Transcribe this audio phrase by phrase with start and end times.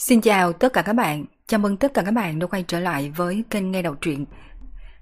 [0.00, 2.80] Xin chào tất cả các bạn, chào mừng tất cả các bạn đã quay trở
[2.80, 4.26] lại với kênh nghe đầu truyện.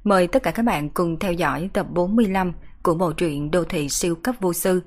[0.04, 3.88] Mời tất cả các bạn cùng theo dõi tập 45 của bộ truyện Đô thị
[3.88, 4.82] siêu cấp vô sư.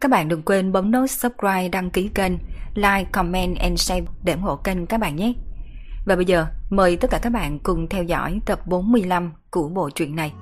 [0.00, 2.32] Các bạn đừng quên bấm nút subscribe, đăng ký kênh,
[2.74, 5.32] like, comment and share để ủng hộ kênh các bạn nhé.
[6.06, 9.90] Và bây giờ, mời tất cả các bạn cùng theo dõi tập 45 của bộ
[9.90, 10.32] truyện này.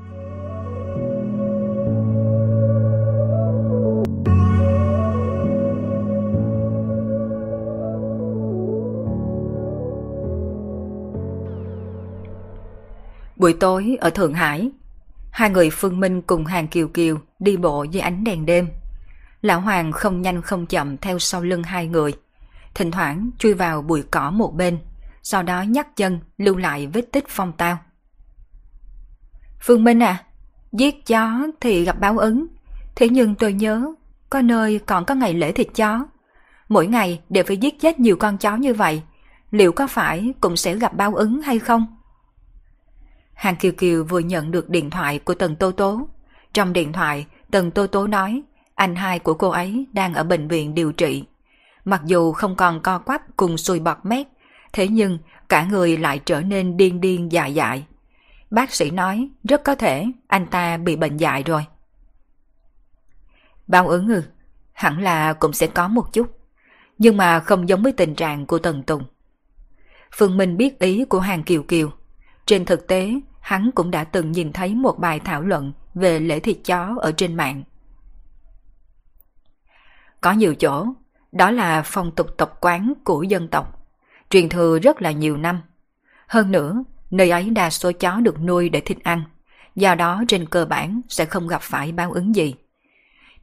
[13.44, 14.70] Buổi tối ở Thượng Hải,
[15.30, 18.68] hai người Phương Minh cùng Hàng Kiều Kiều đi bộ dưới ánh đèn đêm.
[19.42, 22.12] Lão Hoàng không nhanh không chậm theo sau lưng hai người,
[22.74, 24.78] thỉnh thoảng chui vào bụi cỏ một bên,
[25.22, 27.78] sau đó nhắc chân lưu lại vết tích phong tao.
[29.60, 30.24] Phương Minh à,
[30.72, 32.46] giết chó thì gặp báo ứng,
[32.94, 33.94] thế nhưng tôi nhớ
[34.30, 36.06] có nơi còn có ngày lễ thịt chó.
[36.68, 39.02] Mỗi ngày đều phải giết chết nhiều con chó như vậy,
[39.50, 41.93] liệu có phải cũng sẽ gặp báo ứng hay không?
[43.34, 46.08] Hàng Kiều Kiều vừa nhận được điện thoại của Tần Tô Tố.
[46.52, 48.42] Trong điện thoại, Tần Tô Tố nói
[48.74, 51.24] anh hai của cô ấy đang ở bệnh viện điều trị.
[51.84, 54.26] Mặc dù không còn co quắp cùng sùi bọt mép,
[54.72, 55.18] thế nhưng
[55.48, 57.86] cả người lại trở nên điên điên dại dại.
[58.50, 61.66] Bác sĩ nói rất có thể anh ta bị bệnh dại rồi.
[63.66, 64.22] Bao ứng ư,
[64.72, 66.38] hẳn là cũng sẽ có một chút,
[66.98, 69.02] nhưng mà không giống với tình trạng của Tần Tùng.
[70.12, 71.90] Phương Minh biết ý của Hàng Kiều Kiều,
[72.46, 76.40] trên thực tế, hắn cũng đã từng nhìn thấy một bài thảo luận về lễ
[76.40, 77.62] thịt chó ở trên mạng.
[80.20, 80.86] Có nhiều chỗ,
[81.32, 83.88] đó là phong tục tập quán của dân tộc,
[84.30, 85.60] truyền thừa rất là nhiều năm.
[86.26, 89.22] Hơn nữa, nơi ấy đa số chó được nuôi để thịt ăn,
[89.74, 92.54] do đó trên cơ bản sẽ không gặp phải báo ứng gì.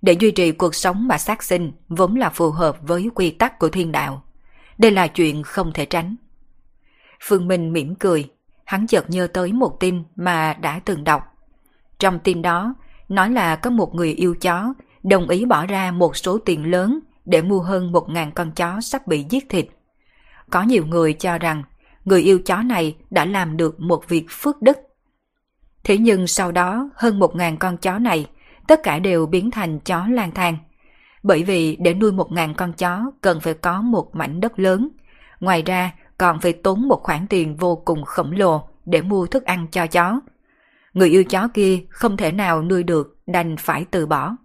[0.02, 3.60] Để duy trì cuộc sống mà sát sinh vốn là phù hợp với quy tắc
[3.60, 4.24] của thiên đạo.
[4.78, 6.16] Đây là chuyện không thể tránh.
[7.24, 8.30] Phương Minh mỉm cười,
[8.72, 11.24] hắn chợt nhớ tới một tin mà đã từng đọc.
[12.00, 12.74] Trong tin đó,
[13.10, 14.74] nói là có một người yêu chó
[15.04, 18.82] đồng ý bỏ ra một số tiền lớn để mua hơn một ngàn con chó
[18.82, 19.68] sắp bị giết thịt.
[20.50, 21.64] Có nhiều người cho rằng
[22.06, 24.78] người yêu chó này đã làm được một việc phước đức.
[25.84, 28.28] Thế nhưng sau đó hơn một ngàn con chó này
[28.68, 30.58] tất cả đều biến thành chó lang thang.
[31.24, 34.90] Bởi vì để nuôi một ngàn con chó cần phải có một mảnh đất lớn.
[35.40, 35.92] Ngoài ra
[36.22, 39.88] còn phải tốn một khoản tiền vô cùng khổng lồ để mua thức ăn cho
[39.88, 40.20] chó.
[40.94, 44.36] Người yêu chó kia không thể nào nuôi được đành phải từ bỏ.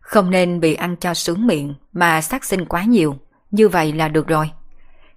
[0.00, 3.16] Không nên bị ăn cho sướng miệng mà sát sinh quá nhiều,
[3.50, 4.50] như vậy là được rồi.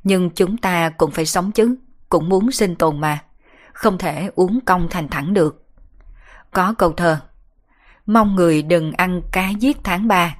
[0.03, 1.75] Nhưng chúng ta cũng phải sống chứ,
[2.09, 3.19] cũng muốn sinh tồn mà,
[3.73, 5.65] không thể uống cong thành thẳng được.
[6.51, 7.19] Có câu thơ,
[8.05, 10.37] mong người đừng ăn cá giết tháng 3,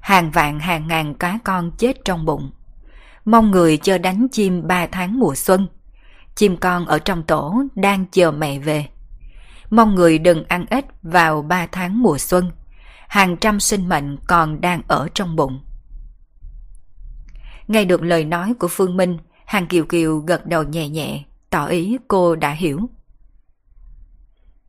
[0.00, 2.50] hàng vạn hàng ngàn cá con chết trong bụng
[3.24, 5.66] mong người chờ đánh chim ba tháng mùa xuân.
[6.40, 8.86] Chim con ở trong tổ đang chờ mẹ về.
[9.70, 12.50] Mong người đừng ăn ếch vào ba tháng mùa xuân.
[13.08, 15.60] Hàng trăm sinh mệnh còn đang ở trong bụng.
[17.68, 21.66] Nghe được lời nói của Phương Minh, Hàng Kiều Kiều gật đầu nhẹ nhẹ, tỏ
[21.66, 22.80] ý cô đã hiểu.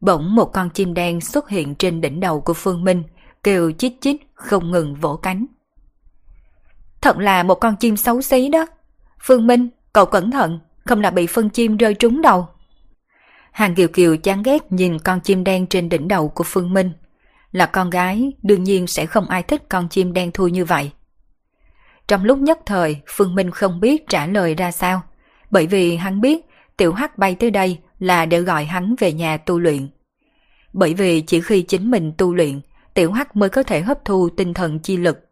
[0.02, 3.04] Bỗng một con chim đen xuất hiện trên đỉnh đầu của Phương Minh,
[3.44, 5.46] kêu chít chít không ngừng vỗ cánh.
[7.02, 8.66] Thật là một con chim xấu xí đó.
[9.20, 12.48] Phương Minh, cậu cẩn thận, không là bị phân chim rơi trúng đầu.
[13.52, 16.92] Hàng Kiều Kiều chán ghét nhìn con chim đen trên đỉnh đầu của Phương Minh.
[17.52, 20.92] Là con gái, đương nhiên sẽ không ai thích con chim đen thui như vậy.
[22.08, 25.02] Trong lúc nhất thời, Phương Minh không biết trả lời ra sao,
[25.52, 26.46] bởi vì hắn biết
[26.78, 29.90] Tiểu Hắc bay tới đây là để gọi hắn về nhà tu luyện.
[30.74, 32.62] Bởi vì chỉ khi chính mình tu luyện,
[32.94, 35.32] Tiểu Hắc mới có thể hấp thu tinh thần chi lực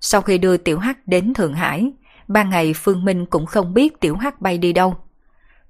[0.00, 1.92] sau khi đưa Tiểu Hắc đến Thượng Hải,
[2.30, 4.94] ban ngày Phương Minh cũng không biết Tiểu Hắc bay đi đâu.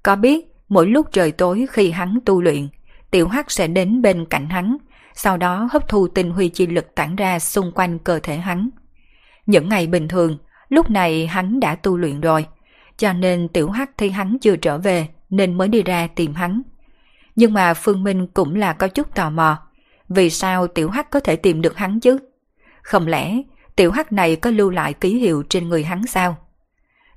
[0.03, 2.67] Có biết mỗi lúc trời tối khi hắn tu luyện,
[3.11, 4.77] Tiểu Hắc sẽ đến bên cạnh hắn,
[5.13, 8.69] sau đó hấp thu tinh huy chi lực tản ra xung quanh cơ thể hắn.
[9.45, 10.37] Những ngày bình thường,
[10.69, 12.45] lúc này hắn đã tu luyện rồi,
[12.97, 16.61] cho nên Tiểu Hắc thấy hắn chưa trở về nên mới đi ra tìm hắn.
[17.35, 19.57] Nhưng mà Phương Minh cũng là có chút tò mò,
[20.09, 22.17] vì sao Tiểu Hắc có thể tìm được hắn chứ?
[22.81, 23.41] Không lẽ
[23.75, 26.37] tiểu hắc này có lưu lại ký hiệu trên người hắn sao?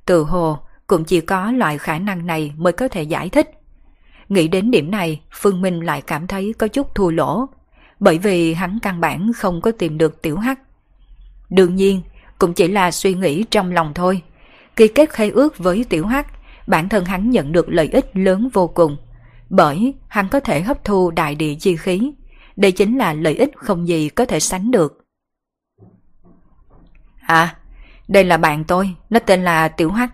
[0.06, 3.50] Từ hồ, cũng chỉ có loại khả năng này mới có thể giải thích.
[4.28, 7.46] Nghĩ đến điểm này, Phương Minh lại cảm thấy có chút thua lỗ,
[8.00, 10.60] bởi vì hắn căn bản không có tìm được tiểu hắc.
[11.50, 12.02] Đương nhiên,
[12.38, 14.22] cũng chỉ là suy nghĩ trong lòng thôi.
[14.76, 16.26] Ký kết khai ước với tiểu hắc,
[16.66, 18.96] bản thân hắn nhận được lợi ích lớn vô cùng,
[19.50, 22.12] bởi hắn có thể hấp thu đại địa chi khí.
[22.56, 25.04] Đây chính là lợi ích không gì có thể sánh được.
[27.20, 27.56] À,
[28.08, 30.10] đây là bạn tôi, nó tên là Tiểu Hắc.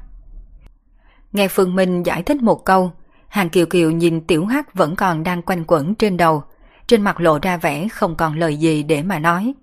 [1.32, 2.92] Nghe Phương Minh giải thích một câu,
[3.28, 6.42] Hàng Kiều Kiều nhìn Tiểu Hắc vẫn còn đang quanh quẩn trên đầu,
[6.86, 9.54] trên mặt lộ ra vẻ không còn lời gì để mà nói.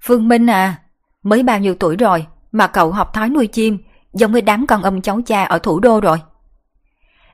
[0.00, 0.78] Phương Minh à,
[1.22, 3.78] mới bao nhiêu tuổi rồi mà cậu học thói nuôi chim,
[4.12, 6.18] giống với đám con âm cháu cha ở thủ đô rồi.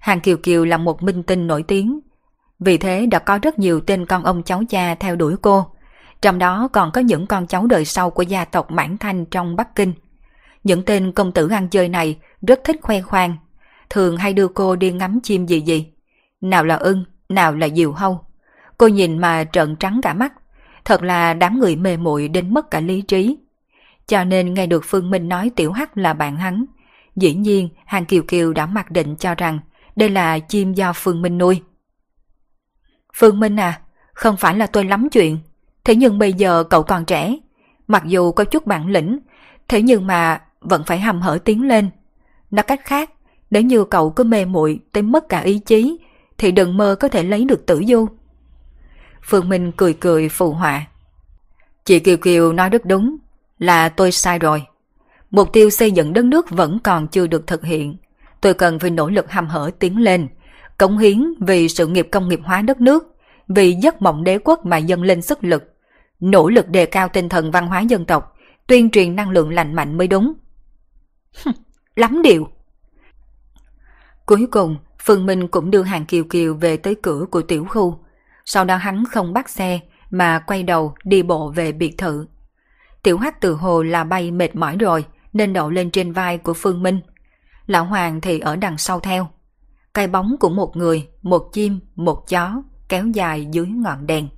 [0.01, 2.01] Hàng Kiều Kiều là một minh tinh nổi tiếng,
[2.61, 5.67] vì thế đã có rất nhiều tên con ông cháu cha theo đuổi cô,
[6.23, 9.57] trong đó còn có những con cháu đời sau của gia tộc Mãn Thanh trong
[9.57, 9.93] Bắc Kinh.
[10.65, 13.37] Những tên công tử ăn chơi này rất thích khoe khoang,
[13.91, 15.93] thường hay đưa cô đi ngắm chim gì gì.
[16.41, 18.25] Nào là ưng, nào là diều hâu.
[18.79, 20.33] Cô nhìn mà trợn trắng cả mắt,
[20.85, 23.39] thật là đám người mê muội đến mất cả lý trí.
[24.07, 26.65] Cho nên nghe được Phương Minh nói Tiểu Hắc là bạn hắn,
[27.17, 29.59] dĩ nhiên Hàng Kiều Kiều đã mặc định cho rằng
[29.97, 31.63] đây là chim do Phương Minh nuôi.
[33.15, 33.81] Phương Minh à,
[34.13, 35.39] không phải là tôi lắm chuyện,
[35.91, 37.37] thế nhưng bây giờ cậu còn trẻ,
[37.89, 39.19] mặc dù có chút bản lĩnh,
[39.69, 41.91] thế nhưng mà vẫn phải hầm hở tiến lên.
[42.51, 43.11] Nói cách khác,
[43.51, 45.99] nếu như cậu cứ mê muội tới mất cả ý chí,
[46.39, 48.07] thì đừng mơ có thể lấy được tử du.
[49.23, 50.87] Phương Minh cười cười phụ họa.
[51.85, 53.17] Chị Kiều Kiều nói rất đúng,
[53.59, 54.63] là tôi sai rồi.
[55.31, 57.97] Mục tiêu xây dựng đất nước vẫn còn chưa được thực hiện.
[58.41, 60.29] Tôi cần phải nỗ lực hầm hở tiến lên,
[60.79, 63.17] cống hiến vì sự nghiệp công nghiệp hóa đất nước,
[63.49, 65.70] vì giấc mộng đế quốc mà dâng lên sức lực,
[66.21, 68.37] nỗ lực đề cao tinh thần văn hóa dân tộc,
[68.67, 70.33] tuyên truyền năng lượng lành mạnh mới đúng.
[71.97, 72.49] Lắm điều.
[74.27, 77.99] Cuối cùng, Phương Minh cũng đưa hàng Kiều Kiều về tới cửa của tiểu khu.
[78.45, 79.81] Sau đó hắn không bắt xe
[80.11, 82.27] mà quay đầu đi bộ về biệt thự.
[83.03, 86.55] Tiểu Hắc từ hồ là bay mệt mỏi rồi nên đậu lên trên vai của
[86.55, 87.01] Phương Minh.
[87.67, 89.29] Lão Hoàng thì ở đằng sau theo.
[89.95, 94.29] Cái bóng của một người, một chim, một chó kéo dài dưới ngọn đèn.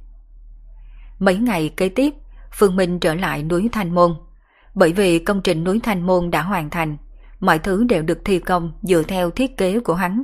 [1.22, 2.14] Mấy ngày kế tiếp,
[2.52, 4.14] Phương Minh trở lại núi Thanh Môn.
[4.74, 6.96] Bởi vì công trình núi Thanh Môn đã hoàn thành,
[7.40, 10.22] mọi thứ đều được thi công dựa theo thiết kế của hắn.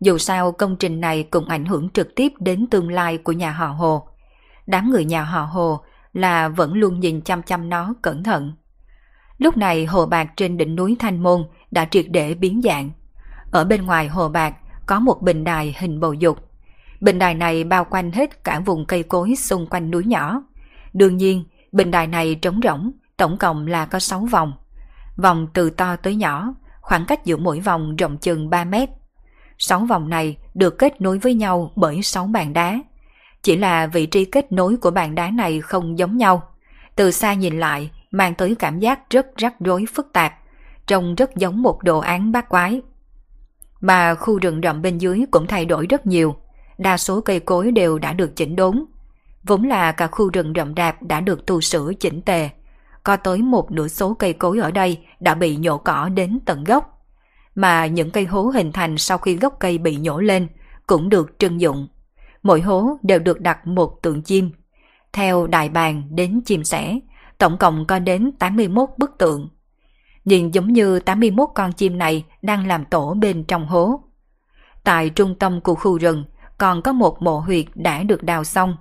[0.00, 3.50] Dù sao công trình này cũng ảnh hưởng trực tiếp đến tương lai của nhà
[3.50, 4.08] họ Hồ.
[4.66, 5.80] Đám người nhà họ Hồ
[6.12, 8.52] là vẫn luôn nhìn chăm chăm nó cẩn thận.
[9.38, 12.90] Lúc này hồ bạc trên đỉnh núi Thanh Môn đã triệt để biến dạng.
[13.50, 14.54] Ở bên ngoài hồ bạc
[14.86, 16.49] có một bình đài hình bầu dục.
[17.00, 20.42] Bình đài này bao quanh hết cả vùng cây cối xung quanh núi nhỏ.
[20.92, 24.52] Đương nhiên, bình đài này trống rỗng, tổng cộng là có 6 vòng.
[25.16, 28.88] Vòng từ to tới nhỏ, khoảng cách giữa mỗi vòng rộng chừng 3 mét.
[29.58, 32.78] 6 vòng này được kết nối với nhau bởi 6 bàn đá.
[33.42, 36.42] Chỉ là vị trí kết nối của bàn đá này không giống nhau.
[36.96, 40.34] Từ xa nhìn lại, mang tới cảm giác rất rắc rối phức tạp,
[40.86, 42.80] trông rất giống một đồ án bát quái.
[43.80, 46.36] Mà khu rừng rậm bên dưới cũng thay đổi rất nhiều,
[46.80, 48.84] đa số cây cối đều đã được chỉnh đốn.
[49.42, 52.50] Vốn là cả khu rừng rậm rạp đã được tu sửa chỉnh tề.
[53.04, 56.64] Có tới một nửa số cây cối ở đây đã bị nhổ cỏ đến tận
[56.64, 57.06] gốc.
[57.54, 60.48] Mà những cây hố hình thành sau khi gốc cây bị nhổ lên
[60.86, 61.88] cũng được trưng dụng.
[62.42, 64.50] Mỗi hố đều được đặt một tượng chim.
[65.12, 66.98] Theo đại bàng đến chim sẻ,
[67.38, 69.48] tổng cộng có đến 81 bức tượng.
[70.24, 74.00] Nhìn giống như 81 con chim này đang làm tổ bên trong hố.
[74.84, 76.24] Tại trung tâm của khu rừng
[76.60, 78.76] còn có một mộ huyệt đã được đào xong.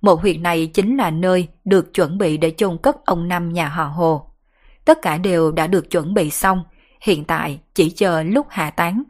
[0.00, 3.68] Mộ huyệt này chính là nơi được chuẩn bị để chôn cất ông Năm nhà
[3.68, 4.30] họ Hồ.
[4.84, 6.64] Tất cả đều đã được chuẩn bị xong,
[7.00, 9.02] hiện tại chỉ chờ lúc hạ tán.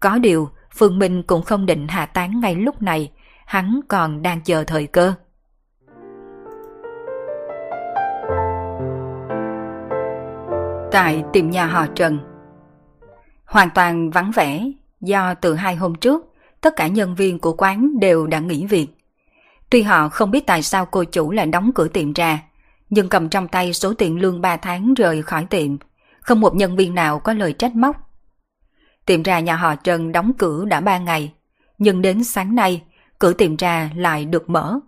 [0.00, 3.10] Có điều, Phương Minh cũng không định hạ tán ngay lúc này,
[3.46, 5.14] hắn còn đang chờ thời cơ.
[10.92, 12.18] Tại tiệm nhà họ Trần
[13.44, 16.31] Hoàn toàn vắng vẻ do từ hai hôm trước
[16.62, 18.86] tất cả nhân viên của quán đều đã nghỉ việc.
[19.70, 22.42] Tuy họ không biết tại sao cô chủ lại đóng cửa tiệm ra,
[22.90, 25.76] nhưng cầm trong tay số tiền lương 3 tháng rời khỏi tiệm,
[26.20, 27.96] không một nhân viên nào có lời trách móc.
[29.06, 31.32] Tiệm trà nhà họ Trần đóng cửa đã 3 ngày,
[31.78, 32.82] nhưng đến sáng nay,
[33.18, 34.78] cửa tiệm trà lại được mở.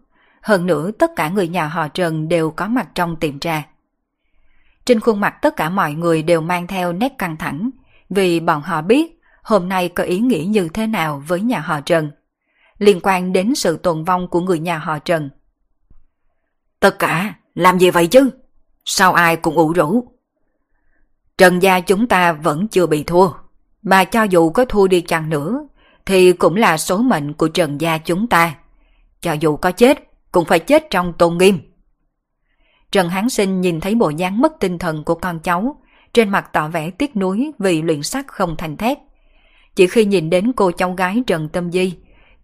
[0.43, 3.67] Hơn nữa tất cả người nhà họ Trần đều có mặt trong tiệm trà.
[4.85, 7.71] Trên khuôn mặt tất cả mọi người đều mang theo nét căng thẳng,
[8.11, 9.14] vì bọn họ biết
[9.45, 12.11] hôm nay có ý nghĩa như thế nào với nhà họ Trần,
[12.79, 15.31] liên quan đến sự tồn vong của người nhà họ Trần.
[16.81, 18.31] Tất cả, làm gì vậy chứ?
[18.85, 20.09] Sao ai cũng ủ rũ?
[21.39, 23.29] Trần gia chúng ta vẫn chưa bị thua,
[23.83, 25.69] mà cho dù có thua đi chăng nữa,
[26.07, 28.55] thì cũng là số mệnh của Trần gia chúng ta.
[29.21, 29.99] Cho dù có chết,
[30.33, 31.59] cũng phải chết trong tôn nghiêm.
[32.93, 35.83] Trần Hán Sinh nhìn thấy bộ dáng mất tinh thần của con cháu,
[36.13, 38.99] trên mặt tỏ vẻ tiếc nuối vì luyện sắc không thành thép.
[39.75, 41.95] Chỉ khi nhìn đến cô cháu gái Trần Tâm Di,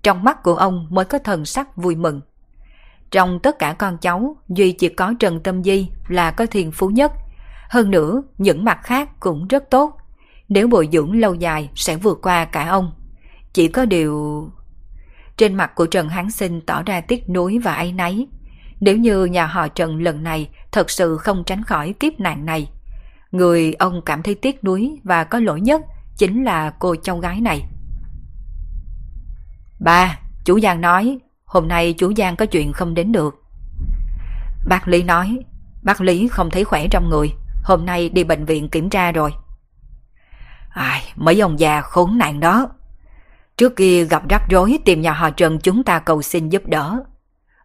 [0.02, 2.20] trong mắt của ông mới có thần sắc vui mừng.
[3.10, 6.88] Trong tất cả con cháu, duy chỉ có Trần Tâm Di là có thiền phú
[6.88, 7.12] nhất.
[7.68, 9.96] Hơn nữa, những mặt khác cũng rất tốt.
[10.48, 12.92] Nếu bồi dưỡng lâu dài sẽ vượt qua cả ông.
[13.52, 14.48] Chỉ có điều...
[15.36, 18.26] Trên mặt của Trần Hán Sinh tỏ ra tiếc nuối và áy náy.
[18.80, 22.70] Nếu như nhà họ Trần lần này thật sự không tránh khỏi kiếp nạn này,
[23.32, 25.82] người ông cảm thấy tiếc nuối và có lỗi nhất
[26.20, 27.64] chính là cô cháu gái này.
[29.78, 33.42] Ba, chú Giang nói, hôm nay chú Giang có chuyện không đến được.
[34.66, 35.38] Bác Lý nói,
[35.82, 39.30] bác Lý không thấy khỏe trong người, hôm nay đi bệnh viện kiểm tra rồi.
[40.70, 42.68] Ai, mấy ông già khốn nạn đó.
[43.56, 46.96] Trước kia gặp rắc rối tìm nhà họ Trần chúng ta cầu xin giúp đỡ.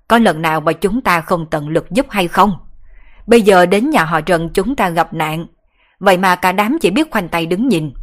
[0.07, 2.53] Có lần nào mà chúng ta không tận lực giúp hay không?
[3.27, 5.45] Bây giờ đến nhà họ Trần chúng ta gặp nạn.
[5.99, 7.93] Vậy mà cả đám chỉ biết khoanh tay đứng nhìn.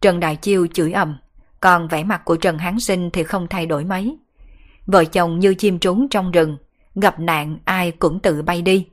[0.00, 1.18] Trần Đại Chiêu chửi ầm,
[1.60, 4.16] còn vẻ mặt của Trần Hán Sinh thì không thay đổi mấy.
[4.86, 6.56] Vợ chồng như chim trốn trong rừng,
[6.94, 8.86] gặp nạn ai cũng tự bay đi.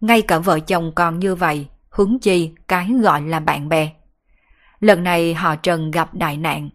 [0.00, 3.92] Ngay cả vợ chồng còn như vậy, huống chi cái gọi là bạn bè.
[4.80, 6.70] Lần này họ Trần gặp đại nạn.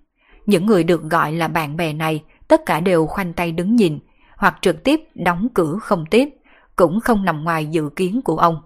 [0.46, 4.00] Những người được gọi là bạn bè này tất cả đều khoanh tay đứng nhìn,
[4.38, 6.30] hoặc trực tiếp đóng cửa không tiếp,
[6.76, 8.62] cũng không nằm ngoài dự kiến của ông.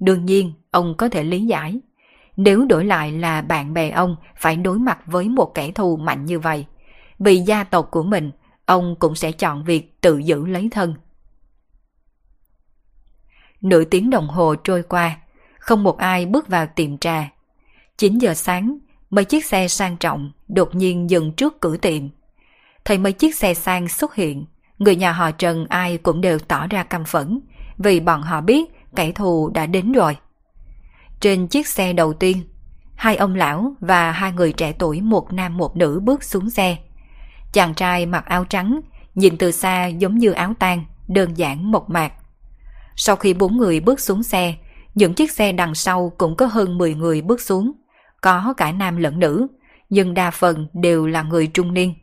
[0.00, 1.80] Đương nhiên, ông có thể lý giải.
[2.38, 6.24] Nếu đổi lại là bạn bè ông phải đối mặt với một kẻ thù mạnh
[6.24, 6.66] như vậy,
[7.18, 8.30] vì gia tộc của mình,
[8.66, 10.94] ông cũng sẽ chọn việc tự giữ lấy thân.
[13.60, 15.16] Nửa tiếng đồng hồ trôi qua,
[15.58, 17.30] không một ai bước vào tiệm trà.
[17.96, 18.78] 9 giờ sáng,
[19.10, 22.02] mấy chiếc xe sang trọng đột nhiên dừng trước cửa tiệm.
[22.84, 24.44] Thấy mấy chiếc xe sang xuất hiện,
[24.78, 27.40] người nhà họ Trần ai cũng đều tỏ ra căm phẫn,
[27.78, 30.16] vì bọn họ biết kẻ thù đã đến rồi.
[31.20, 32.42] Trên chiếc xe đầu tiên,
[32.94, 36.76] hai ông lão và hai người trẻ tuổi một nam một nữ bước xuống xe.
[37.52, 38.80] Chàng trai mặc áo trắng,
[39.14, 42.12] nhìn từ xa giống như áo tang, đơn giản mộc mạc.
[42.96, 44.54] Sau khi bốn người bước xuống xe,
[44.94, 47.72] những chiếc xe đằng sau cũng có hơn 10 người bước xuống,
[48.20, 49.46] có cả nam lẫn nữ,
[49.88, 51.94] nhưng đa phần đều là người trung niên.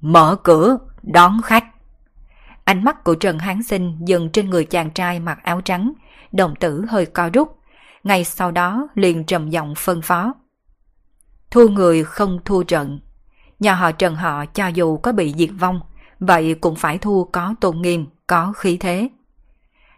[0.00, 1.64] Mở cửa, đón khách.
[2.64, 5.92] Ánh mắt của Trần Hán Sinh dừng trên người chàng trai mặc áo trắng,
[6.32, 7.58] đồng tử hơi co rút.
[8.04, 10.34] Ngay sau đó liền trầm giọng phân phó.
[11.50, 13.00] Thu người không thu trận.
[13.60, 15.80] Nhà họ Trần họ cho dù có bị diệt vong,
[16.20, 19.08] vậy cũng phải thu có tôn nghiêm, có khí thế.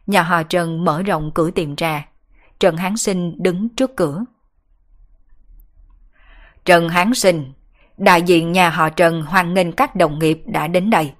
[0.07, 2.09] Nhà họ Trần mở rộng cửa tiệm trà.
[2.61, 4.25] Trần Hán Sinh đứng trước cửa.
[6.65, 7.53] Trần Hán Sinh,
[7.97, 11.13] đại diện nhà họ Trần hoan nghênh các đồng nghiệp đã đến đây.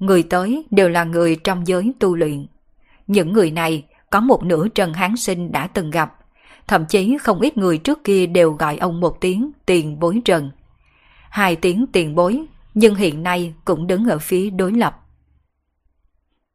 [0.00, 2.46] Người tới đều là người trong giới tu luyện.
[3.06, 6.16] Những người này có một nửa Trần Hán Sinh đã từng gặp,
[6.66, 10.50] thậm chí không ít người trước kia đều gọi ông một tiếng tiền bối Trần.
[11.30, 15.00] Hai tiếng tiền bối, nhưng hiện nay cũng đứng ở phía đối lập.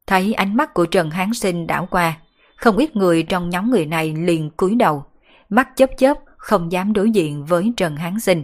[0.08, 2.18] Thấy ánh mắt của Trần Hán Sinh đảo qua,
[2.56, 5.06] không ít người trong nhóm người này liền cúi đầu,
[5.50, 8.44] mắt chớp chớp không dám đối diện với Trần Hán Sinh.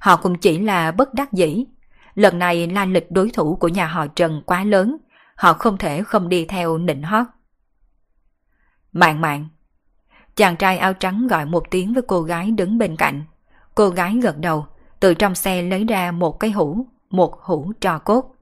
[0.00, 1.64] Họ cũng chỉ là bất đắc dĩ.
[2.20, 4.96] Lần này la lịch đối thủ của nhà họ Trần quá lớn,
[5.34, 7.26] họ không thể không đi theo nịnh hót.
[8.92, 9.48] Mạng mạng.
[10.36, 13.24] Chàng trai áo trắng gọi một tiếng với cô gái đứng bên cạnh.
[13.74, 14.66] Cô gái gật đầu,
[15.00, 18.34] từ trong xe lấy ra một cái hũ, một hũ trò cốt.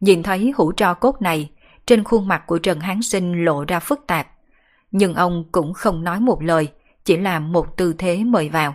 [0.00, 1.50] Nhìn thấy hũ trò cốt này,
[1.86, 4.28] trên khuôn mặt của Trần Hán Sinh lộ ra phức tạp.
[4.90, 6.68] Nhưng ông cũng không nói một lời,
[7.04, 8.74] chỉ làm một tư thế mời vào.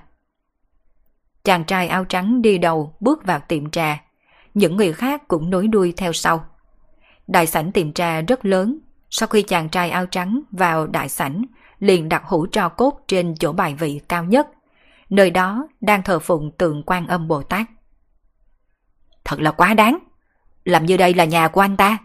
[1.43, 4.06] Chàng trai áo trắng đi đầu bước vào tiệm trà,
[4.57, 6.45] những người khác cũng nối đuôi theo sau.
[7.27, 11.45] Đại sảnh tiệm trà rất lớn, sau khi chàng trai áo trắng vào đại sảnh,
[11.79, 14.47] liền đặt hũ tro cốt trên chỗ bài vị cao nhất.
[15.09, 17.67] Nơi đó đang thờ phụng tượng quan âm Bồ Tát.
[19.25, 19.97] Thật là quá đáng,
[20.63, 21.97] làm như đây là nhà của anh ta.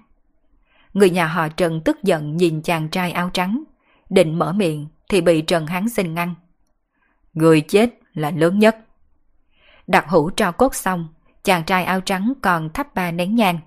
[0.92, 3.64] Người nhà họ Trần tức giận nhìn chàng trai áo trắng,
[4.10, 6.34] định mở miệng thì bị Trần Hán Sinh ngăn.
[7.32, 8.76] Người chết là lớn nhất.
[9.86, 11.08] Đặt hũ tro cốt xong,
[11.44, 13.58] chàng trai áo trắng còn thắp ba nén nhang.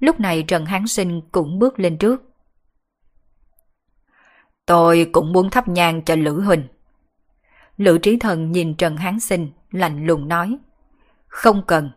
[0.00, 2.22] Lúc này Trần Hán Sinh cũng bước lên trước.
[4.66, 6.66] Tôi cũng muốn thắp nhang cho Lữ Huỳnh.
[7.76, 10.58] Lữ Trí Thần nhìn Trần Hán Sinh, lạnh lùng nói.
[11.26, 11.90] Không cần.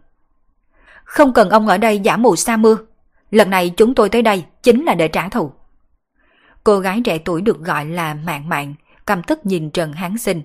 [1.03, 2.77] Không cần ông ở đây giả mù sa mưa.
[3.31, 5.51] Lần này chúng tôi tới đây chính là để trả thù.
[6.63, 10.41] Cô gái trẻ tuổi được gọi là Mạng Mạng, căm tức nhìn Trần Hán Sinh.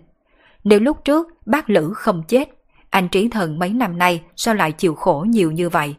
[0.64, 2.48] Nếu lúc trước bác Lữ không chết,
[2.90, 5.96] anh Trí Thần mấy năm nay sao lại chịu khổ nhiều như vậy?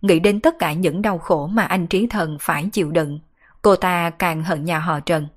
[0.00, 3.18] Nghĩ đến tất cả những đau khổ mà anh Trí Thần phải chịu đựng,
[3.62, 5.28] cô ta càng hận nhà họ Trần.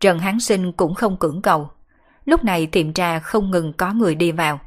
[0.00, 1.70] Trần Hán Sinh cũng không cưỡng cầu.
[2.24, 4.60] Lúc này tiệm trà không ngừng có người đi vào.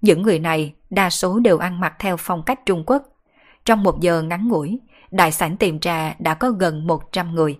[0.00, 3.02] Những người này đa số đều ăn mặc theo phong cách Trung Quốc.
[3.64, 4.78] Trong một giờ ngắn ngủi,
[5.10, 7.58] đại sảnh tiệm trà đã có gần 100 người.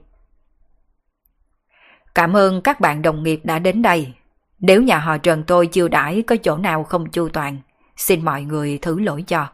[2.14, 4.12] Cảm ơn các bạn đồng nghiệp đã đến đây.
[4.60, 7.58] Nếu nhà họ Trần tôi chiêu đãi có chỗ nào không chu toàn,
[7.96, 9.46] xin mọi người thứ lỗi cho.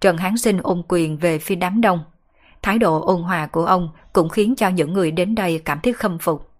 [0.00, 2.04] Trần Hán Sinh ôn quyền về phía đám đông.
[2.62, 5.92] Thái độ ôn hòa của ông cũng khiến cho những người đến đây cảm thấy
[5.92, 6.50] khâm phục.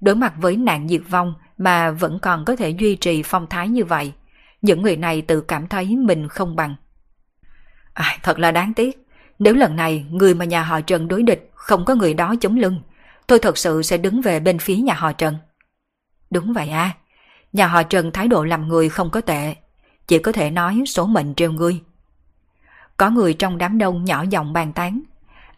[0.00, 3.68] Đối mặt với nạn diệt vong mà vẫn còn có thể duy trì phong thái
[3.68, 4.12] như vậy,
[4.62, 6.74] những người này tự cảm thấy mình không bằng.
[7.94, 9.06] À, thật là đáng tiếc.
[9.38, 12.56] Nếu lần này người mà nhà họ Trần đối địch không có người đó chống
[12.56, 12.80] lưng,
[13.26, 15.36] tôi thật sự sẽ đứng về bên phía nhà họ Trần.
[16.30, 16.96] Đúng vậy à,
[17.52, 19.54] nhà họ Trần thái độ làm người không có tệ,
[20.06, 21.80] chỉ có thể nói số mệnh treo ngươi.
[22.96, 25.00] Có người trong đám đông nhỏ giọng bàn tán,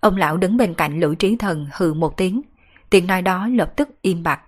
[0.00, 2.42] ông lão đứng bên cạnh Lữ Trí Thần hừ một tiếng,
[2.90, 4.40] tiếng nói đó lập tức im bặt.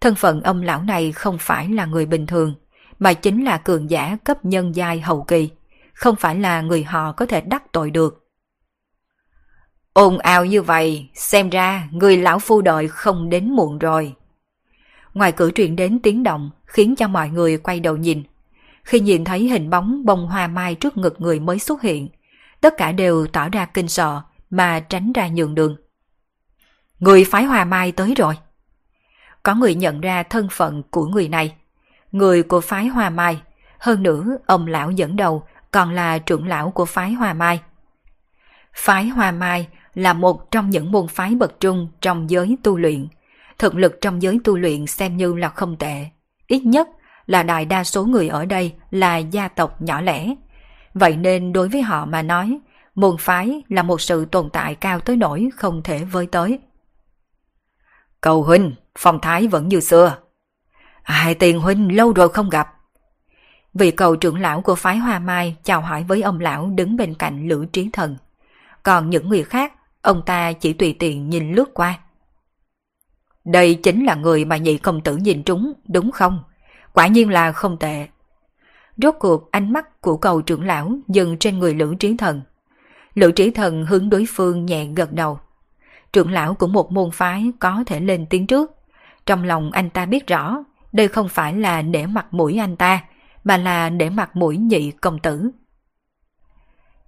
[0.00, 2.54] Thân phận ông lão này không phải là người bình thường,
[2.98, 5.50] mà chính là cường giả cấp nhân giai hậu kỳ,
[5.92, 8.20] không phải là người họ có thể đắc tội được.
[9.92, 14.14] Ồn ào như vậy, xem ra người lão phu đợi không đến muộn rồi.
[15.14, 18.22] Ngoài cửa truyền đến tiếng động khiến cho mọi người quay đầu nhìn.
[18.82, 22.08] Khi nhìn thấy hình bóng bông hoa mai trước ngực người mới xuất hiện,
[22.60, 25.76] tất cả đều tỏ ra kinh sợ mà tránh ra nhường đường.
[26.98, 28.34] Người phái hoa mai tới rồi.
[29.42, 31.54] Có người nhận ra thân phận của người này.
[32.12, 33.40] Người của phái hoa mai,
[33.78, 37.60] hơn nữa ông lão dẫn đầu còn là trưởng lão của phái hoa mai.
[38.74, 43.08] Phái hoa mai là một trong những môn phái bậc trung trong giới tu luyện.
[43.58, 46.06] Thực lực trong giới tu luyện xem như là không tệ.
[46.46, 46.88] Ít nhất
[47.26, 50.34] là đại đa số người ở đây là gia tộc nhỏ lẻ.
[50.94, 52.58] Vậy nên đối với họ mà nói,
[52.94, 56.58] môn phái là một sự tồn tại cao tới nỗi không thể với tới.
[58.20, 60.16] Cầu huynh, phong thái vẫn như xưa.
[61.02, 62.68] Ai tiền huynh lâu rồi không gặp.
[63.74, 67.14] Vị cầu trưởng lão của phái Hoa Mai chào hỏi với ông lão đứng bên
[67.14, 68.16] cạnh Lữ Trí Thần.
[68.82, 69.72] Còn những người khác
[70.04, 71.98] Ông ta chỉ tùy tiện nhìn lướt qua.
[73.44, 76.42] Đây chính là người mà nhị công tử nhìn trúng, đúng không?
[76.92, 78.06] Quả nhiên là không tệ.
[78.96, 82.42] Rốt cuộc ánh mắt của cầu trưởng lão dừng trên người Lữ Trí Thần.
[83.14, 85.38] Lữ Trí Thần hướng đối phương nhẹ gật đầu.
[86.12, 88.70] Trưởng lão của một môn phái có thể lên tiếng trước.
[89.26, 93.04] Trong lòng anh ta biết rõ, đây không phải là để mặt mũi anh ta,
[93.44, 95.50] mà là để mặt mũi nhị công tử.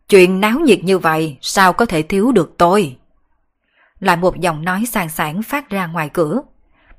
[0.09, 2.96] Chuyện náo nhiệt như vậy sao có thể thiếu được tôi?
[4.01, 6.43] Lại một giọng nói sàng sảng phát ra ngoài cửa.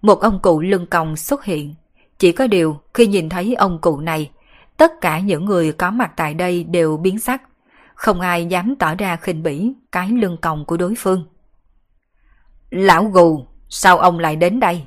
[0.02, 1.76] Một ông cụ lưng còng xuất hiện.
[2.20, 4.32] Chỉ có điều khi nhìn thấy ông cụ này,
[4.78, 7.42] tất cả những người có mặt tại đây đều biến sắc.
[7.96, 11.26] Không ai dám tỏ ra khinh bỉ cái lưng còng của đối phương.
[12.70, 14.86] Lão gù, sao ông lại đến đây?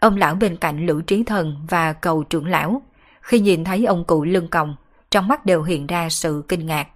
[0.00, 2.82] Ông lão bên cạnh Lữ Trí Thần và cầu trưởng lão,
[3.20, 4.76] khi nhìn thấy ông cụ lưng còng,
[5.10, 6.88] trong mắt đều hiện ra sự kinh ngạc.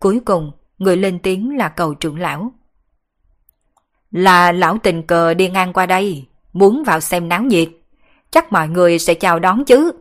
[0.00, 2.52] Cuối cùng, người lên tiếng là cầu trưởng lão.
[4.12, 7.68] Là lão tình cờ đi ngang qua đây, muốn vào xem náo nhiệt.
[8.30, 9.92] Chắc mọi người sẽ chào đón chứ.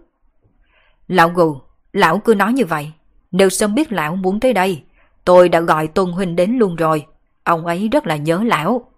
[1.08, 1.58] Lão gù,
[1.94, 2.92] lão cứ nói như vậy.
[3.32, 4.84] Nếu sớm biết lão muốn tới đây,
[5.26, 7.06] tôi đã gọi Tôn Huynh đến luôn rồi.
[7.44, 8.92] Ông ấy rất là nhớ lão.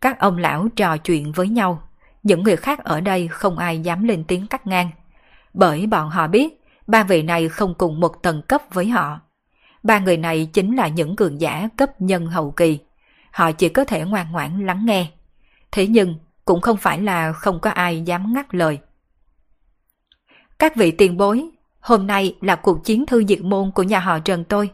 [0.00, 1.82] Các ông lão trò chuyện với nhau.
[2.22, 4.90] Những người khác ở đây không ai dám lên tiếng cắt ngang.
[5.54, 9.20] Bởi bọn họ biết ba vị này không cùng một tầng cấp với họ.
[9.82, 12.78] Ba người này chính là những cường giả cấp nhân hậu kỳ.
[13.30, 15.10] Họ chỉ có thể ngoan ngoãn lắng nghe.
[15.72, 18.78] Thế nhưng cũng không phải là không có ai dám ngắt lời.
[20.58, 21.48] Các vị tiền bối,
[21.80, 24.70] hôm nay là cuộc chiến thư diệt môn của nhà họ Trần tôi.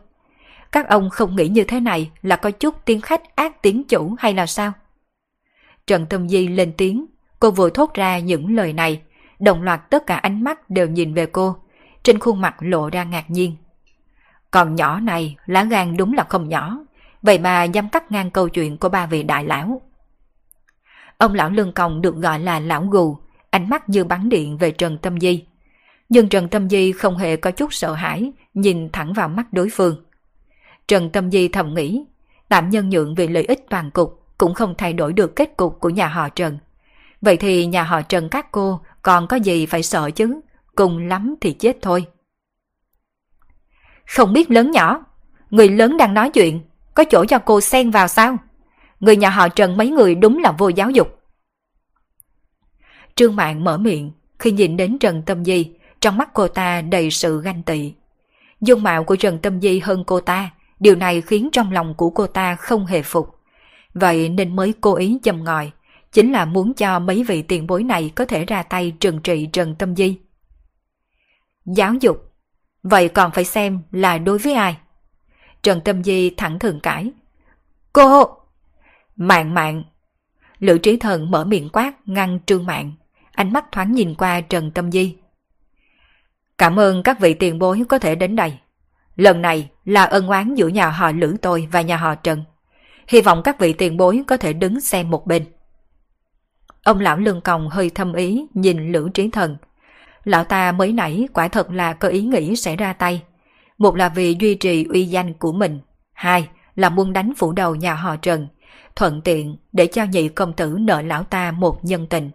[0.72, 4.14] Các ông không nghĩ như thế này là có chút tiếng khách ác tiếng chủ
[4.18, 4.72] hay là sao?
[5.86, 7.06] Trần Tâm Di lên tiếng,
[7.40, 9.02] cô vừa thốt ra những lời này,
[9.38, 11.56] đồng loạt tất cả ánh mắt đều nhìn về cô,
[12.02, 13.56] trên khuôn mặt lộ ra ngạc nhiên.
[14.50, 16.78] Còn nhỏ này, lá gan đúng là không nhỏ.
[17.26, 19.80] Vậy mà dám cắt ngang câu chuyện của ba vị đại lão.
[21.18, 23.18] Ông lão lưng còng được gọi là lão gù,
[23.50, 25.44] ánh mắt như bắn điện về Trần Tâm Di.
[26.08, 29.68] Nhưng Trần Tâm Di không hề có chút sợ hãi, nhìn thẳng vào mắt đối
[29.72, 30.04] phương.
[30.88, 32.04] Trần Tâm Di thầm nghĩ,
[32.48, 35.80] tạm nhân nhượng vì lợi ích toàn cục cũng không thay đổi được kết cục
[35.80, 36.58] của nhà họ Trần.
[37.20, 40.40] Vậy thì nhà họ Trần các cô còn có gì phải sợ chứ,
[40.74, 42.06] cùng lắm thì chết thôi.
[44.06, 45.04] Không biết lớn nhỏ,
[45.50, 46.60] người lớn đang nói chuyện,
[46.96, 48.37] có chỗ cho cô xen vào sao?
[49.00, 51.18] Người nhà họ Trần mấy người đúng là vô giáo dục.
[53.14, 57.11] Trương Mạng mở miệng, khi nhìn đến Trần Tâm Di, trong mắt cô ta đầy
[57.11, 57.92] sự ganh tị.
[58.61, 62.11] Dung mạo của Trần Tâm Di hơn cô ta, điều này khiến trong lòng của
[62.11, 63.28] cô ta không hề phục.
[63.94, 65.70] Vậy nên mới cố ý châm ngòi,
[66.12, 69.48] chính là muốn cho mấy vị tiền bối này có thể ra tay trừng trị
[69.52, 70.18] Trần Tâm Di.
[71.66, 72.32] Giáo dục
[72.82, 74.76] Vậy còn phải xem là đối với ai?
[75.66, 77.11] Trần Tâm Di thẳng thừng cãi.
[77.92, 78.29] Cô!
[79.16, 79.85] Mạng mạng!
[80.59, 82.92] Lữ trí thần mở miệng quát ngăn trương mạng,
[83.33, 85.16] ánh mắt thoáng nhìn qua Trần Tâm Di.
[86.59, 88.59] Cảm ơn các vị tiền bối có thể đến đây.
[89.16, 92.44] Lần này là ân oán giữa nhà họ Lữ tôi và nhà họ Trần.
[93.09, 95.46] Hy vọng các vị tiền bối có thể đứng xem một bên.
[96.83, 99.57] Ông lão lương còng hơi thâm ý nhìn Lữ Trí Thần.
[100.24, 103.22] Lão ta mới nãy quả thật là có ý nghĩ sẽ ra tay.
[103.78, 105.80] Một là vì duy trì uy danh của mình.
[106.12, 108.48] Hai là muốn đánh phủ đầu nhà họ Trần.
[108.96, 112.30] Thuận tiện để cho nhị công tử nợ lão ta một nhân tình.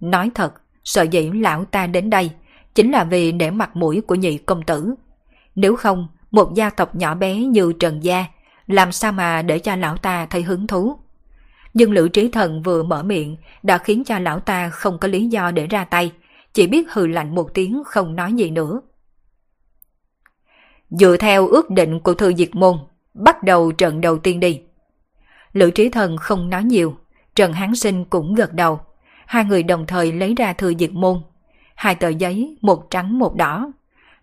[0.00, 2.30] Nói thật, sợ dĩ lão ta đến đây
[2.74, 4.94] chính là vì để mặt mũi của nhị công tử.
[5.54, 8.24] Nếu không, một gia tộc nhỏ bé như Trần Gia,
[8.66, 10.98] làm sao mà để cho lão ta thấy hứng thú?
[11.74, 15.26] Nhưng Lữ Trí Thần vừa mở miệng đã khiến cho lão ta không có lý
[15.26, 16.12] do để ra tay,
[16.52, 18.80] chỉ biết hừ lạnh một tiếng không nói gì nữa.
[20.90, 22.78] Dựa theo ước định của thư diệt môn,
[23.14, 24.60] bắt đầu trận đầu tiên đi.
[25.52, 26.96] Lữ Trí Thần không nói nhiều,
[27.34, 28.80] Trần Hán Sinh cũng gật đầu.
[29.26, 31.20] Hai người đồng thời lấy ra thư diệt môn.
[31.74, 33.72] Hai tờ giấy, một trắng một đỏ.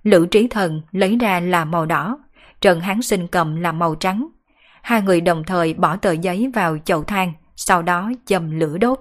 [0.04, 2.20] Lữ Trí Thần lấy ra là màu đỏ,
[2.62, 4.28] Trần Hán Sinh cầm là màu trắng.
[4.82, 9.00] Hai người đồng thời bỏ tờ giấy vào chậu than, sau đó châm lửa đốt.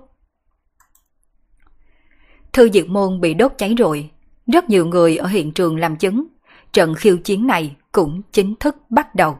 [2.52, 4.10] Thư diệt môn bị đốt cháy rồi,
[4.46, 6.26] rất nhiều người ở hiện trường làm chứng.
[6.72, 9.38] Trận khiêu chiến này cũng chính thức bắt đầu.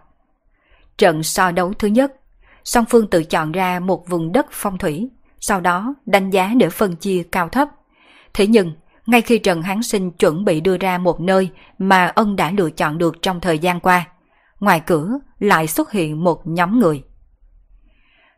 [0.98, 2.12] Trận so đấu thứ nhất,
[2.64, 5.08] song phương tự chọn ra một vùng đất phong thủy,
[5.40, 7.68] sau đó đánh giá để phân chia cao thấp.
[8.34, 8.72] Thế nhưng,
[9.06, 12.70] ngay khi Trần Hán Sinh chuẩn bị đưa ra một nơi mà ông đã lựa
[12.70, 14.06] chọn được trong thời gian qua,
[14.60, 17.02] ngoài cửa lại xuất hiện một nhóm người.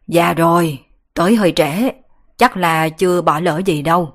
[0.07, 0.79] Dạ rồi,
[1.15, 1.91] tới hơi trễ,
[2.37, 4.13] chắc là chưa bỏ lỡ gì đâu.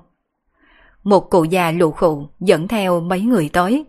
[1.04, 3.84] Một cụ già lụ khụ dẫn theo mấy người tới.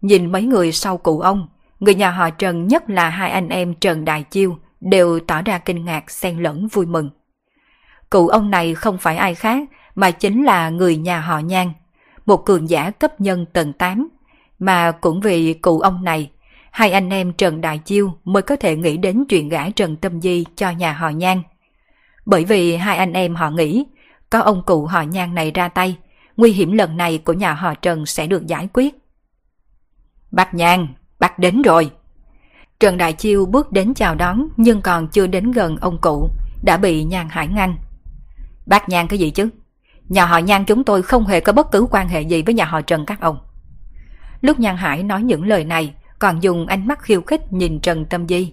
[0.00, 1.48] Nhìn mấy người sau cụ ông,
[1.80, 5.58] người nhà họ Trần nhất là hai anh em Trần Đại Chiêu đều tỏ ra
[5.58, 7.10] kinh ngạc xen lẫn vui mừng.
[8.10, 11.72] Cụ ông này không phải ai khác mà chính là người nhà họ Nhan,
[12.26, 14.08] một cường giả cấp nhân tầng 8,
[14.58, 16.30] mà cũng vì cụ ông này,
[16.70, 20.20] hai anh em Trần Đại Chiêu mới có thể nghĩ đến chuyện gã Trần Tâm
[20.20, 21.42] Di cho nhà họ Nhan.
[22.26, 23.84] Bởi vì hai anh em họ nghĩ,
[24.30, 25.96] có ông cụ họ Nhan này ra tay,
[26.36, 28.99] nguy hiểm lần này của nhà họ Trần sẽ được giải quyết.
[30.30, 30.88] Bác nhàn,
[31.18, 31.90] bác đến rồi.
[32.80, 36.30] Trần Đại Chiêu bước đến chào đón nhưng còn chưa đến gần ông cụ,
[36.64, 37.76] đã bị Nhan Hải ngăn.
[38.66, 39.48] Bác Nhan cái gì chứ?
[40.08, 42.64] Nhà họ Nhan chúng tôi không hề có bất cứ quan hệ gì với nhà
[42.64, 43.38] họ Trần các ông.
[44.40, 48.04] Lúc Nhan Hải nói những lời này, còn dùng ánh mắt khiêu khích nhìn Trần
[48.04, 48.52] Tâm Di.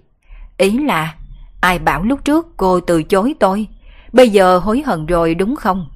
[0.57, 1.15] Ý là,
[1.61, 3.67] ai bảo lúc trước cô từ chối tôi,
[4.13, 5.87] bây giờ hối hận rồi đúng không?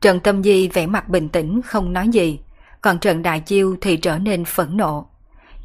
[0.00, 2.38] Trần Tâm Di vẻ mặt bình tĩnh không nói gì,
[2.80, 5.06] còn Trần Đại Chiêu thì trở nên phẫn nộ.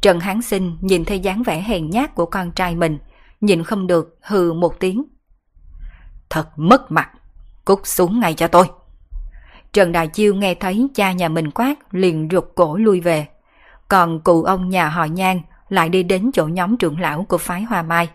[0.00, 2.98] Trần Hán Sinh nhìn thấy dáng vẻ hèn nhát của con trai mình,
[3.40, 5.04] nhìn không được hừ một tiếng.
[6.30, 7.10] Thật mất mặt,
[7.64, 8.66] cút xuống ngay cho tôi.
[9.72, 13.26] Trần Đại Chiêu nghe thấy cha nhà mình quát liền rụt cổ lui về.
[13.88, 17.62] Còn cụ ông nhà họ Nhan lại đi đến chỗ nhóm trưởng lão của phái
[17.62, 18.08] Hoa Mai.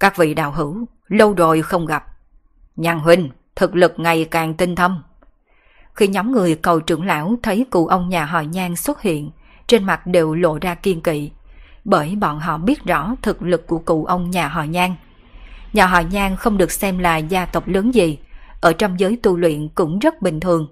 [0.00, 2.06] Các vị đạo hữu, lâu rồi không gặp.
[2.76, 5.02] Nhan huynh, thực lực ngày càng tinh thâm.
[5.96, 9.30] Khi nhóm người cầu trưởng lão thấy cụ ông nhà họ Nhan xuất hiện,
[9.66, 11.30] trên mặt đều lộ ra kiên kỵ,
[11.84, 14.94] bởi bọn họ biết rõ thực lực của cụ ông nhà họ Nhan.
[15.72, 18.18] Nhà họ Nhan không được xem là gia tộc lớn gì,
[18.60, 20.68] ở trong giới tu luyện cũng rất bình thường.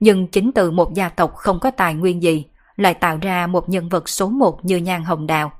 [0.00, 2.44] Nhưng chính từ một gia tộc không có tài nguyên gì,
[2.76, 5.52] lại tạo ra một nhân vật số một như Nhan Hồng Đào.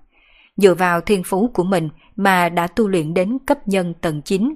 [0.57, 4.55] Dựa vào thiên phú của mình mà đã tu luyện đến cấp nhân tầng 9.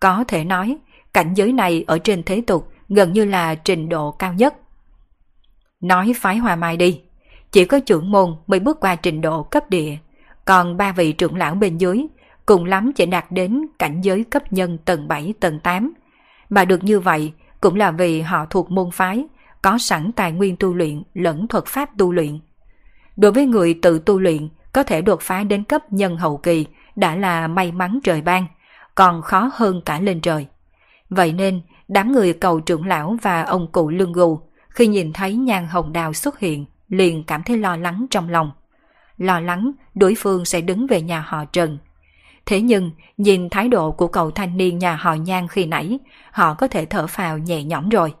[0.00, 0.76] Có thể nói,
[1.14, 4.54] cảnh giới này ở trên thế tục gần như là trình độ cao nhất.
[5.80, 7.00] Nói phái hòa mai đi,
[7.52, 9.96] chỉ có trưởng môn mới bước qua trình độ cấp địa,
[10.44, 12.06] còn ba vị trưởng lão bên dưới
[12.46, 15.92] cùng lắm chỉ đạt đến cảnh giới cấp nhân tầng 7, tầng 8,
[16.48, 19.24] mà được như vậy cũng là vì họ thuộc môn phái,
[19.62, 22.38] có sẵn tài nguyên tu luyện lẫn thuật pháp tu luyện.
[23.16, 26.66] Đối với người tự tu luyện, có thể đột phá đến cấp nhân hậu kỳ
[26.96, 28.46] đã là may mắn trời ban,
[28.94, 30.46] còn khó hơn cả lên trời.
[31.10, 35.34] Vậy nên, đám người cầu trưởng lão và ông cụ lương gù khi nhìn thấy
[35.34, 38.50] nhan hồng đào xuất hiện liền cảm thấy lo lắng trong lòng.
[39.16, 41.78] Lo lắng đối phương sẽ đứng về nhà họ Trần
[42.46, 45.98] Thế nhưng, nhìn thái độ của cậu thanh niên nhà họ Nhan khi nãy,
[46.32, 48.14] họ có thể thở phào nhẹ nhõm rồi.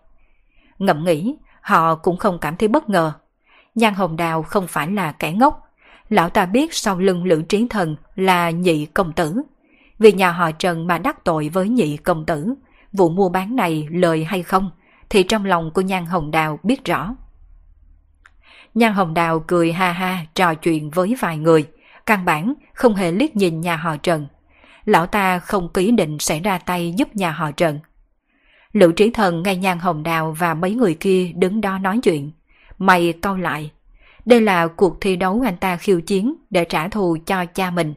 [0.78, 3.12] Ngẫm nghĩ, họ cũng không cảm thấy bất ngờ.
[3.74, 5.60] Nhan Hồng Đào không phải là kẻ ngốc.
[6.08, 9.42] Lão ta biết sau lưng Lữ Trí Thần là nhị công tử.
[9.98, 12.54] Vì nhà họ Trần mà đắc tội với nhị công tử,
[12.92, 14.70] vụ mua bán này lời hay không,
[15.08, 17.14] thì trong lòng của Nhan Hồng Đào biết rõ.
[18.74, 21.66] Nhan Hồng Đào cười ha ha trò chuyện với vài người–
[22.10, 24.26] căn bản không hề liếc nhìn nhà họ Trần.
[24.84, 27.78] lão ta không ký định sẽ ra tay giúp nhà họ Trần.
[28.72, 32.32] Lữ trí thần ngay nhan hồng đào và mấy người kia đứng đó nói chuyện.
[32.78, 33.70] Mày câu lại.
[34.24, 37.94] Đây là cuộc thi đấu anh ta khiêu chiến để trả thù cho cha mình,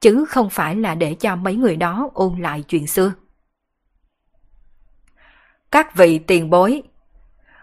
[0.00, 3.12] chứ không phải là để cho mấy người đó ôn lại chuyện xưa.
[5.74, 6.82] Các vị tiền bối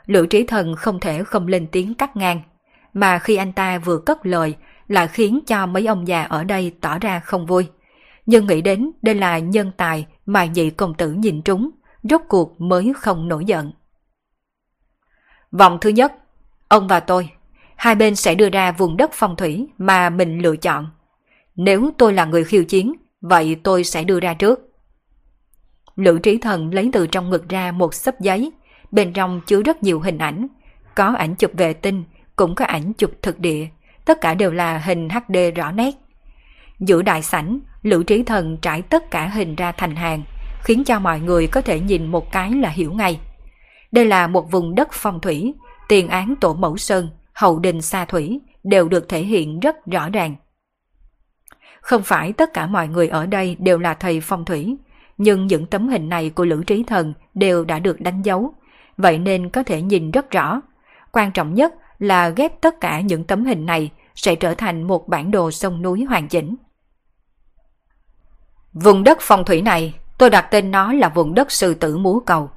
[0.06, 2.42] Lữ trí thần không thể không lên tiếng cắt ngang,
[2.94, 4.56] mà khi anh ta vừa cất lời
[4.88, 7.68] lại khiến cho mấy ông già ở đây tỏ ra không vui.
[8.26, 11.70] Nhưng nghĩ đến đây là nhân tài mà nhị công tử nhìn trúng,
[12.04, 13.72] rốt cuộc mới không nổi giận.
[15.52, 16.14] Vòng thứ nhất,
[16.68, 17.30] ông và tôi,
[17.76, 20.90] hai bên sẽ đưa ra vùng đất phong thủy mà mình lựa chọn.
[21.56, 24.71] Nếu tôi là người khiêu chiến, vậy tôi sẽ đưa ra trước.
[26.02, 28.52] Lữ trí thần lấy từ trong ngực ra một sấp giấy,
[28.92, 30.48] bên trong chứa rất nhiều hình ảnh,
[30.96, 32.04] có ảnh chụp vệ tinh,
[32.36, 33.68] cũng có ảnh chụp thực địa,
[34.06, 35.92] tất cả đều là hình HD rõ nét.
[36.80, 40.24] Giữa đại sảnh, Lữ Trí Thần trải tất cả hình ra thành hàng,
[40.64, 43.20] khiến cho mọi người có thể nhìn một cái là hiểu ngay.
[43.92, 45.54] Đây là một vùng đất phong thủy,
[45.88, 50.10] tiền án tổ mẫu sơn, hậu đình xa thủy đều được thể hiện rất rõ
[50.10, 50.36] ràng.
[51.82, 54.78] Không phải tất cả mọi người ở đây đều là thầy phong thủy,
[55.22, 58.54] nhưng những tấm hình này của Lữ Trí Thần đều đã được đánh dấu,
[58.98, 60.62] vậy nên có thể nhìn rất rõ.
[61.12, 65.08] Quan trọng nhất là ghép tất cả những tấm hình này sẽ trở thành một
[65.08, 66.56] bản đồ sông núi hoàn chỉnh.
[68.74, 72.20] Vùng đất phong thủy này, tôi đặt tên nó là vùng đất sư tử múa
[72.20, 72.50] cầu.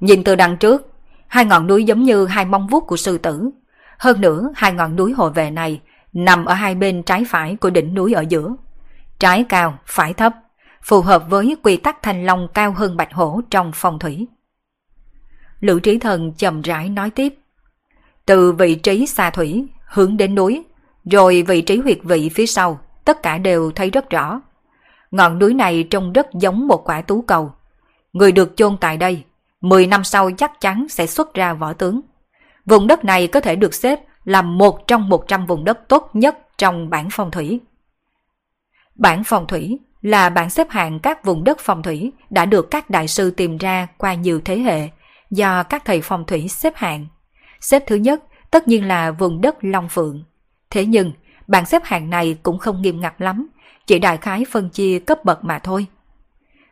[0.00, 0.92] Nhìn từ đằng trước,
[1.26, 3.50] hai ngọn núi giống như hai mong vuốt của sư tử.
[3.98, 5.80] Hơn nữa, hai ngọn núi hồ về này
[6.12, 8.54] nằm ở hai bên trái phải của đỉnh núi ở giữa.
[9.18, 10.34] Trái cao, phải thấp,
[10.84, 14.26] phù hợp với quy tắc thành long cao hơn bạch hổ trong phong thủy.
[15.60, 17.34] Lữ trí thần chậm rãi nói tiếp.
[18.26, 20.64] Từ vị trí xa thủy, hướng đến núi,
[21.04, 24.40] rồi vị trí huyệt vị phía sau, tất cả đều thấy rất rõ.
[25.10, 27.52] Ngọn núi này trông rất giống một quả tú cầu.
[28.12, 29.24] Người được chôn tại đây,
[29.60, 32.00] 10 năm sau chắc chắn sẽ xuất ra võ tướng.
[32.66, 36.38] Vùng đất này có thể được xếp là một trong 100 vùng đất tốt nhất
[36.58, 37.60] trong bản phong thủy.
[38.94, 42.90] Bản phong thủy là bảng xếp hạng các vùng đất phong thủy đã được các
[42.90, 44.88] đại sư tìm ra qua nhiều thế hệ
[45.30, 47.06] do các thầy phong thủy xếp hạng.
[47.60, 50.24] Xếp thứ nhất tất nhiên là vùng đất Long Phượng.
[50.70, 51.12] Thế nhưng,
[51.46, 53.48] bảng xếp hạng này cũng không nghiêm ngặt lắm,
[53.86, 55.86] chỉ đại khái phân chia cấp bậc mà thôi.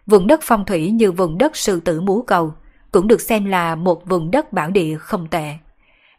[0.07, 2.55] Vùng đất phong thủy như vùng đất sư tử múa cầu
[2.93, 5.55] cũng được xem là một vùng đất bảo địa không tệ.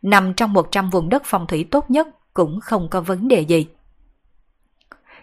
[0.01, 3.67] Nằm trong 100 vùng đất phong thủy tốt nhất cũng không có vấn đề gì.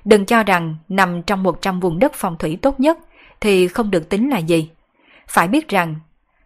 [0.04, 2.98] Đừng cho rằng nằm trong 100 vùng đất phong thủy tốt nhất
[3.40, 4.70] thì không được tính là gì.
[5.28, 5.94] Phải biết rằng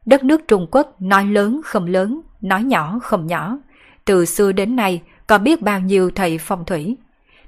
[0.06, 3.58] đất nước Trung Quốc nói lớn không lớn, nói nhỏ không nhỏ.
[4.04, 6.96] Từ xưa đến nay có biết bao nhiêu thầy phong thủy.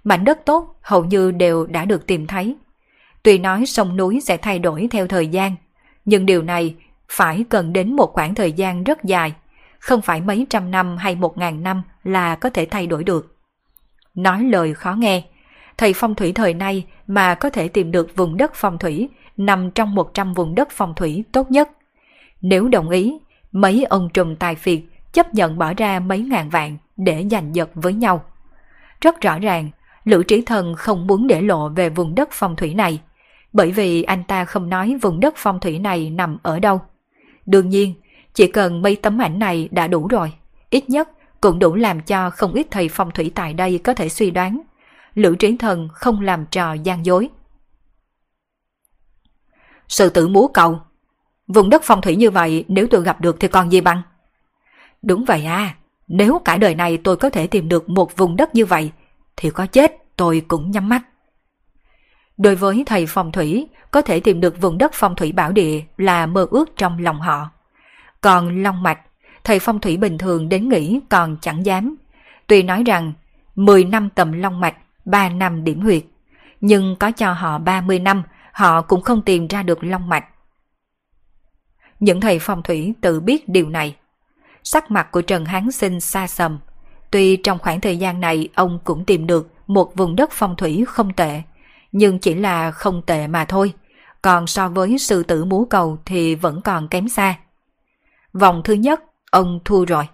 [0.04, 2.56] Mảnh đất tốt hầu như đều đã được tìm thấy.
[3.22, 5.56] Tuy nói sông núi sẽ thay đổi theo thời gian,
[6.04, 6.74] nhưng điều này
[7.08, 9.32] phải cần đến một khoảng thời gian rất dài,
[9.78, 13.36] không phải mấy trăm năm hay một ngàn năm là có thể thay đổi được.
[14.14, 15.22] Nói lời khó nghe,
[15.78, 19.70] thầy phong thủy thời nay mà có thể tìm được vùng đất phong thủy nằm
[19.70, 21.68] trong 100 vùng đất phong thủy tốt nhất.
[22.40, 23.18] Nếu đồng ý,
[23.52, 24.80] mấy ông trùm tài phiệt
[25.12, 28.24] chấp nhận bỏ ra mấy ngàn vạn để giành giật với nhau.
[29.00, 29.70] Rất rõ ràng,
[30.04, 33.00] Lữ Trí Thần không muốn để lộ về vùng đất phong thủy này,
[33.52, 36.80] bởi vì anh ta không nói vùng đất phong thủy này nằm ở đâu.
[37.46, 37.94] Đương nhiên,
[38.34, 40.32] chỉ cần mấy tấm ảnh này đã đủ rồi,
[40.70, 41.08] ít nhất
[41.40, 44.60] cũng đủ làm cho không ít thầy phong thủy tại đây có thể suy đoán.
[45.16, 47.28] Lữ Trí Thần không làm trò gian dối.
[49.88, 50.80] Sự tử múa cầu
[51.48, 54.02] Vùng đất phong thủy như vậy nếu tôi gặp được thì còn gì bằng?
[55.02, 55.76] Đúng vậy à,
[56.08, 58.92] nếu cả đời này tôi có thể tìm được một vùng đất như vậy,
[59.36, 61.02] thì có chết tôi cũng nhắm mắt.
[62.36, 65.82] Đối với thầy phong thủy, có thể tìm được vùng đất phong thủy bảo địa
[65.96, 67.50] là mơ ước trong lòng họ.
[68.20, 69.00] Còn long mạch,
[69.44, 71.96] thầy phong thủy bình thường đến nghĩ còn chẳng dám.
[72.46, 73.12] Tuy nói rằng
[73.54, 74.76] 10 năm tầm long mạch,
[75.06, 76.04] 3 năm điểm huyệt,
[76.60, 80.24] nhưng có cho họ 30 năm, họ cũng không tìm ra được long mạch.
[82.00, 83.96] Những thầy phong thủy tự biết điều này.
[84.62, 86.58] Sắc mặt của Trần Hán Sinh xa sầm.
[87.10, 90.84] Tuy trong khoảng thời gian này ông cũng tìm được một vùng đất phong thủy
[90.88, 91.42] không tệ,
[91.92, 93.72] nhưng chỉ là không tệ mà thôi.
[94.22, 97.38] Còn so với sư tử múa cầu thì vẫn còn kém xa.
[98.32, 100.08] Vòng thứ nhất, ông thua rồi.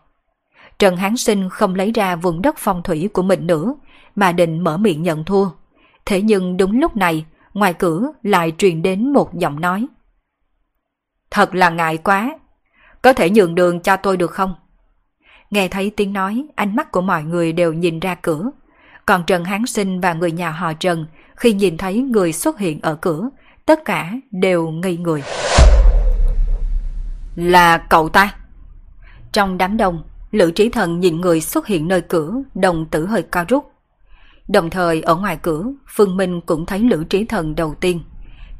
[0.82, 3.74] Trần Hán Sinh không lấy ra vùng đất phong thủy của mình nữa,
[4.16, 5.48] mà định mở miệng nhận thua.
[6.06, 9.86] Thế nhưng đúng lúc này, ngoài cửa lại truyền đến một giọng nói.
[11.30, 12.38] Thật là ngại quá.
[13.02, 14.54] Có thể nhường đường cho tôi được không?
[15.50, 18.50] Nghe thấy tiếng nói, ánh mắt của mọi người đều nhìn ra cửa.
[19.06, 22.80] Còn Trần Hán Sinh và người nhà họ Trần Khi nhìn thấy người xuất hiện
[22.82, 23.28] ở cửa,
[23.66, 25.22] tất cả đều ngây người.
[27.36, 28.34] Là cậu ta.
[29.32, 33.22] Trong đám đông, Lữ Trí Thần nhìn người xuất hiện nơi cửa, đồng tử hơi
[33.22, 33.72] cao rút.
[34.48, 38.00] Đồng thời ở ngoài cửa, Phương Minh cũng thấy Lữ Trí Thần đầu tiên.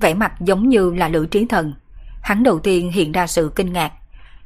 [0.01, 1.75] Vẻ mặt giống như là Lữ Trí Thần.
[2.23, 3.93] Hắn đầu tiên hiện ra sự kinh ngạc.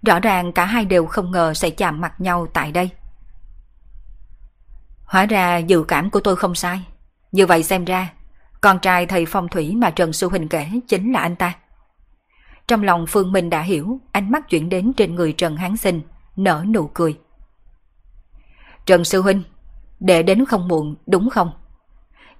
[0.03, 2.91] Rõ ràng cả hai đều không ngờ sẽ chạm mặt nhau tại đây.
[5.05, 6.83] Hóa ra dự cảm của tôi không sai.
[7.33, 8.12] Như vậy xem ra,
[8.61, 11.55] con trai thầy phong thủy mà Trần Sư Huỳnh kể chính là anh ta.
[12.69, 16.01] Trong lòng Phương Minh đã hiểu, ánh mắt chuyển đến trên người Trần Hán Sinh,
[16.37, 17.18] nở nụ cười.
[18.87, 19.42] Trần Sư Huynh,
[20.01, 21.51] để đến không muộn, đúng không?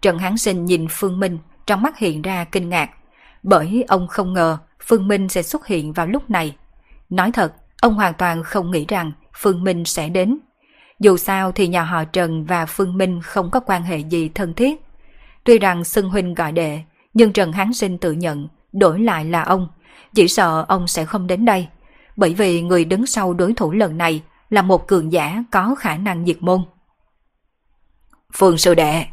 [0.03, 2.91] Trần Hán Sinh nhìn Phương Minh, trong mắt hiện ra kinh ngạc,
[3.43, 6.57] bởi ông không ngờ Phương Minh sẽ xuất hiện vào lúc này.
[7.11, 10.39] Nói thật, ông hoàn toàn không nghĩ rằng Phương Minh sẽ đến.
[11.01, 14.55] Dù sao thì nhà họ Trần và Phương Minh không có quan hệ gì thân
[14.55, 14.81] thiết.
[15.45, 16.81] Tuy rằng Sưng huynh gọi đệ,
[17.15, 19.69] nhưng Trần Hán Sinh tự nhận đổi lại là ông.
[20.15, 21.69] Chỉ sợ ông sẽ không đến đây,
[22.17, 25.97] bởi vì người đứng sau đối thủ lần này là một cường giả có khả
[25.97, 26.63] năng diệt môn.
[28.33, 29.05] Phương sư đệ,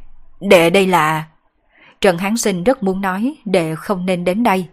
[0.42, 1.28] đệ đây là...
[2.02, 4.68] Trần Hán Sinh rất muốn nói đệ không nên đến đây,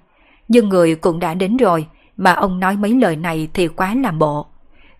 [0.48, 4.18] nhưng người cũng đã đến rồi, mà ông nói mấy lời này thì quá làm
[4.18, 4.46] bộ.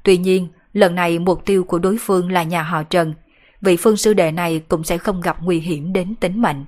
[0.02, 3.14] Tuy nhiên, lần này mục tiêu của đối phương là nhà họ Trần,
[3.60, 6.64] vị phương sư đệ này cũng sẽ không gặp nguy hiểm đến tính mệnh.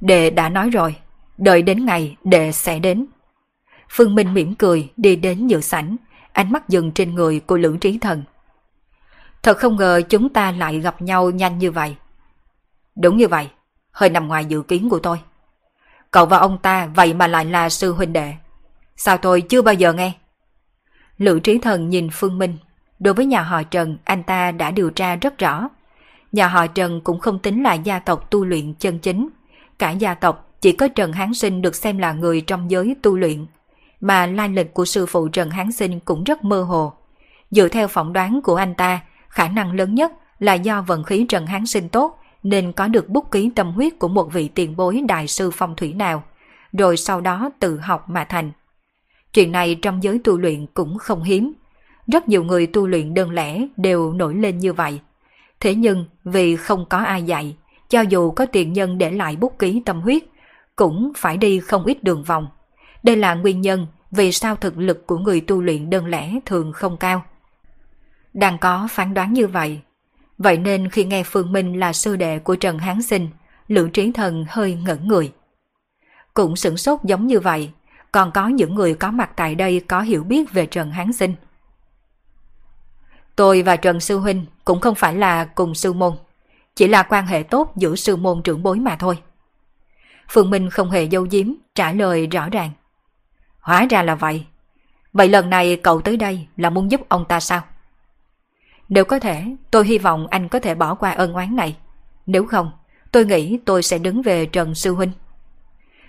[0.00, 0.96] Đệ đã nói rồi,
[1.38, 3.06] đợi đến ngày đệ sẽ đến.
[3.88, 5.96] Phương Minh mỉm cười đi đến giữa sảnh,
[6.32, 8.22] ánh mắt dừng trên người của Lữ Trí Thần.
[9.42, 11.96] Thật không ngờ chúng ta lại gặp nhau nhanh như vậy.
[12.96, 13.48] Đúng như vậy,
[13.90, 15.20] hơi nằm ngoài dự kiến của tôi.
[16.10, 18.34] Cậu và ông ta vậy mà lại là sư huynh đệ.
[18.96, 20.12] Sao tôi chưa bao giờ nghe?
[21.18, 22.56] Lữ Trí Thần nhìn Phương Minh.
[22.98, 25.68] Đối với nhà họ Trần, anh ta đã điều tra rất rõ.
[26.32, 29.28] Nhà họ Trần cũng không tính là gia tộc tu luyện chân chính.
[29.78, 33.16] Cả gia tộc chỉ có Trần Hán Sinh được xem là người trong giới tu
[33.16, 33.46] luyện
[34.00, 36.92] mà lai lịch của sư phụ Trần Hán Sinh cũng rất mơ hồ.
[37.50, 41.26] Dựa theo phỏng đoán của anh ta, khả năng lớn nhất là do vận khí
[41.28, 44.76] Trần Hán Sinh tốt nên có được bút ký tâm huyết của một vị tiền
[44.76, 46.22] bối đại sư phong thủy nào,
[46.72, 48.52] rồi sau đó tự học mà thành.
[49.32, 51.52] Chuyện này trong giới tu luyện cũng không hiếm.
[52.06, 55.00] Rất nhiều người tu luyện đơn lẻ đều nổi lên như vậy.
[55.60, 57.56] Thế nhưng vì không có ai dạy,
[57.88, 60.22] cho dù có tiền nhân để lại bút ký tâm huyết,
[60.76, 62.46] cũng phải đi không ít đường vòng.
[63.06, 66.72] Đây là nguyên nhân vì sao thực lực của người tu luyện đơn lẻ thường
[66.72, 67.24] không cao.
[68.34, 69.80] Đang có phán đoán như vậy.
[70.38, 73.28] Vậy nên khi nghe Phương Minh là sư đệ của Trần Hán Sinh,
[73.68, 75.32] Lữ Trí Thần hơi ngẩn người.
[76.34, 77.70] Cũng sửng sốt giống như vậy,
[78.12, 81.34] còn có những người có mặt tại đây có hiểu biết về Trần Hán Sinh.
[83.36, 86.12] Tôi và Trần Sư Huynh cũng không phải là cùng sư môn,
[86.76, 89.18] chỉ là quan hệ tốt giữa sư môn trưởng bối mà thôi.
[90.28, 92.70] Phương Minh không hề dâu diếm, trả lời rõ ràng.
[93.66, 94.46] Hóa ra là vậy.
[95.12, 97.62] Vậy lần này cậu tới đây là muốn giúp ông ta sao?
[98.88, 101.76] Nếu có thể, tôi hy vọng anh có thể bỏ qua ân oán này.
[102.26, 102.70] Nếu không,
[103.12, 105.12] tôi nghĩ tôi sẽ đứng về Trần Sư Huynh.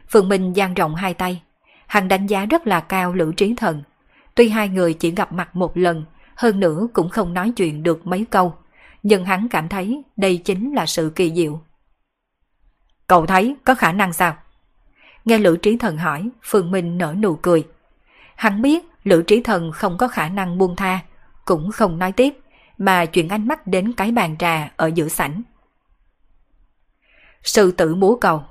[0.10, 1.42] Phương Minh dang rộng hai tay.
[1.88, 3.84] Hắn đánh giá rất là cao Lữ Trí Thần.
[4.36, 8.08] Tuy hai người chỉ gặp mặt một lần, hơn nữa cũng không nói chuyện được
[8.08, 8.56] mấy câu.
[9.04, 11.62] Nhưng hắn cảm thấy đây chính là sự kỳ diệu.
[13.08, 14.38] Cậu thấy có khả năng sao?
[15.28, 17.68] Nghe Lữ Trí Thần hỏi, Phương Minh nở nụ cười.
[18.36, 21.00] Hắn biết Lữ Trí Thần không có khả năng buông tha,
[21.46, 22.38] cũng không nói tiếp,
[22.78, 25.42] mà chuyển ánh mắt đến cái bàn trà ở giữa sảnh.
[27.44, 28.44] Sư tử múa cầu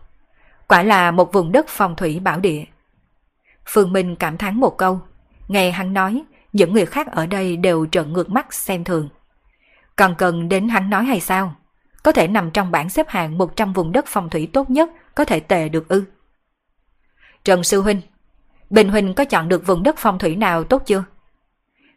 [0.68, 2.64] Quả là một vùng đất phong thủy bảo địa.
[3.66, 5.00] Phương Minh cảm thán một câu,
[5.48, 9.08] nghe hắn nói, những người khác ở đây đều trợn ngược mắt xem thường.
[9.96, 11.54] Còn cần đến hắn nói hay sao?
[12.02, 15.24] Có thể nằm trong bảng xếp hạng 100 vùng đất phong thủy tốt nhất có
[15.24, 16.04] thể tệ được ư?
[17.46, 18.00] Trần Sư Huynh,
[18.70, 21.04] Bình Huynh có chọn được vùng đất phong thủy nào tốt chưa?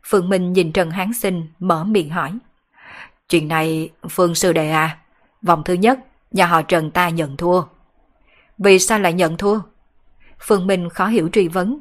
[0.04, 2.32] Phương Minh nhìn Trần Hán Sinh mở miệng hỏi.
[3.30, 4.98] Chuyện này, Phương Sư Đệ à,
[5.42, 6.00] vòng thứ nhất,
[6.32, 7.64] nhà họ Trần ta nhận thua.
[8.58, 9.60] Vì sao lại nhận thua?
[10.40, 11.80] Phương Minh khó hiểu truy vấn.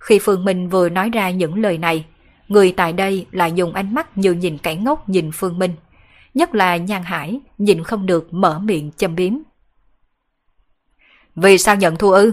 [0.00, 2.06] Khi Phương Minh vừa nói ra những lời này,
[2.48, 5.72] người tại đây lại dùng ánh mắt như nhìn kẻ ngốc nhìn Phương Minh.
[6.34, 9.32] Nhất là Nhan Hải, nhìn không được mở miệng châm biếm.
[11.36, 12.32] Vì sao nhận thua ư?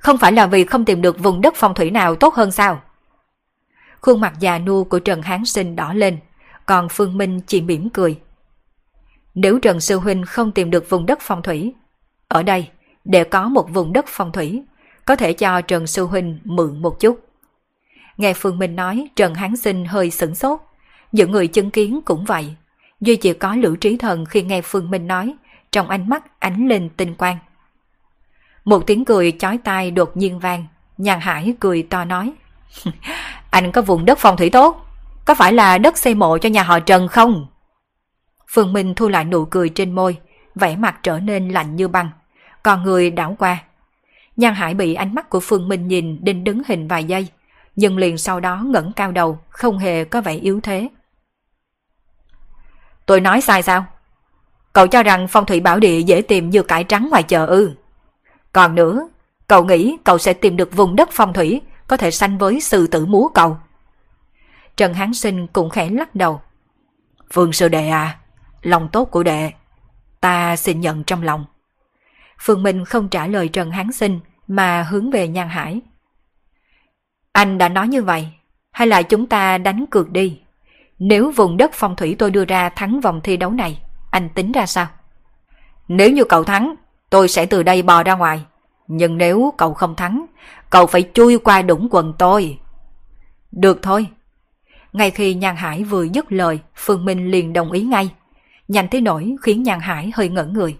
[0.00, 2.82] Không phải là vì không tìm được vùng đất phong thủy nào tốt hơn sao?
[4.00, 6.18] Khuôn mặt già nua của Trần Hán Sinh đỏ lên,
[6.66, 8.18] còn Phương Minh chỉ mỉm cười.
[9.34, 11.74] Nếu Trần Sư Huynh không tìm được vùng đất phong thủy,
[12.28, 12.68] ở đây
[13.04, 14.62] để có một vùng đất phong thủy,
[15.04, 17.20] có thể cho Trần Sư Huynh mượn một chút.
[18.16, 20.60] Nghe Phương Minh nói Trần Hán Sinh hơi sửng sốt,
[21.12, 22.54] những người chứng kiến cũng vậy.
[23.00, 25.34] Duy chỉ có Lữ Trí Thần khi nghe Phương Minh nói,
[25.72, 27.36] trong ánh mắt ánh lên tinh quang.
[28.64, 30.66] Một tiếng cười chói tai đột nhiên vang,
[30.98, 32.32] nhàn hải cười to nói.
[33.50, 34.86] anh có vùng đất phong thủy tốt,
[35.24, 37.46] có phải là đất xây mộ cho nhà họ Trần không?
[38.48, 40.16] Phương Minh thu lại nụ cười trên môi,
[40.54, 42.10] vẻ mặt trở nên lạnh như băng,
[42.62, 43.58] còn người đảo qua.
[44.36, 47.28] Nhan Hải bị ánh mắt của Phương Minh nhìn đinh đứng hình vài giây,
[47.76, 50.88] nhưng liền sau đó ngẩng cao đầu, không hề có vẻ yếu thế.
[53.06, 53.84] Tôi nói sai sao?
[54.72, 57.70] Cậu cho rằng phong thủy bảo địa dễ tìm như cải trắng ngoài chợ ư.
[58.52, 59.08] Còn nữa,
[59.46, 62.86] cậu nghĩ cậu sẽ tìm được vùng đất phong thủy có thể sanh với sư
[62.86, 63.56] tử múa cậu.
[64.76, 66.40] Trần Hán Sinh cũng khẽ lắc đầu.
[67.32, 68.18] Phương sư đệ à,
[68.62, 69.52] lòng tốt của đệ,
[70.20, 71.44] ta xin nhận trong lòng.
[72.40, 75.80] Phương Minh không trả lời Trần Hán Sinh mà hướng về Nhan Hải.
[77.32, 78.28] Anh đã nói như vậy,
[78.72, 80.40] hay là chúng ta đánh cược đi?
[80.98, 84.52] Nếu vùng đất phong thủy tôi đưa ra thắng vòng thi đấu này, anh tính
[84.52, 84.86] ra sao?
[85.88, 86.74] Nếu như cậu thắng,
[87.10, 88.44] tôi sẽ từ đây bò ra ngoài.
[88.86, 90.26] Nhưng nếu cậu không thắng,
[90.70, 92.58] cậu phải chui qua đũng quần tôi.
[93.52, 94.06] Được thôi.
[94.92, 98.10] Ngay khi Nhan Hải vừa dứt lời, Phương Minh liền đồng ý ngay.
[98.68, 100.76] Nhanh thế nổi khiến Nhan Hải hơi ngẩn người.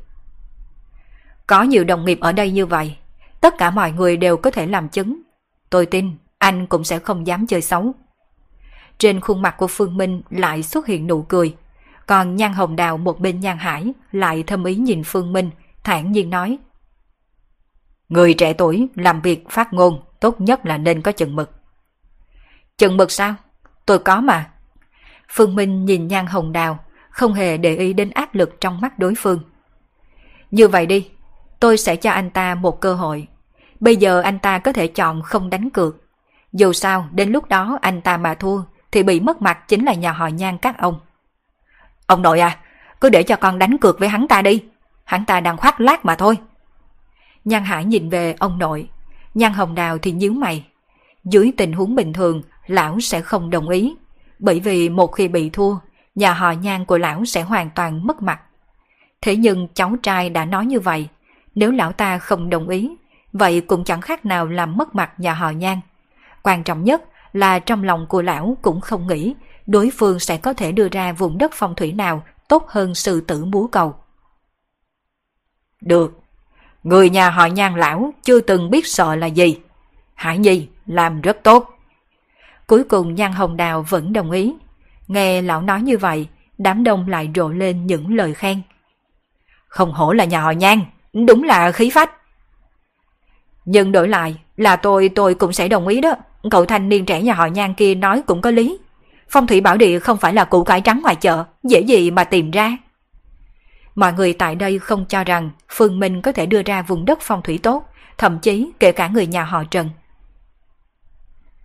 [1.47, 2.97] Có nhiều đồng nghiệp ở đây như vậy,
[3.41, 5.23] tất cả mọi người đều có thể làm chứng.
[5.71, 7.93] Tôi tin anh cũng sẽ không dám chơi xấu.
[8.99, 11.57] Trên khuôn mặt của Phương Minh lại xuất hiện nụ cười,
[12.07, 15.51] còn Nhan Hồng Đào một bên Nhan Hải lại thâm ý nhìn Phương Minh,
[15.85, 16.59] thản nhiên nói.
[18.09, 21.51] Người trẻ tuổi làm việc phát ngôn tốt nhất là nên có chừng mực.
[22.79, 23.35] Chừng mực sao?
[23.87, 24.51] Tôi có mà.
[25.29, 26.79] Phương Minh nhìn Nhan Hồng Đào,
[27.11, 29.41] không hề để ý đến áp lực trong mắt đối phương.
[30.51, 31.11] Như vậy đi,
[31.61, 33.27] tôi sẽ cho anh ta một cơ hội.
[33.81, 35.97] Bây giờ anh ta có thể chọn không đánh cược.
[36.53, 38.63] Dù sao, đến lúc đó anh ta mà thua,
[38.93, 41.01] thì bị mất mặt chính là nhà họ nhan các ông.
[42.07, 42.59] Ông nội à,
[43.01, 44.63] cứ để cho con đánh cược với hắn ta đi.
[45.11, 46.39] Hắn ta đang khoác lác mà thôi.
[47.45, 48.89] Nhan Hải nhìn về ông nội.
[49.35, 50.67] Nhan Hồng Đào thì nhíu mày.
[51.25, 53.95] Dưới tình huống bình thường, lão sẽ không đồng ý.
[54.39, 55.77] Bởi vì một khi bị thua,
[56.15, 58.41] nhà họ nhan của lão sẽ hoàn toàn mất mặt.
[59.21, 61.09] Thế nhưng cháu trai đã nói như vậy,
[61.55, 62.97] nếu lão ta không đồng ý,
[63.33, 65.81] vậy cũng chẳng khác nào làm mất mặt nhà họ nhan.
[66.43, 67.03] Quan trọng nhất
[67.33, 69.35] là trong lòng của lão cũng không nghĩ
[69.67, 73.21] đối phương sẽ có thể đưa ra vùng đất phong thủy nào tốt hơn sự
[73.21, 73.95] tử múa cầu.
[75.81, 76.21] Được,
[76.83, 79.59] người nhà họ nhan lão chưa từng biết sợ là gì.
[80.15, 81.79] Hải Nhi làm rất tốt.
[82.67, 84.55] Cuối cùng Nhan Hồng Đào vẫn đồng ý.
[85.09, 86.29] Nghe lão nói như vậy,
[86.59, 88.63] đám đông lại rộ lên những lời khen.
[89.69, 90.81] Không hổ là nhà họ Nhan,
[91.13, 92.11] đúng là khí phách.
[93.65, 96.15] Nhưng đổi lại là tôi tôi cũng sẽ đồng ý đó.
[96.51, 98.79] Cậu thanh niên trẻ nhà họ Nhan kia nói cũng có lý.
[99.29, 102.25] Phong thủy bảo địa không phải là củ cải trắng ngoài chợ, dễ gì mà
[102.25, 102.77] tìm ra.
[103.95, 107.19] Mọi người tại đây không cho rằng Phương Minh có thể đưa ra vùng đất
[107.23, 107.85] phong thủy tốt,
[108.19, 109.91] thậm chí kể cả người nhà họ Trần.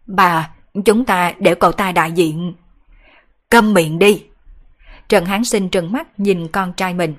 [0.06, 0.50] Bà,
[0.86, 2.54] chúng ta để cậu ta đại diện.
[3.50, 4.24] Câm miệng đi.
[5.10, 7.16] Trần Hán Sinh trừng mắt nhìn con trai mình.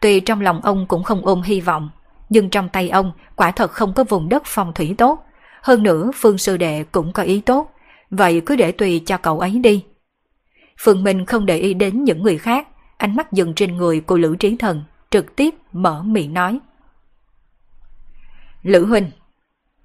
[0.00, 1.90] Tuy trong lòng ông cũng không ôm hy vọng,
[2.28, 5.24] nhưng trong tay ông quả thật không có vùng đất phong thủy tốt.
[5.62, 7.70] Hơn nữa Phương Sư Đệ cũng có ý tốt,
[8.10, 9.84] vậy cứ để tùy cho cậu ấy đi.
[10.80, 12.68] Phương Minh không để ý đến những người khác,
[12.98, 16.58] ánh mắt dừng trên người của Lữ Trí Thần, trực tiếp mở miệng nói.
[18.62, 19.10] Lữ Huynh,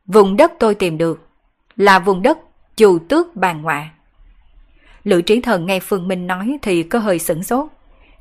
[0.05, 1.27] vùng đất tôi tìm được
[1.75, 2.37] là vùng đất
[2.75, 3.89] chù tước bàn ngoại.
[5.03, 7.67] Lữ Trí Thần nghe Phương Minh nói thì có hơi sửng sốt.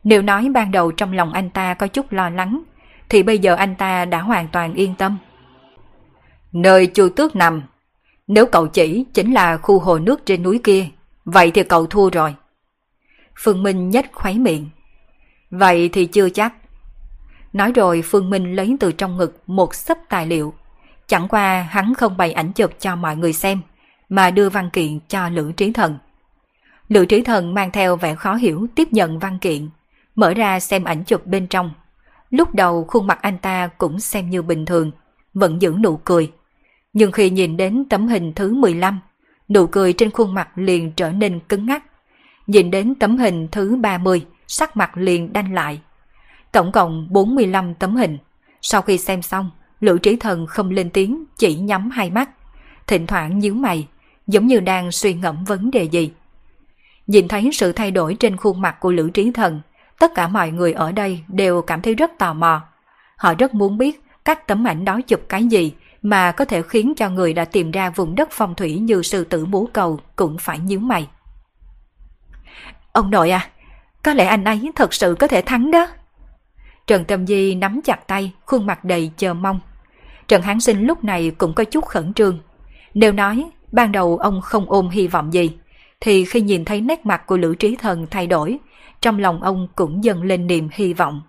[0.04, 2.62] Nếu nói ban đầu trong lòng anh ta có chút lo lắng,
[3.08, 5.18] thì bây giờ anh ta đã hoàn toàn yên tâm.
[6.52, 7.62] Nơi chu tước nằm,
[8.26, 10.86] nếu cậu chỉ chính là khu hồ nước trên núi kia,
[11.24, 12.34] vậy thì cậu thua rồi.
[13.38, 14.68] Phương Minh nhếch khoái miệng.
[15.52, 16.54] Vậy thì chưa chắc.
[17.52, 20.54] Nói rồi Phương Minh lấy từ trong ngực một sấp tài liệu.
[21.06, 23.60] Chẳng qua hắn không bày ảnh chụp cho mọi người xem,
[24.08, 25.98] mà đưa văn kiện cho Lữ Trí Thần.
[26.88, 29.68] Lữ Trí Thần mang theo vẻ khó hiểu tiếp nhận văn kiện,
[30.14, 31.70] mở ra xem ảnh chụp bên trong.
[32.30, 34.90] Lúc đầu khuôn mặt anh ta cũng xem như bình thường,
[35.34, 36.32] vẫn giữ nụ cười.
[36.92, 39.00] Nhưng khi nhìn đến tấm hình thứ 15,
[39.48, 41.84] nụ cười trên khuôn mặt liền trở nên cứng ngắc.
[42.46, 45.80] Nhìn đến tấm hình thứ 30, sắc mặt liền đanh lại.
[46.52, 48.18] Tổng cộng 45 tấm hình.
[48.62, 52.30] Sau khi xem xong, Lữ Trí Thần không lên tiếng, chỉ nhắm hai mắt.
[52.86, 53.88] Thỉnh thoảng nhíu mày,
[54.26, 56.12] giống như đang suy ngẫm vấn đề gì.
[57.06, 59.60] Nhìn thấy sự thay đổi trên khuôn mặt của Lữ Trí Thần,
[59.98, 62.62] tất cả mọi người ở đây đều cảm thấy rất tò mò.
[63.16, 65.72] Họ rất muốn biết các tấm ảnh đó chụp cái gì
[66.02, 69.24] mà có thể khiến cho người đã tìm ra vùng đất phong thủy như sư
[69.24, 71.08] tử bố cầu cũng phải nhíu mày.
[72.92, 73.48] Ông nội à,
[74.02, 75.86] có lẽ anh ấy thật sự có thể thắng đó.
[76.86, 79.60] Trần Tâm Di nắm chặt tay, khuôn mặt đầy chờ mong.
[80.28, 82.38] Trần Hán Sinh lúc này cũng có chút khẩn trương.
[82.94, 85.50] Nếu nói ban đầu ông không ôm hy vọng gì,
[86.00, 88.58] thì khi nhìn thấy nét mặt của Lữ Trí Thần thay đổi,
[89.00, 91.22] trong lòng ông cũng dần lên niềm hy vọng.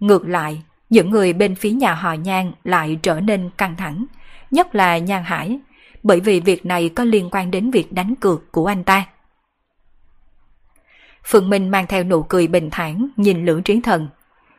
[0.00, 4.06] Ngược lại, những người bên phía nhà họ Nhan lại trở nên căng thẳng,
[4.50, 5.58] nhất là Nhan Hải,
[6.02, 9.06] bởi vì việc này có liên quan đến việc đánh cược của anh ta.
[11.30, 14.08] Phương Minh mang theo nụ cười bình thản nhìn Lữ Trí Thần.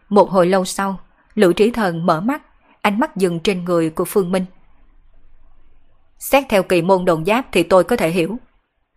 [0.10, 1.00] Một hồi lâu sau,
[1.36, 2.42] Lữ Trí Thần mở mắt,
[2.82, 4.46] ánh mắt dừng trên người của Phương Minh.
[6.18, 8.38] Xét theo kỳ môn đồn giáp thì tôi có thể hiểu.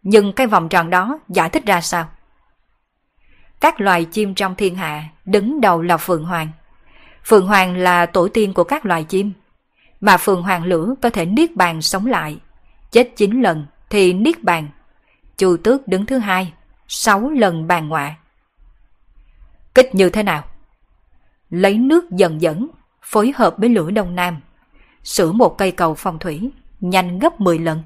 [0.03, 2.09] Nhưng cái vòng tròn đó giải thích ra sao?
[3.61, 6.49] Các loài chim trong thiên hạ đứng đầu là Phượng Hoàng.
[7.25, 9.33] Phượng Hoàng là tổ tiên của các loài chim.
[10.01, 12.39] Mà Phượng Hoàng lửa có thể niết bàn sống lại.
[12.91, 14.69] Chết 9 lần thì niết bàn.
[15.39, 16.53] Chu tước đứng thứ hai,
[16.95, 18.17] 6 lần bàn ngoại.
[19.75, 20.45] Kích như thế nào?
[21.51, 22.69] Lấy nước dần dẫn,
[23.03, 24.41] phối hợp với lửa đông nam.
[25.05, 27.83] Sửa một cây cầu phong thủy, nhanh gấp 10 lần.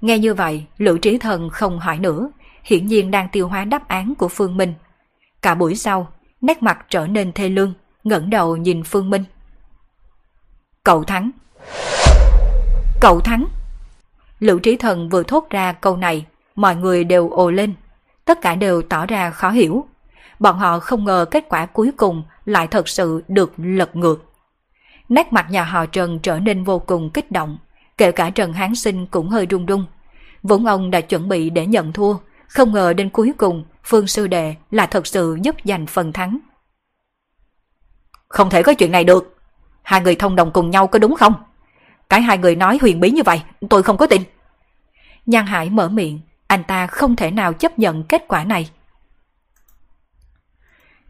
[0.00, 2.30] Nghe như vậy, Lữ Trí Thần không hỏi nữa,
[2.64, 4.74] hiển nhiên đang tiêu hóa đáp án của Phương Minh.
[5.42, 9.24] Cả buổi sau, nét mặt trở nên thê lương, ngẩng đầu nhìn Phương Minh.
[10.84, 11.30] Cậu thắng.
[13.00, 13.44] Cậu thắng.
[14.40, 16.26] Lữ Trí Thần vừa thốt ra câu này,
[16.58, 17.74] mọi người đều ồ lên.
[18.24, 19.86] Tất cả đều tỏ ra khó hiểu.
[20.38, 24.24] Bọn họ không ngờ kết quả cuối cùng lại thật sự được lật ngược.
[25.08, 27.58] Nét mặt nhà họ Trần trở nên vô cùng kích động,
[27.98, 29.84] kể cả Trần Hán Sinh cũng hơi run run.
[30.42, 32.14] Vốn ông đã chuẩn bị để nhận thua,
[32.48, 36.38] không ngờ đến cuối cùng Phương Sư Đệ là thật sự giúp giành phần thắng.
[38.28, 39.36] Không thể có chuyện này được.
[39.82, 41.34] Hai người thông đồng cùng nhau có đúng không?
[42.08, 44.22] Cái hai người nói huyền bí như vậy, tôi không có tin.
[45.26, 48.70] Nhan Hải mở miệng, anh ta không thể nào chấp nhận kết quả này.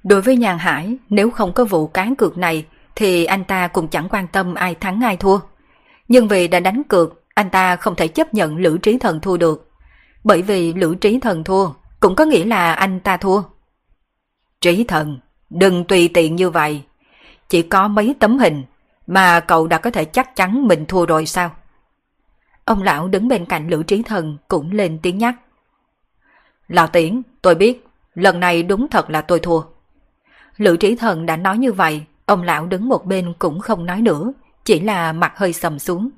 [0.05, 3.89] Đối với nhàn Hải, nếu không có vụ cán cược này, thì anh ta cũng
[3.89, 5.39] chẳng quan tâm ai thắng ai thua.
[6.09, 9.37] Nhưng vì đã đánh cược, anh ta không thể chấp nhận Lữ Trí Thần thua
[9.37, 9.71] được.
[10.25, 11.71] Bởi vì Lữ Trí Thần thua,
[12.01, 13.43] cũng có nghĩa là anh ta thua.
[14.61, 15.21] Trí Thần,
[15.51, 16.83] đừng tùy tiện như vậy.
[17.49, 18.65] Chỉ có mấy tấm hình
[19.07, 21.51] mà cậu đã có thể chắc chắn mình thua rồi sao?
[22.69, 25.35] Ông lão đứng bên cạnh Lữ Trí Thần cũng lên tiếng nhắc.
[26.69, 29.63] Lão Tiễn, tôi biết, lần này đúng thật là tôi thua.
[30.57, 34.03] Lữ Trí Thần đã nói như vậy, ông lão đứng một bên cũng không nói
[34.03, 34.33] nữa,
[34.65, 36.11] chỉ là mặt hơi sầm xuống.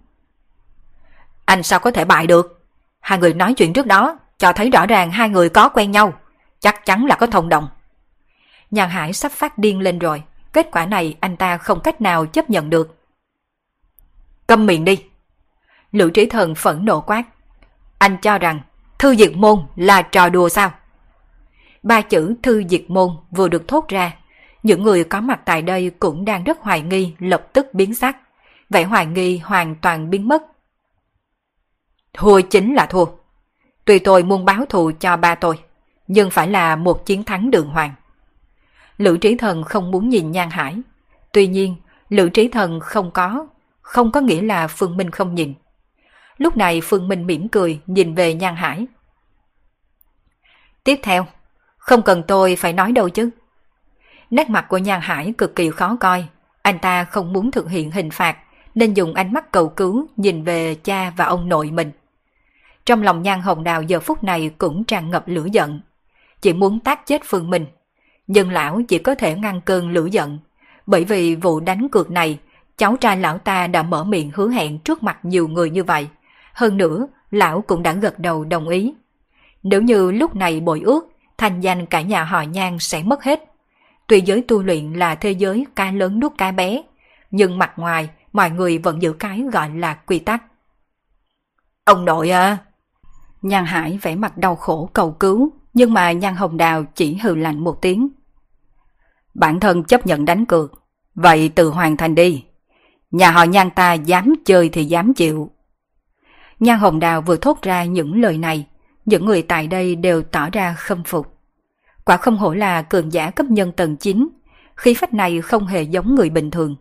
[1.44, 2.62] Anh sao có thể bại được?
[3.00, 6.12] Hai người nói chuyện trước đó, cho thấy rõ ràng hai người có quen nhau,
[6.60, 7.68] chắc chắn là có thông đồng.
[8.70, 10.22] Nhàn Hải sắp phát điên lên rồi,
[10.52, 12.96] kết quả này anh ta không cách nào chấp nhận được.
[14.46, 15.09] Câm miệng đi!
[15.92, 17.22] Lữ trí thần phẫn nộ quát.
[17.98, 18.60] Anh cho rằng
[18.98, 20.72] thư diệt môn là trò đùa sao?
[21.82, 24.12] Ba chữ thư diệt môn vừa được thốt ra,
[24.62, 28.16] những người có mặt tại đây cũng đang rất hoài nghi lập tức biến sắc.
[28.70, 30.42] Vẻ hoài nghi hoàn toàn biến mất.
[32.12, 33.04] Thua chính là thua.
[33.84, 35.58] Tuy tôi muốn báo thù cho ba tôi,
[36.06, 37.94] nhưng phải là một chiến thắng đường hoàng.
[38.96, 40.76] Lữ trí thần không muốn nhìn nhan hải.
[41.32, 41.76] Tuy nhiên,
[42.08, 43.46] lữ trí thần không có,
[43.82, 45.54] không có nghĩa là Phương Minh không nhìn.
[46.40, 48.86] Lúc này Phương Minh mỉm cười nhìn về nhan hải.
[50.84, 51.26] Tiếp theo,
[51.78, 53.30] không cần tôi phải nói đâu chứ.
[54.30, 56.26] Nét mặt của nhan hải cực kỳ khó coi.
[56.62, 58.36] Anh ta không muốn thực hiện hình phạt,
[58.74, 61.90] nên dùng ánh mắt cầu cứu nhìn về cha và ông nội mình.
[62.86, 65.80] Trong lòng nhan hồng đào giờ phút này cũng tràn ngập lửa giận.
[66.40, 67.66] Chỉ muốn tác chết Phương Minh.
[68.26, 70.38] Nhưng lão chỉ có thể ngăn cơn lửa giận.
[70.86, 72.38] Bởi vì vụ đánh cược này,
[72.76, 76.08] cháu trai lão ta đã mở miệng hứa hẹn trước mặt nhiều người như vậy.
[76.60, 78.94] Hơn nữa, lão cũng đã gật đầu đồng ý.
[79.62, 81.08] Nếu như lúc này bội ước,
[81.38, 83.44] thành danh cả nhà họ nhan sẽ mất hết.
[84.06, 86.82] Tuy giới tu luyện là thế giới cá lớn nuốt cá bé,
[87.30, 90.42] nhưng mặt ngoài mọi người vẫn giữ cái gọi là quy tắc.
[91.84, 92.58] Ông nội à!
[93.42, 97.34] Nhan Hải vẻ mặt đau khổ cầu cứu, nhưng mà Nhan Hồng Đào chỉ hừ
[97.34, 98.08] lạnh một tiếng.
[99.34, 100.82] Bản thân chấp nhận đánh cược,
[101.14, 102.44] vậy từ hoàn thành đi.
[103.10, 105.50] Nhà họ Nhan ta dám chơi thì dám chịu.
[106.60, 108.66] Nhan Hồng Đào vừa thốt ra những lời này,
[109.04, 111.38] những người tại đây đều tỏ ra khâm phục.
[112.04, 114.28] Quả không hổ là cường giả cấp nhân tầng 9,
[114.76, 116.76] khí phách này không hề giống người bình thường.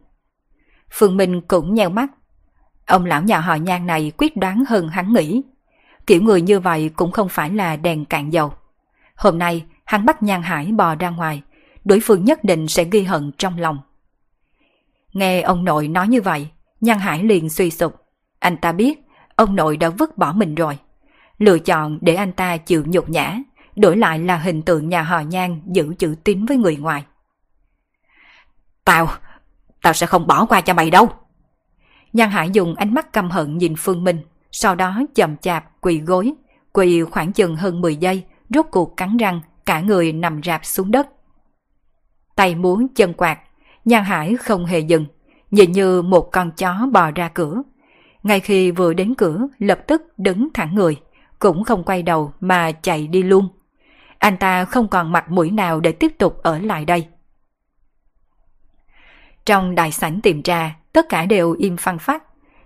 [0.92, 2.10] Phương Minh cũng nheo mắt.
[2.86, 5.42] Ông lão nhà họ nhan này quyết đoán hơn hắn nghĩ.
[6.08, 8.54] Kiểu người như vậy cũng không phải là đèn cạn dầu.
[9.16, 11.42] Hôm nay, hắn bắt nhan hải bò ra ngoài,
[11.86, 13.80] đối phương nhất định sẽ ghi hận trong lòng.
[15.14, 16.48] Nghe ông nội nói như vậy,
[16.82, 17.96] nhan hải liền suy sụp.
[18.40, 19.00] Anh ta biết,
[19.40, 20.78] ông nội đã vứt bỏ mình rồi.
[21.38, 23.38] Lựa chọn để anh ta chịu nhục nhã,
[23.76, 27.06] đổi lại là hình tượng nhà họ nhan giữ chữ tín với người ngoài.
[28.86, 29.08] Tao,
[29.82, 31.10] tao sẽ không bỏ qua cho mày đâu.
[32.14, 34.22] Nhan Hải dùng ánh mắt căm hận nhìn Phương Minh,
[34.52, 36.34] sau đó chậm chạp quỳ gối,
[36.74, 40.92] quỳ khoảng chừng hơn 10 giây, rốt cuộc cắn răng, cả người nằm rạp xuống
[40.92, 41.08] đất.
[42.36, 43.40] Tay muốn chân quạt,
[43.86, 45.06] Nhan Hải không hề dừng,
[45.52, 47.62] nhìn như một con chó bò ra cửa.
[48.24, 50.98] Ngay khi vừa đến cửa, lập tức đứng thẳng người,
[51.40, 53.48] cũng không quay đầu mà chạy đi luôn.
[54.18, 57.08] Anh ta không còn mặt mũi nào để tiếp tục ở lại đây.
[59.46, 62.24] Trong đại sảnh tiệm trà, tất cả đều im phăng phát.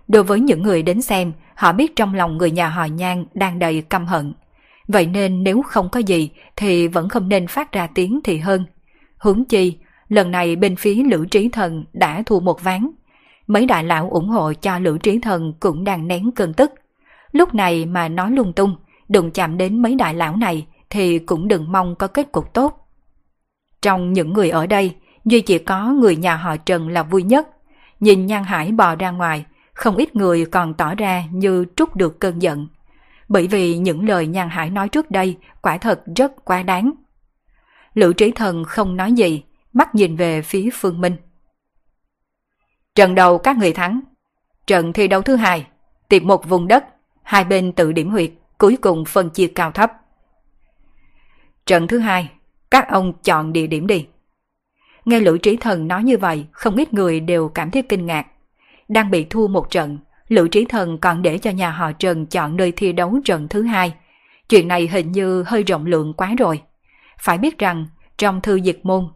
[0.08, 3.58] Đối với những người đến xem, họ biết trong lòng người nhà họ nhan đang
[3.58, 4.34] đầy căm hận.
[4.88, 8.64] Vậy nên nếu không có gì thì vẫn không nên phát ra tiếng thì hơn.
[9.18, 9.78] Hướng chi,
[10.08, 12.90] lần này bên phía Lữ Trí Thần đã thua một ván.
[13.46, 16.72] Mấy đại lão ủng hộ cho Lữ Trí Thần cũng đang nén cơn tức.
[17.32, 18.76] Lúc này mà nói lung tung,
[19.08, 22.88] đừng chạm đến mấy đại lão này thì cũng đừng mong có kết cục tốt.
[23.82, 27.48] Trong những người ở đây, duy chỉ có người nhà họ Trần là vui nhất.
[28.00, 32.20] Nhìn Nhan Hải bò ra ngoài, không ít người còn tỏ ra như trút được
[32.20, 32.68] cơn giận.
[33.28, 36.92] Bởi vì những lời Nhan Hải nói trước đây quả thật rất quá đáng.
[37.94, 39.42] Lữ trí thần không nói gì,
[39.72, 41.16] mắt nhìn về phía Phương Minh.
[42.94, 44.00] Trận đầu các người thắng.
[44.66, 45.66] Trận thi đấu thứ hai,
[46.08, 46.84] tìm một vùng đất,
[47.22, 49.92] hai bên tự điểm huyệt, cuối cùng phân chia cao thấp.
[51.66, 52.30] Trận thứ hai,
[52.70, 54.06] các ông chọn địa điểm đi.
[55.04, 58.26] Nghe Lữ Trí Thần nói như vậy, không ít người đều cảm thấy kinh ngạc.
[58.88, 62.56] Đang bị thua một trận, Lữ Trí Thần còn để cho nhà họ Trần chọn
[62.56, 63.94] nơi thi đấu trận thứ hai.
[64.48, 66.62] Chuyện này hình như hơi rộng lượng quá rồi.
[67.18, 67.86] Phải biết rằng,
[68.18, 69.08] trong thư diệt môn,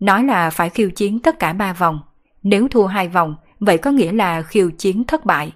[0.00, 2.00] nói là phải khiêu chiến tất cả ba vòng.
[2.44, 5.52] Nếu thua hai vòng, vậy có nghĩa là khiêu chiến thất bại.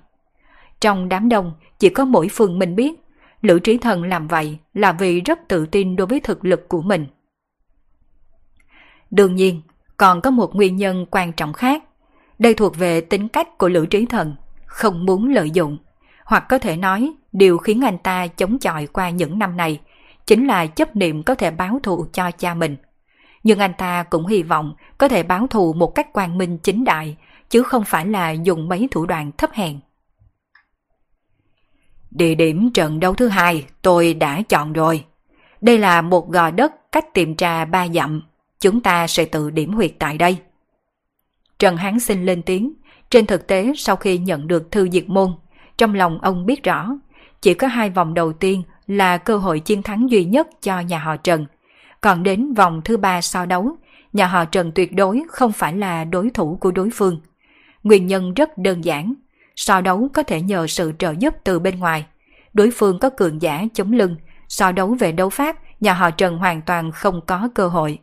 [0.81, 3.01] Trong đám đông, chỉ có mỗi phương mình biết,
[3.43, 6.83] Lữ Trí Thần làm vậy là vì rất tự tin đối với thực lực của
[6.83, 7.07] mình.
[9.11, 9.63] Đương nhiên,
[9.97, 11.85] còn có một nguyên nhân quan trọng khác.
[12.39, 14.35] Đây thuộc về tính cách của Lữ Trí Thần,
[14.67, 15.79] không muốn lợi dụng.
[16.25, 19.81] Hoặc có thể nói, điều khiến anh ta chống chọi qua những năm này
[20.27, 22.77] chính là chấp niệm có thể báo thù cho cha mình.
[23.43, 26.85] Nhưng anh ta cũng hy vọng có thể báo thù một cách quang minh chính
[26.85, 27.17] đại,
[27.51, 29.81] chứ không phải là dùng mấy thủ đoạn thấp hèn.
[32.11, 35.05] Địa điểm trận đấu thứ hai tôi đã chọn rồi.
[35.61, 38.23] Đây là một gò đất cách tiệm trà ba dặm.
[38.61, 40.39] Chúng ta sẽ tự điểm huyệt tại đây.
[41.59, 42.73] Trần Hán sinh lên tiếng.
[43.11, 45.33] Trên thực tế sau khi nhận được thư diệt môn,
[45.77, 46.91] trong lòng ông biết rõ,
[47.41, 50.99] chỉ có hai vòng đầu tiên là cơ hội chiến thắng duy nhất cho nhà
[50.99, 51.47] họ Trần.
[52.01, 53.77] Còn đến vòng thứ ba so đấu,
[54.13, 57.21] nhà họ Trần tuyệt đối không phải là đối thủ của đối phương.
[57.83, 59.15] Nguyên nhân rất đơn giản,
[59.57, 62.07] so đấu có thể nhờ sự trợ giúp từ bên ngoài.
[62.55, 64.17] Đối phương có cường giả chống lưng,
[64.49, 67.99] so đấu về đấu pháp, nhà họ Trần hoàn toàn không có cơ hội.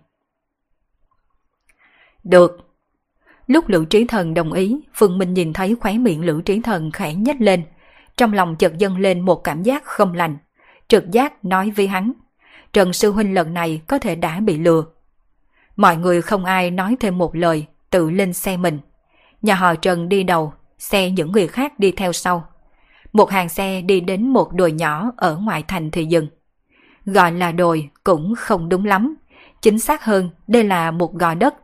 [2.23, 2.61] Được.
[3.47, 6.91] Lúc Lữ Trí Thần đồng ý, Phương Minh nhìn thấy khóe miệng Lữ Trí Thần
[6.91, 7.63] khẽ nhếch lên.
[8.17, 10.37] Trong lòng chợt dâng lên một cảm giác không lành.
[10.87, 12.11] Trực giác nói với hắn.
[12.75, 14.83] Trần Sư Huynh lần này có thể đã bị lừa.
[15.75, 18.79] Mọi người không ai nói thêm một lời, tự lên xe mình.
[19.41, 22.47] Nhà họ Trần đi đầu, xe những người khác đi theo sau.
[23.13, 26.27] Một hàng xe đi đến một đồi nhỏ ở ngoại thành thì dừng.
[27.05, 29.15] Gọi là đồi cũng không đúng lắm.
[29.61, 31.55] Chính xác hơn, đây là một gò đất.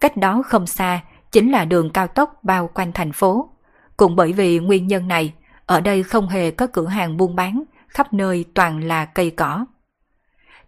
[0.00, 1.00] Cách đó không xa,
[1.32, 3.50] chính là đường cao tốc bao quanh thành phố.
[3.96, 5.32] Cũng bởi vì nguyên nhân này,
[5.66, 9.64] ở đây không hề có cửa hàng buôn bán, khắp nơi toàn là cây cỏ.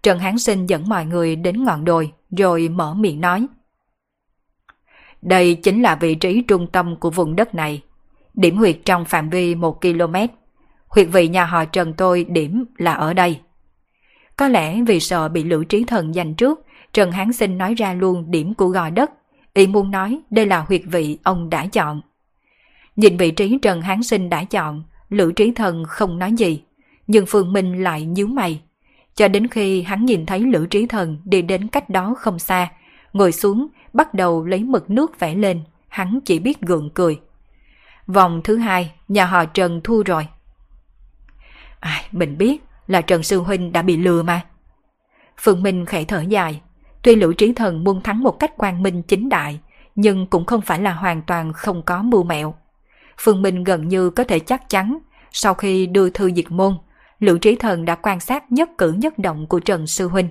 [0.02, 3.46] Trần Hán Sinh dẫn mọi người đến ngọn đồi, rồi mở miệng nói.
[5.22, 7.82] Đây chính là vị trí trung tâm của vùng đất này
[8.34, 10.14] điểm huyệt trong phạm vi 1 km.
[10.88, 13.40] Huyệt vị nhà họ Trần tôi điểm là ở đây.
[14.36, 16.60] Có lẽ vì sợ bị Lữ Trí Thần giành trước,
[16.92, 19.10] Trần Hán Sinh nói ra luôn điểm của gò đất,
[19.54, 22.00] ý muốn nói đây là huyệt vị ông đã chọn.
[22.96, 26.62] Nhìn vị trí Trần Hán Sinh đã chọn, Lữ Trí Thần không nói gì,
[27.06, 28.60] nhưng Phương Minh lại nhíu mày.
[29.14, 32.68] Cho đến khi hắn nhìn thấy Lữ Trí Thần đi đến cách đó không xa,
[33.12, 37.20] ngồi xuống, bắt đầu lấy mực nước vẽ lên, hắn chỉ biết gượng cười.
[38.06, 40.26] Vòng thứ hai, nhà họ Trần thua rồi.
[41.80, 44.40] À, mình biết là Trần Sư Huynh đã bị lừa mà.
[45.36, 46.60] Phương Minh khẽ thở dài.
[47.02, 49.60] Tuy Lữ Trí Thần muốn thắng một cách quang minh chính đại,
[49.94, 52.54] nhưng cũng không phải là hoàn toàn không có mưu mẹo.
[53.18, 54.98] Phương Minh gần như có thể chắc chắn,
[55.32, 56.74] sau khi đưa thư diệt môn,
[57.20, 60.28] Lữ Trí Thần đã quan sát nhất cử nhất động của Trần Sư Huynh.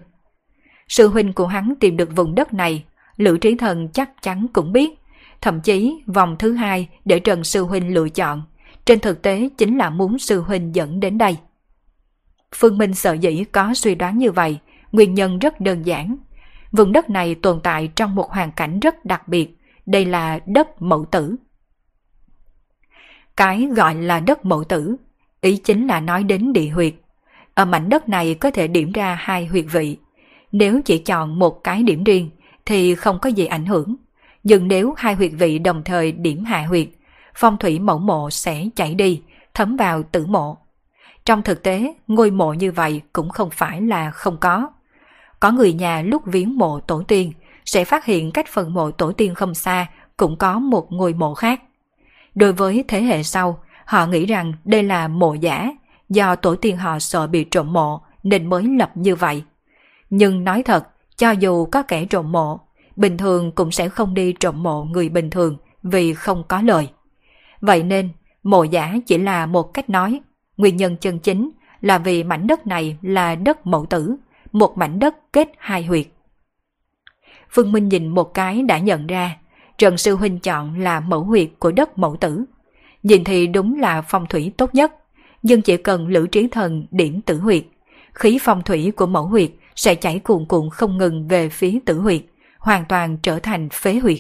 [0.88, 2.86] Sư Huynh của hắn tìm được vùng đất này,
[3.18, 5.00] Lữ Trí Thần chắc chắn cũng biết
[5.42, 8.44] Thậm chí vòng thứ hai để Trần Sư Huynh lựa chọn,
[8.86, 11.38] trên thực tế chính là muốn Sư Huynh dẫn đến đây.
[12.56, 14.60] Phương Minh sợ dĩ có suy đoán như vậy,
[14.92, 16.18] nguyên nhân rất đơn giản.
[16.72, 20.82] Vùng đất này tồn tại trong một hoàn cảnh rất đặc biệt, đây là đất
[20.82, 21.36] mẫu tử.
[23.38, 24.96] Cái gọi là đất mẫu tử,
[25.42, 26.94] ý chính là nói đến địa huyệt.
[27.54, 29.98] Ở mảnh đất này có thể điểm ra hai huyệt vị.
[30.52, 32.30] Nếu chỉ chọn một cái điểm riêng
[32.66, 33.96] thì không có gì ảnh hưởng.
[34.44, 36.88] Nhưng nếu hai huyệt vị đồng thời điểm hạ huyệt,
[37.36, 39.22] phong thủy mẫu mộ sẽ chảy đi,
[39.54, 40.58] thấm vào tử mộ.
[41.26, 44.68] Trong thực tế, ngôi mộ như vậy cũng không phải là không có.
[45.40, 47.34] Có người nhà lúc viếng mộ tổ tiên
[47.66, 49.88] sẽ phát hiện cách phần mộ tổ tiên không xa
[50.18, 51.62] cũng có một ngôi mộ khác.
[52.36, 55.72] Đối với thế hệ sau, họ nghĩ rằng đây là mộ giả,
[56.10, 59.44] do tổ tiên họ sợ bị trộm mộ nên mới lập như vậy.
[60.10, 60.88] Nhưng nói thật,
[61.18, 62.60] cho dù có kẻ trộm mộ,
[62.96, 66.90] bình thường cũng sẽ không đi trộm mộ người bình thường vì không có lời.
[67.62, 68.10] Vậy nên,
[68.44, 70.22] mộ giả chỉ là một cách nói,
[70.58, 71.50] nguyên nhân chân chính
[71.82, 74.16] là vì mảnh đất này là đất mẫu tử,
[74.52, 76.08] một mảnh đất kết hai huyệt.
[77.50, 79.38] Phương Minh nhìn một cái đã nhận ra,
[79.78, 82.46] Trần Sư Huynh chọn là mẫu huyệt của đất mẫu tử.
[83.04, 84.94] Nhìn thì đúng là phong thủy tốt nhất,
[85.44, 87.64] nhưng chỉ cần lữ trí thần điểm tử huyệt,
[88.14, 92.00] khí phong thủy của mẫu huyệt sẽ chảy cuồn cuộn không ngừng về phía tử
[92.00, 92.22] huyệt,
[92.58, 94.20] hoàn toàn trở thành phế huyệt.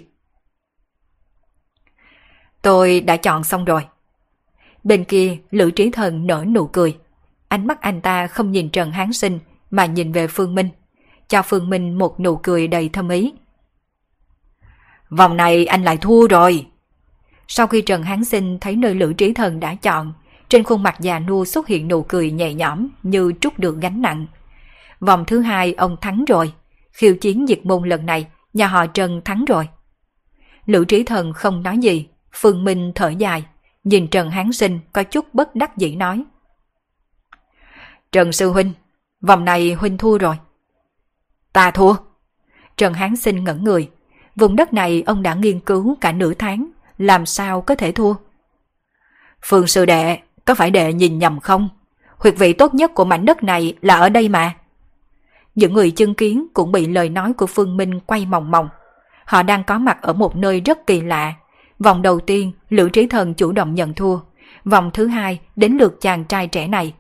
[2.62, 3.86] Tôi đã chọn xong rồi.
[4.84, 6.98] Bên kia, Lữ Trí Thần nở nụ cười.
[7.48, 9.40] Ánh mắt anh ta không nhìn Trần Hán Sinh
[9.72, 10.70] mà nhìn về Phương Minh,
[11.28, 13.34] cho Phương Minh một nụ cười đầy thâm ý.
[15.10, 16.66] Vòng này anh lại thua rồi.
[17.52, 20.14] Sau khi Trần Hán Sinh thấy nơi Lữ Trí Thần đã chọn,
[20.50, 24.02] trên khuôn mặt già nua xuất hiện nụ cười nhẹ nhõm như trút được gánh
[24.02, 24.26] nặng.
[25.00, 26.54] Vòng thứ hai ông thắng rồi.
[26.92, 29.68] Khiêu chiến diệt môn lần này, nhà họ Trần thắng rồi.
[30.66, 33.46] Lữ Trí Thần không nói gì, Phương Minh thở dài,
[33.84, 36.24] nhìn Trần Hán Sinh có chút bất đắc dĩ nói.
[38.12, 38.74] Trần Sư Huynh,
[39.22, 40.36] vòng này Huynh thua rồi.
[41.54, 41.96] Ta thua.
[42.78, 43.90] Trần Hán Sinh ngẩn người.
[44.36, 48.14] Vùng đất này ông đã nghiên cứu cả nửa tháng, làm sao có thể thua?
[49.42, 51.70] Phương Sư Đệ, có phải đệ nhìn nhầm không?
[52.18, 54.56] Huyệt vị tốt nhất của mảnh đất này là ở đây mà.
[55.56, 58.70] Những người chứng kiến cũng bị lời nói của Phương Minh quay mòng mòng.
[59.26, 61.34] Họ đang có mặt ở một nơi rất kỳ lạ.
[61.80, 64.20] Vòng đầu tiên, Lữ Trí Thần chủ động nhận thua.
[64.66, 66.94] Vòng thứ hai, đến lượt chàng trai trẻ này.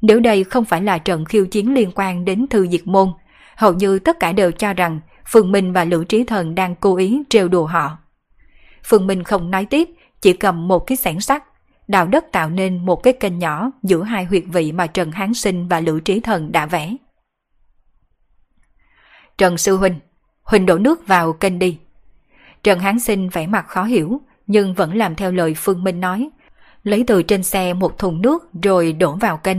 [0.00, 3.08] Nếu đây không phải là trận khiêu chiến liên quan đến thư diệt môn,
[3.56, 6.96] hầu như tất cả đều cho rằng Phương Minh và Lữ Trí Thần đang cố
[6.96, 7.96] ý trêu đùa họ.
[8.84, 9.88] Phương Minh không nói tiếp,
[10.20, 11.44] chỉ cầm một cái sẻn sắt,
[11.88, 15.34] đào đất tạo nên một cái kênh nhỏ giữa hai huyệt vị mà Trần Hán
[15.34, 16.96] Sinh và Lữ Trí Thần đã vẽ.
[19.38, 19.94] Trần Sư Huynh,
[20.42, 21.78] Huynh đổ nước vào kênh đi.
[22.62, 26.30] Trần Hán Sinh vẻ mặt khó hiểu, nhưng vẫn làm theo lời Phương Minh nói,
[26.82, 29.58] lấy từ trên xe một thùng nước rồi đổ vào kênh.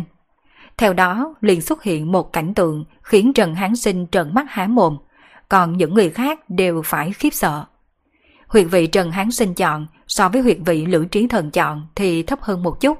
[0.78, 4.68] Theo đó liền xuất hiện một cảnh tượng khiến Trần Hán Sinh trợn mắt há
[4.68, 4.98] mồm,
[5.50, 7.66] còn những người khác đều phải khiếp sợ.
[8.50, 12.24] Huyệt vị Trần Hán Sinh chọn so với huyệt vị Lữ Trí Thần chọn thì
[12.24, 12.98] thấp hơn một chút.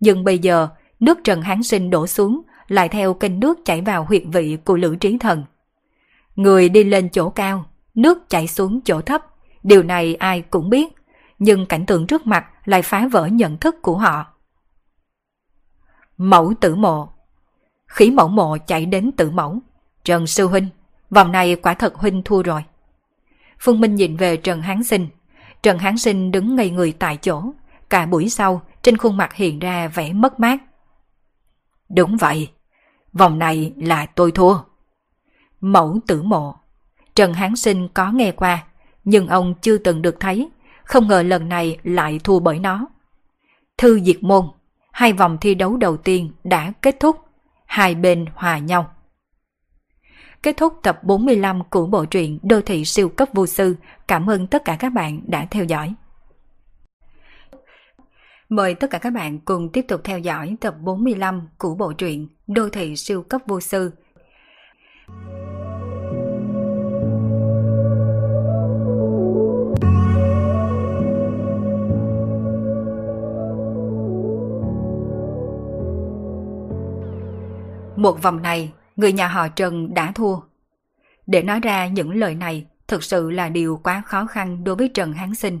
[0.00, 0.68] Nhưng bây giờ,
[1.00, 4.76] nước Trần Hán Sinh đổ xuống lại theo kênh nước chảy vào huyệt vị của
[4.76, 5.44] Lữ Trí Thần.
[6.36, 7.64] Người đi lên chỗ cao,
[7.94, 9.22] nước chảy xuống chỗ thấp,
[9.62, 10.94] điều này ai cũng biết,
[11.38, 14.26] nhưng cảnh tượng trước mặt lại phá vỡ nhận thức của họ.
[16.16, 17.08] Mẫu tử mộ
[17.86, 19.58] Khí mẫu mộ chạy đến tử mẫu.
[20.04, 20.68] Trần Sư Huynh,
[21.10, 22.64] vòng này quả thật Huynh thua rồi.
[23.60, 25.08] Phương Minh nhìn về Trần Hán Sinh.
[25.62, 27.42] Trần Hán Sinh đứng ngây người tại chỗ.
[27.90, 30.58] Cả buổi sau, trên khuôn mặt hiện ra vẻ mất mát.
[31.88, 32.48] Đúng vậy,
[33.12, 34.58] vòng này là tôi thua.
[35.60, 36.56] Mẫu tử mộ.
[37.14, 38.64] Trần Hán Sinh có nghe qua,
[39.04, 40.48] nhưng ông chưa từng được thấy,
[40.84, 42.86] không ngờ lần này lại thua bởi nó.
[43.78, 44.44] Thư diệt môn,
[44.92, 47.16] hai vòng thi đấu đầu tiên đã kết thúc,
[47.66, 48.90] hai bên hòa nhau.
[50.42, 53.76] Kết thúc tập 45 của bộ truyện Đô thị siêu cấp vô sư.
[54.08, 55.94] Cảm ơn tất cả các bạn đã theo dõi.
[58.48, 62.28] Mời tất cả các bạn cùng tiếp tục theo dõi tập 45 của bộ truyện
[62.46, 63.90] Đô thị siêu cấp vô sư
[77.96, 80.36] Một vòng này, người nhà họ Trần đã thua.
[81.26, 84.88] Để nói ra những lời này thực sự là điều quá khó khăn đối với
[84.88, 85.60] Trần Hán Sinh.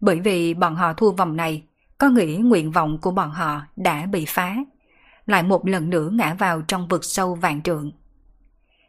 [0.00, 1.62] Bởi vì bọn họ thua vòng này,
[1.98, 4.56] có nghĩ nguyện vọng của bọn họ đã bị phá,
[5.26, 7.92] lại một lần nữa ngã vào trong vực sâu vạn trượng.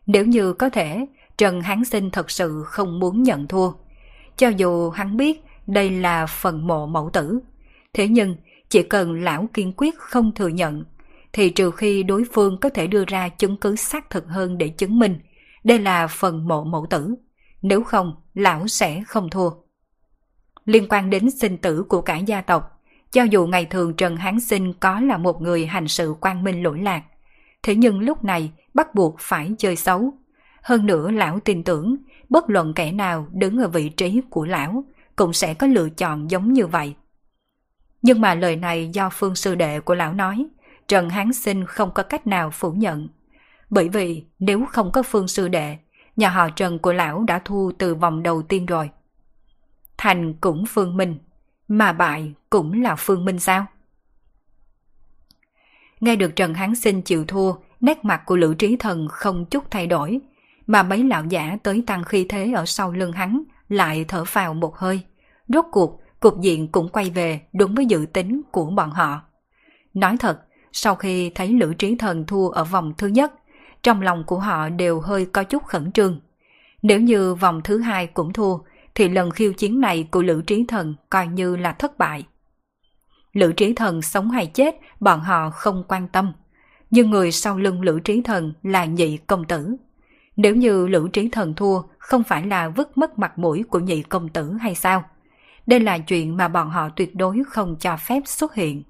[0.05, 1.05] Nếu như có thể,
[1.37, 3.71] Trần Hán Sinh thật sự không muốn nhận thua.
[4.37, 7.39] Cho dù hắn biết đây là phần mộ mẫu tử,
[7.93, 8.35] thế nhưng
[8.69, 10.83] chỉ cần lão kiên quyết không thừa nhận
[11.33, 14.69] thì trừ khi đối phương có thể đưa ra chứng cứ xác thực hơn để
[14.69, 15.19] chứng minh
[15.63, 17.15] đây là phần mộ mẫu tử.
[17.61, 19.49] Nếu không, lão sẽ không thua.
[20.65, 24.39] Liên quan đến sinh tử của cả gia tộc, cho dù ngày thường Trần Hán
[24.39, 27.03] Sinh có là một người hành sự quang minh lỗi lạc,
[27.63, 30.13] thế nhưng lúc này bắt buộc phải chơi xấu.
[30.61, 31.95] Hơn nữa lão tin tưởng,
[32.29, 34.83] bất luận kẻ nào đứng ở vị trí của lão
[35.15, 36.95] cũng sẽ có lựa chọn giống như vậy.
[38.01, 40.45] Nhưng mà lời này do phương sư đệ của lão nói,
[40.91, 43.07] Trần Hán Sinh không có cách nào phủ nhận.
[43.69, 45.77] Bởi vì nếu không có phương sư đệ,
[46.15, 48.89] nhà họ Trần của lão đã thu từ vòng đầu tiên rồi.
[49.97, 51.17] Thành cũng phương minh,
[51.67, 53.65] mà bại cũng là phương minh sao?
[55.99, 59.71] Nghe được Trần Hán Sinh chịu thua, nét mặt của Lữ Trí Thần không chút
[59.71, 60.19] thay đổi,
[60.67, 64.53] mà mấy lão giả tới tăng khi thế ở sau lưng hắn lại thở phào
[64.53, 65.01] một hơi.
[65.47, 69.21] Rốt cuộc, cục diện cũng quay về đúng với dự tính của bọn họ.
[69.93, 73.33] Nói thật, sau khi thấy Lữ Trí Thần thua ở vòng thứ nhất,
[73.83, 76.19] trong lòng của họ đều hơi có chút khẩn trương.
[76.81, 78.57] Nếu như vòng thứ hai cũng thua,
[78.95, 82.25] thì lần khiêu chiến này của Lữ Trí Thần coi như là thất bại.
[83.33, 86.33] Lữ Trí Thần sống hay chết, bọn họ không quan tâm.
[86.89, 89.75] Nhưng người sau lưng Lữ Trí Thần là nhị công tử.
[90.35, 94.01] Nếu như Lữ Trí Thần thua, không phải là vứt mất mặt mũi của nhị
[94.01, 95.03] công tử hay sao?
[95.67, 98.83] Đây là chuyện mà bọn họ tuyệt đối không cho phép xuất hiện.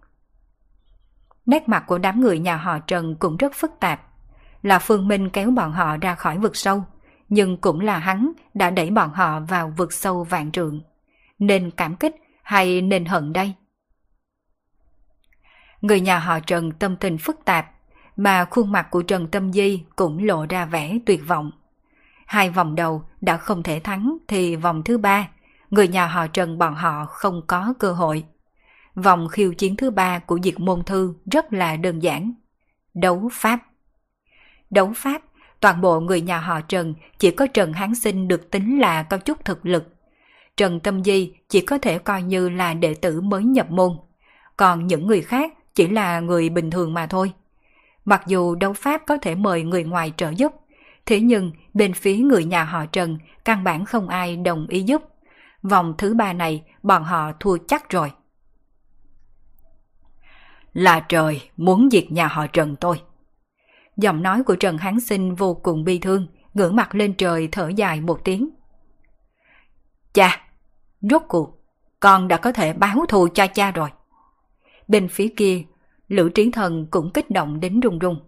[1.52, 4.02] Nét mặt của đám người nhà họ Trần cũng rất phức tạp.
[4.64, 6.84] Là Phương Minh kéo bọn họ ra khỏi vực sâu,
[7.30, 10.82] nhưng cũng là hắn đã đẩy bọn họ vào vực sâu vạn trượng.
[11.40, 13.54] Nên cảm kích hay nên hận đây?
[15.82, 17.72] Người nhà họ Trần tâm tình phức tạp,
[18.16, 21.52] mà khuôn mặt của Trần Tâm Di cũng lộ ra vẻ tuyệt vọng.
[22.26, 25.28] Hai vòng đầu đã không thể thắng thì vòng thứ ba,
[25.70, 28.26] người nhà họ Trần bọn họ không có cơ hội.
[28.96, 32.34] Vòng khiêu chiến thứ ba của Diệt Môn Thư rất là đơn giản.
[32.94, 33.60] Đấu Pháp
[34.70, 35.22] Đấu Pháp,
[35.60, 39.18] toàn bộ người nhà họ Trần chỉ có Trần Hán Sinh được tính là có
[39.18, 39.96] chút thực lực.
[40.58, 43.98] Trần Tâm Di chỉ có thể coi như là đệ tử mới nhập môn.
[44.58, 47.34] Còn những người khác chỉ là người bình thường mà thôi.
[48.06, 50.54] Mặc dù đấu pháp có thể mời người ngoài trợ giúp,
[51.06, 55.02] thế nhưng bên phía người nhà họ Trần căn bản không ai đồng ý giúp.
[55.64, 58.12] Vòng thứ ba này bọn họ thua chắc rồi.
[60.74, 63.02] Là trời muốn diệt nhà họ Trần tôi.
[63.98, 67.72] Giọng nói của Trần Hán Sinh vô cùng bi thương, ngửa mặt lên trời thở
[67.76, 68.50] dài một tiếng.
[70.14, 70.42] Cha,
[71.02, 71.64] rốt cuộc,
[72.00, 73.90] con đã có thể báo thù cho cha rồi.
[74.88, 75.64] Bên phía kia,
[76.08, 78.20] Lữ Trí Thần cũng kích động đến run run.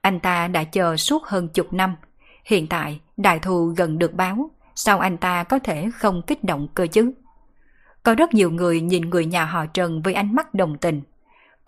[0.00, 1.96] Anh ta đã chờ suốt hơn chục năm,
[2.44, 6.68] hiện tại đại thù gần được báo, sao anh ta có thể không kích động
[6.74, 7.12] cơ chứ?
[8.02, 11.02] Có rất nhiều người nhìn người nhà họ Trần với ánh mắt đồng tình.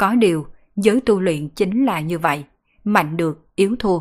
[0.01, 0.46] Có điều,
[0.76, 2.44] giới tu luyện chính là như vậy,
[2.84, 4.01] mạnh được, yếu thua.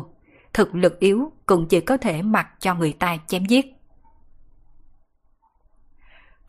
[0.52, 3.66] Thực lực yếu cũng chỉ có thể mặc cho người ta chém giết.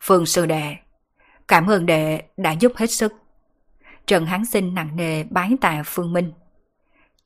[0.00, 0.76] Phương sư đệ,
[1.48, 3.12] cảm ơn đệ đã giúp hết sức.
[4.06, 6.32] Trần Hán Sinh nặng nề bái tạ Phương Minh.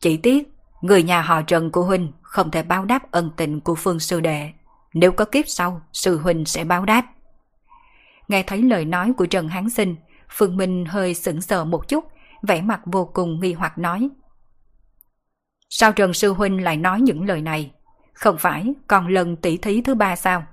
[0.01, 0.49] Chỉ tiếc,
[0.81, 4.21] người nhà họ Trần của Huynh không thể báo đáp ân tình của Phương Sư
[4.21, 4.53] Đệ.
[4.95, 7.07] Nếu có kiếp sau, Sư Huynh sẽ báo đáp.
[8.29, 9.97] Nghe thấy lời nói của Trần Hán Sinh,
[10.31, 12.05] Phương Minh hơi sững sờ một chút,
[12.47, 14.09] vẻ mặt vô cùng nghi hoặc nói.
[15.69, 17.73] Sao Trần Sư Huynh lại nói những lời này?
[18.13, 20.47] Không phải còn lần tỷ thí thứ ba sao?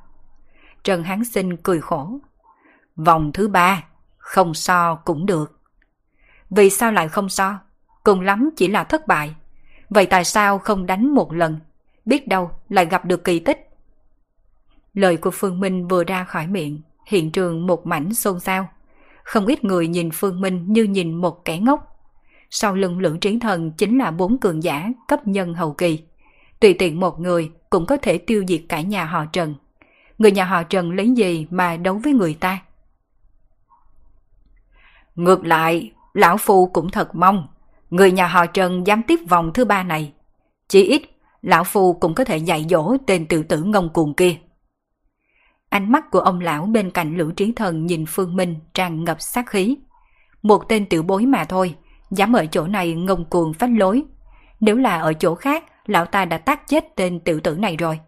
[0.83, 2.19] Trần Hán Sinh cười khổ.
[2.95, 3.83] Vòng thứ ba,
[4.17, 5.59] không so cũng được.
[6.49, 7.59] Vì sao lại không so?
[8.03, 9.35] Cùng lắm chỉ là thất bại.
[9.89, 11.59] Vậy tại sao không đánh một lần?
[12.05, 13.69] Biết đâu lại gặp được kỳ tích.
[14.93, 18.69] Lời của Phương Minh vừa ra khỏi miệng, hiện trường một mảnh xôn xao.
[19.23, 21.89] Không ít người nhìn Phương Minh như nhìn một kẻ ngốc.
[22.49, 25.99] Sau lưng lưỡng chiến thần chính là bốn cường giả cấp nhân hậu kỳ.
[26.59, 29.55] Tùy tiện một người cũng có thể tiêu diệt cả nhà họ Trần.
[30.17, 32.59] Người nhà họ Trần lấy gì mà đấu với người ta?
[35.15, 37.47] Ngược lại, Lão Phu cũng thật mong,
[37.89, 40.13] người nhà họ Trần dám tiếp vòng thứ ba này.
[40.67, 41.01] Chỉ ít,
[41.41, 44.35] Lão Phu cũng có thể dạy dỗ tên tự tử ngông cuồng kia.
[45.73, 49.21] Ánh mắt của ông lão bên cạnh Lữ Trí Thần nhìn Phương Minh tràn ngập
[49.21, 49.77] sát khí.
[50.41, 51.75] Một tên tiểu bối mà thôi,
[52.11, 54.03] dám ở chỗ này ngông cuồng phách lối.
[54.59, 57.99] Nếu là ở chỗ khác, lão ta đã tác chết tên tiểu tử này rồi.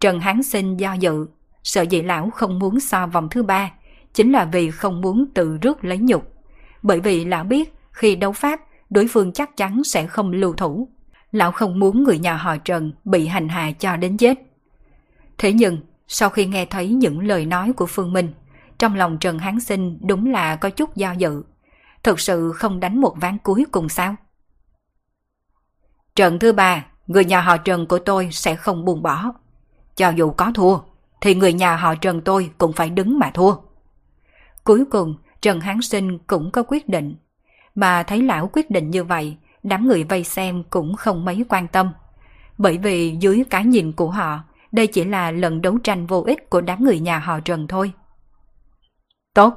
[0.00, 1.26] Trần Hán Sinh do dự,
[1.62, 3.70] sợ dĩ lão không muốn so vòng thứ ba,
[4.14, 6.32] chính là vì không muốn tự rước lấy nhục
[6.82, 10.88] bởi vì lão biết khi đấu pháp, đối phương chắc chắn sẽ không lưu thủ.
[11.32, 14.38] Lão không muốn người nhà họ Trần bị hành hạ cho đến chết.
[15.38, 15.78] Thế nhưng,
[16.08, 18.32] sau khi nghe thấy những lời nói của Phương Minh,
[18.78, 21.42] trong lòng Trần Hán Sinh đúng là có chút do dự.
[22.02, 24.16] Thực sự không đánh một ván cuối cùng sao?
[26.16, 29.32] Trận thứ ba, người nhà họ Trần của tôi sẽ không buông bỏ.
[29.96, 30.78] Cho dù có thua,
[31.20, 33.54] thì người nhà họ Trần tôi cũng phải đứng mà thua.
[34.64, 37.16] Cuối cùng, Trần Hán Sinh cũng có quyết định.
[37.74, 41.68] Mà thấy lão quyết định như vậy, đám người vây xem cũng không mấy quan
[41.68, 41.92] tâm.
[42.58, 44.40] Bởi vì dưới cái nhìn của họ,
[44.72, 47.92] đây chỉ là lần đấu tranh vô ích của đám người nhà họ Trần thôi.
[49.34, 49.54] Tốt.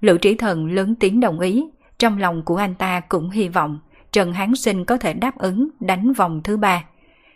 [0.00, 1.64] Lữ trí thần lớn tiếng đồng ý,
[1.98, 3.78] trong lòng của anh ta cũng hy vọng
[4.12, 6.84] Trần Hán Sinh có thể đáp ứng đánh vòng thứ ba.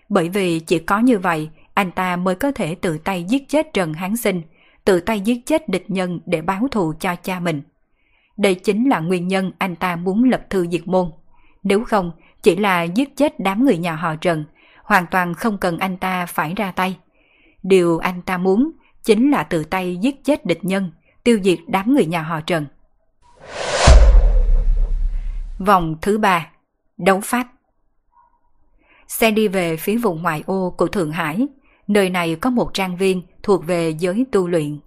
[0.09, 3.73] Bởi vì chỉ có như vậy, anh ta mới có thể tự tay giết chết
[3.73, 4.43] Trần Hán Sinh,
[4.85, 7.63] tự tay giết chết địch nhân để báo thù cho cha mình.
[8.37, 11.11] Đây chính là nguyên nhân anh ta muốn lập thư diệt môn.
[11.63, 12.13] Nếu không,
[12.43, 14.45] chỉ là giết chết đám người nhà họ Trần,
[14.85, 16.99] hoàn toàn không cần anh ta phải ra tay.
[17.63, 18.71] Điều anh ta muốn
[19.05, 20.91] chính là tự tay giết chết địch nhân,
[21.25, 22.67] tiêu diệt đám người nhà họ Trần.
[25.59, 26.47] Vòng thứ ba
[26.97, 27.47] Đấu pháp
[29.09, 31.47] Xe đi về phía vùng ngoại ô của Thượng Hải,
[31.87, 34.79] nơi này có một trang viên thuộc về giới tu luyện.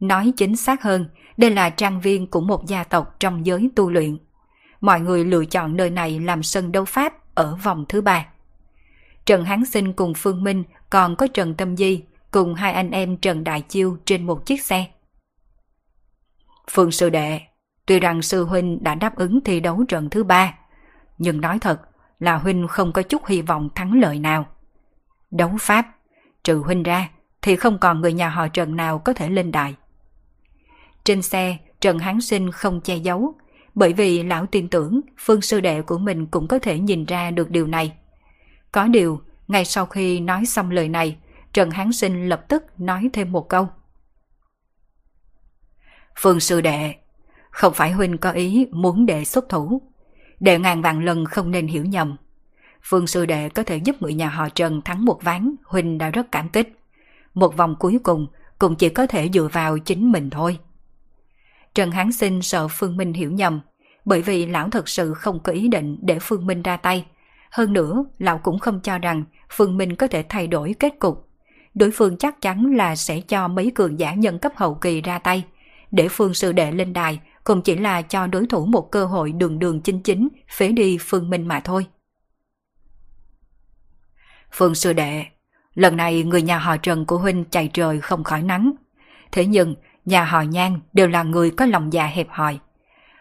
[0.00, 3.90] Nói chính xác hơn, đây là trang viên của một gia tộc trong giới tu
[3.90, 4.18] luyện.
[4.80, 8.26] Mọi người lựa chọn nơi này làm sân đấu pháp ở vòng thứ ba.
[9.26, 13.16] Trần Hán Sinh cùng Phương Minh còn có Trần Tâm Di cùng hai anh em
[13.16, 14.86] Trần Đại Chiêu trên một chiếc xe.
[16.70, 17.40] Phương Sư Đệ,
[17.86, 20.54] tuy rằng Sư Huynh đã đáp ứng thi đấu trận thứ ba,
[21.18, 21.80] nhưng nói thật
[22.18, 24.46] là Huynh không có chút hy vọng thắng lợi nào.
[25.30, 25.86] Đấu Pháp,
[26.44, 27.08] trừ Huynh ra
[27.42, 29.74] thì không còn người nhà họ Trần nào có thể lên đài.
[31.04, 33.34] Trên xe, Trần Hán Sinh không che giấu,
[33.74, 37.30] bởi vì lão tin tưởng phương sư đệ của mình cũng có thể nhìn ra
[37.30, 37.92] được điều này.
[38.72, 41.16] Có điều, ngay sau khi nói xong lời này,
[41.52, 43.68] Trần Hán Sinh lập tức nói thêm một câu.
[46.18, 46.94] Phương sư đệ,
[47.50, 49.82] không phải huynh có ý muốn đệ xuất thủ.
[50.40, 52.16] Đệ ngàn vạn lần không nên hiểu nhầm.
[52.82, 56.10] Phương sư đệ có thể giúp người nhà họ Trần thắng một ván, huynh đã
[56.10, 56.78] rất cảm kích.
[57.34, 58.26] Một vòng cuối cùng
[58.58, 60.58] cũng chỉ có thể dựa vào chính mình thôi.
[61.74, 63.60] Trần Hán Sinh sợ Phương Minh hiểu nhầm,
[64.04, 67.06] bởi vì lão thật sự không có ý định để Phương Minh ra tay.
[67.52, 71.28] Hơn nữa, lão cũng không cho rằng Phương Minh có thể thay đổi kết cục.
[71.74, 75.18] Đối phương chắc chắn là sẽ cho mấy cường giả nhân cấp hậu kỳ ra
[75.18, 75.44] tay.
[75.90, 79.32] Để Phương Sư Đệ lên đài cũng chỉ là cho đối thủ một cơ hội
[79.32, 81.86] đường đường chính chính phế đi Phương Minh mà thôi.
[84.52, 85.24] Phương Sư Đệ,
[85.74, 88.72] lần này người nhà họ Trần của Huynh chạy trời không khỏi nắng.
[89.32, 89.74] Thế nhưng,
[90.04, 92.58] nhà họ Nhan đều là người có lòng dạ hẹp hòi.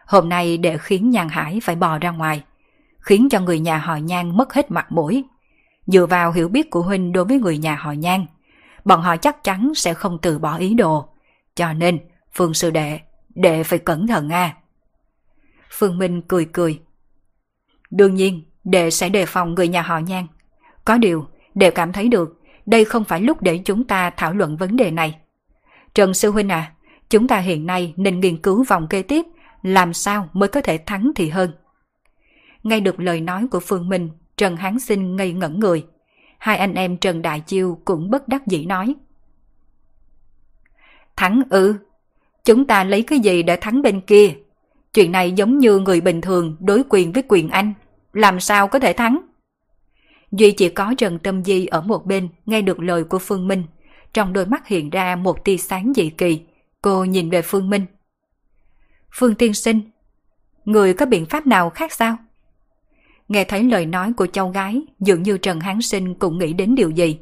[0.05, 2.43] Hôm nay để khiến Nhan Hải phải bò ra ngoài,
[3.01, 5.25] khiến cho người nhà họ Nhan mất hết mặt mũi.
[5.87, 8.25] Dựa vào hiểu biết của Huynh đối với người nhà họ Nhan,
[8.85, 11.09] bọn họ chắc chắn sẽ không từ bỏ ý đồ.
[11.55, 11.99] Cho nên,
[12.33, 12.99] Phương Sư Đệ,
[13.35, 14.55] đệ phải cẩn thận à.
[15.69, 16.79] Phương Minh cười cười.
[17.91, 20.27] Đương nhiên, đệ sẽ đề phòng người nhà họ Nhan.
[20.85, 24.57] Có điều, đệ cảm thấy được, đây không phải lúc để chúng ta thảo luận
[24.57, 25.17] vấn đề này.
[25.93, 26.71] Trần Sư Huynh à,
[27.09, 29.25] chúng ta hiện nay nên nghiên cứu vòng kế tiếp,
[29.63, 31.51] làm sao mới có thể thắng thì hơn.
[32.63, 35.85] Nghe được lời nói của Phương Minh, Trần Hán Sinh ngây ngẩn người.
[36.37, 38.95] Hai anh em Trần Đại Chiêu cũng bất đắc dĩ nói.
[41.15, 41.75] Thắng ư?
[42.45, 44.33] Chúng ta lấy cái gì để thắng bên kia?
[44.93, 47.73] Chuyện này giống như người bình thường đối quyền với quyền anh.
[48.13, 49.21] Làm sao có thể thắng?
[50.31, 53.63] Duy chỉ có Trần Tâm Di ở một bên nghe được lời của Phương Minh.
[54.13, 56.41] Trong đôi mắt hiện ra một tia sáng dị kỳ.
[56.81, 57.85] Cô nhìn về Phương Minh.
[59.11, 59.81] Phương Tiên Sinh,
[60.65, 62.17] người có biện pháp nào khác sao?
[63.31, 66.75] Nghe thấy lời nói của cháu gái, dường như Trần Hán Sinh cũng nghĩ đến
[66.75, 67.19] điều gì.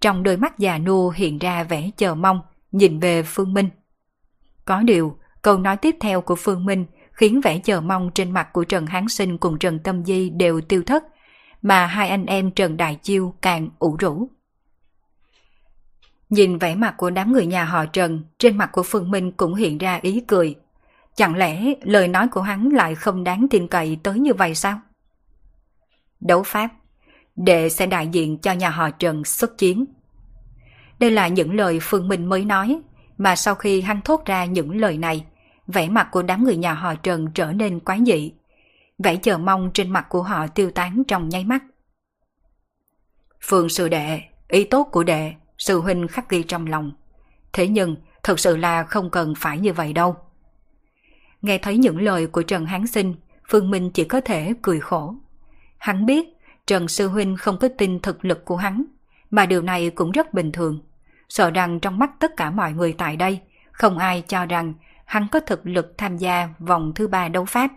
[0.00, 2.40] Trong đôi mắt già nua hiện ra vẻ chờ mong,
[2.72, 3.68] nhìn về Phương Minh.
[4.64, 8.48] Có điều, câu nói tiếp theo của Phương Minh khiến vẻ chờ mong trên mặt
[8.52, 11.04] của Trần Hán Sinh cùng Trần Tâm Di đều tiêu thất,
[11.62, 14.28] mà hai anh em Trần Đại Chiêu càng ủ rũ.
[16.30, 19.54] Nhìn vẻ mặt của đám người nhà họ Trần, trên mặt của Phương Minh cũng
[19.54, 20.54] hiện ra ý cười.
[21.16, 24.80] Chẳng lẽ lời nói của hắn lại không đáng tin cậy tới như vậy sao?
[26.20, 26.68] Đấu pháp,
[27.36, 29.84] đệ sẽ đại diện cho nhà họ Trần xuất chiến.
[30.98, 32.80] Đây là những lời Phương Minh mới nói,
[33.18, 35.26] mà sau khi hắn thốt ra những lời này,
[35.66, 38.32] vẻ mặt của đám người nhà họ Trần trở nên quái dị.
[38.98, 41.62] Vẻ chờ mong trên mặt của họ tiêu tán trong nháy mắt.
[43.40, 46.92] Phương sư đệ, ý tốt của đệ, sư huynh khắc ghi trong lòng.
[47.52, 50.16] Thế nhưng, thật sự là không cần phải như vậy đâu.
[51.42, 53.14] Nghe thấy những lời của Trần Hán Sinh,
[53.48, 55.14] Phương Minh chỉ có thể cười khổ.
[55.80, 56.28] Hắn biết
[56.66, 58.84] Trần Sư Huynh không có tin thực lực của hắn,
[59.30, 60.80] mà điều này cũng rất bình thường.
[61.28, 63.40] Sợ rằng trong mắt tất cả mọi người tại đây,
[63.72, 64.74] không ai cho rằng
[65.04, 67.70] hắn có thực lực tham gia vòng thứ ba đấu pháp.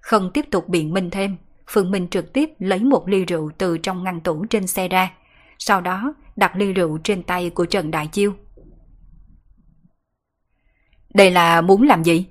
[0.00, 3.78] Không tiếp tục biện minh thêm, Phương Minh trực tiếp lấy một ly rượu từ
[3.78, 5.12] trong ngăn tủ trên xe ra,
[5.58, 8.34] sau đó đặt ly rượu trên tay của Trần Đại Chiêu.
[11.14, 12.26] Đây là muốn làm gì?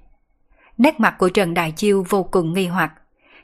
[0.78, 2.94] Nét mặt của Trần Đại Chiêu vô cùng nghi hoặc.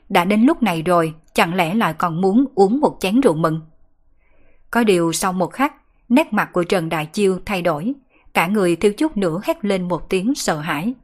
[0.08, 3.60] Đã đến lúc này rồi, chẳng lẽ lại còn muốn uống một chén rượu mừng?
[4.70, 5.74] Có điều sau một khắc,
[6.08, 7.92] nét mặt của Trần Đại Chiêu thay đổi,
[8.34, 10.94] cả người thiếu chút nữa hét lên một tiếng sợ hãi.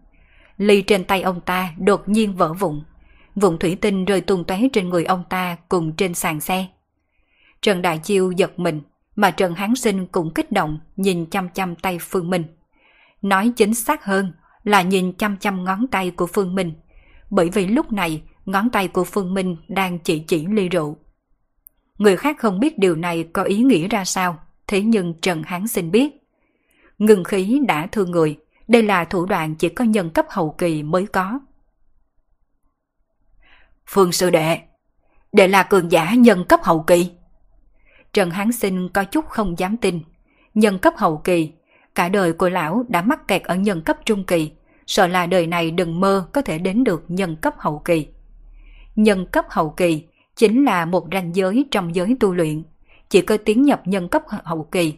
[0.59, 2.83] Ly trên tay ông ta đột nhiên vỡ vụn,
[3.35, 6.67] vụn thủy tinh rơi tung tóe trên người ông ta cùng trên sàn xe.
[7.63, 8.81] Trần Đại Chiêu giật mình,
[9.17, 12.45] mà Trần Hán Sinh cũng kích động nhìn chăm chăm tay Phương Minh.
[13.23, 14.33] Nói chính xác hơn
[14.65, 16.73] là nhìn chăm chăm ngón tay của Phương Minh,
[17.31, 20.97] bởi vì lúc này ngón tay của Phương Minh đang chỉ chỉ ly rượu.
[21.99, 25.69] Người khác không biết điều này có ý nghĩa ra sao, thế nhưng Trần Hán
[25.69, 26.11] Sinh biết.
[26.99, 28.39] Ngừng khí đã thương người,
[28.69, 31.41] đây là thủ đoạn chỉ có nhân cấp hậu kỳ mới có.
[33.87, 34.59] Phương sư đệ,
[35.33, 37.11] đệ là cường giả nhân cấp hậu kỳ.
[38.13, 40.01] Trần Hán Sinh có chút không dám tin.
[40.55, 41.53] Nhân cấp hậu kỳ,
[41.95, 44.51] cả đời của lão đã mắc kẹt ở nhân cấp trung kỳ,
[44.87, 48.07] sợ là đời này đừng mơ có thể đến được nhân cấp hậu kỳ.
[48.97, 50.05] Nhân cấp hậu kỳ
[50.37, 52.63] chính là một ranh giới trong giới tu luyện,
[53.09, 54.95] chỉ có tiến nhập nhân cấp hậu kỳ.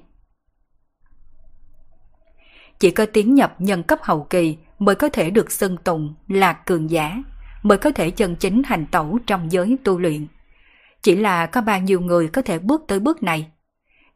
[2.78, 6.52] Chỉ có tiến nhập nhân cấp hậu kỳ mới có thể được xưng tụng là
[6.52, 7.22] cường giả,
[7.62, 10.26] mới có thể chân chính hành tẩu trong giới tu luyện.
[11.02, 13.50] Chỉ là có bao nhiêu người có thể bước tới bước này.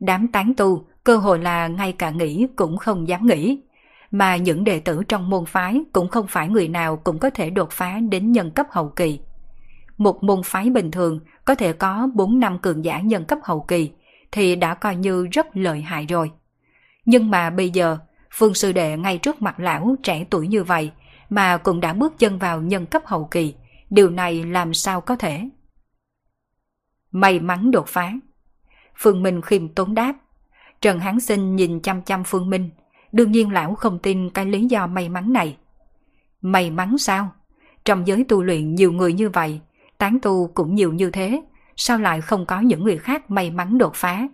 [0.01, 3.61] Đám tán tu cơ hội là ngay cả nghĩ cũng không dám nghĩ.
[4.11, 7.51] Mà những đệ tử trong môn phái cũng không phải người nào cũng có thể
[7.51, 9.21] đột phá đến nhân cấp hậu kỳ.
[9.99, 13.61] Một môn phái bình thường có thể có 4 năm cường giả nhân cấp hậu
[13.61, 13.91] kỳ
[14.33, 16.31] thì đã coi như rất lợi hại rồi.
[17.05, 17.99] Nhưng mà bây giờ,
[18.31, 20.93] Phương Sư Đệ ngay trước mặt lão trẻ tuổi như vậy
[21.31, 23.55] mà cũng đã bước chân vào nhân cấp hậu kỳ,
[23.91, 25.49] điều này làm sao có thể?
[27.11, 28.13] May mắn đột phá.
[28.97, 30.15] Phương Minh khiêm tốn đáp.
[30.81, 32.71] Trần Hán Sinh nhìn chăm chăm Phương Minh,
[33.13, 35.57] đương nhiên lão không tin cái lý do may mắn này.
[36.41, 37.31] May mắn sao?
[37.85, 39.61] Trong giới tu luyện nhiều người như vậy,
[39.99, 41.43] tán tu cũng nhiều như thế,
[41.77, 44.29] sao lại không có những người khác may mắn đột phá?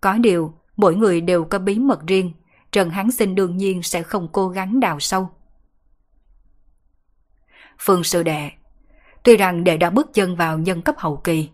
[0.00, 2.32] Có điều, mỗi người đều có bí mật riêng,
[2.72, 5.28] Trần Hán Sinh đương nhiên sẽ không cố gắng đào sâu.
[7.78, 8.50] Phương Sư Đệ
[9.26, 11.48] Tuy rằng đệ đã bước chân vào nhân cấp hậu kỳ,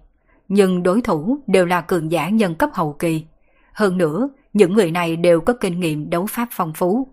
[0.48, 3.24] nhưng đối thủ đều là cường giả nhân cấp hậu kỳ.
[3.72, 7.08] Hơn nữa, những người này đều có kinh nghiệm đấu pháp phong phú.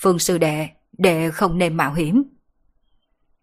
[0.00, 0.68] Phương sư đệ,
[0.98, 2.22] đệ không nên mạo hiểm.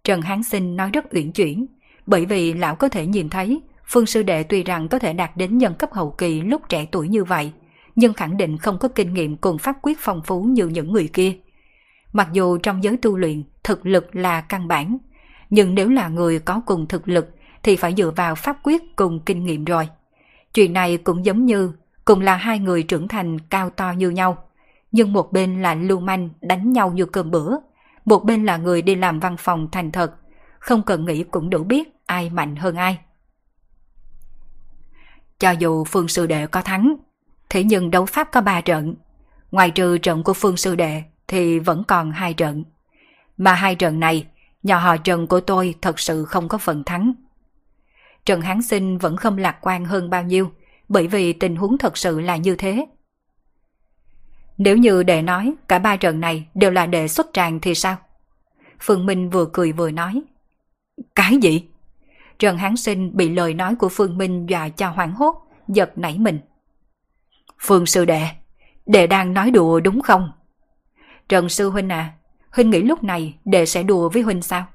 [0.03, 1.65] Trần Hán Sinh nói rất uyển chuyển,
[2.05, 5.31] bởi vì lão có thể nhìn thấy Phương sư đệ tuy rằng có thể đạt
[5.37, 7.51] đến nhân cấp hậu kỳ lúc trẻ tuổi như vậy,
[7.95, 11.09] nhưng khẳng định không có kinh nghiệm cùng pháp quyết phong phú như những người
[11.13, 11.33] kia.
[12.13, 14.97] Mặc dù trong giới tu luyện, thực lực là căn bản,
[15.49, 17.29] nhưng nếu là người có cùng thực lực
[17.63, 19.87] thì phải dựa vào pháp quyết cùng kinh nghiệm rồi.
[20.53, 21.71] Chuyện này cũng giống như
[22.05, 24.37] cùng là hai người trưởng thành cao to như nhau,
[24.91, 27.55] nhưng một bên là lưu manh đánh nhau như cơm bữa,
[28.05, 30.13] một bên là người đi làm văn phòng thành thật,
[30.61, 32.97] không cần nghĩ cũng đủ biết ai mạnh hơn ai.
[35.39, 36.95] Cho dù Phương Sư Đệ có thắng,
[37.49, 38.95] thế nhưng đấu pháp có ba trận,
[39.51, 42.63] ngoài trừ trận của Phương Sư Đệ thì vẫn còn hai trận.
[43.37, 44.27] Mà hai trận này,
[44.63, 47.13] nhà họ Trần của tôi thật sự không có phần thắng.
[48.25, 50.51] Trần Hán Sinh vẫn không lạc quan hơn bao nhiêu,
[50.89, 52.85] bởi vì tình huống thật sự là như thế.
[54.57, 57.97] Nếu như đệ nói cả ba trận này đều là đệ xuất tràng thì sao?
[58.79, 60.21] Phương Minh vừa cười vừa nói.
[61.15, 61.67] Cái gì?
[62.39, 65.35] Trần Hán Sinh bị lời nói của Phương Minh dọa cho hoảng hốt,
[65.67, 66.39] giật nảy mình.
[67.59, 68.27] Phương Sư Đệ,
[68.85, 70.31] đệ đang nói đùa đúng không?
[71.29, 72.13] Trần Sư Huynh à,
[72.51, 74.65] Huynh nghĩ lúc này đệ sẽ đùa với Huynh sao?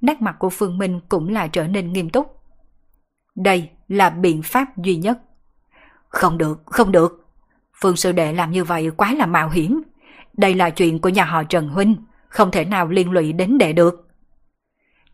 [0.00, 2.40] Nét mặt của Phương Minh cũng là trở nên nghiêm túc.
[3.34, 5.18] Đây là biện pháp duy nhất.
[6.08, 7.26] Không được, không được.
[7.80, 9.82] Phương sư đệ làm như vậy quá là mạo hiểm.
[10.36, 11.96] Đây là chuyện của nhà họ Trần Huynh,
[12.28, 14.01] không thể nào liên lụy đến đệ được.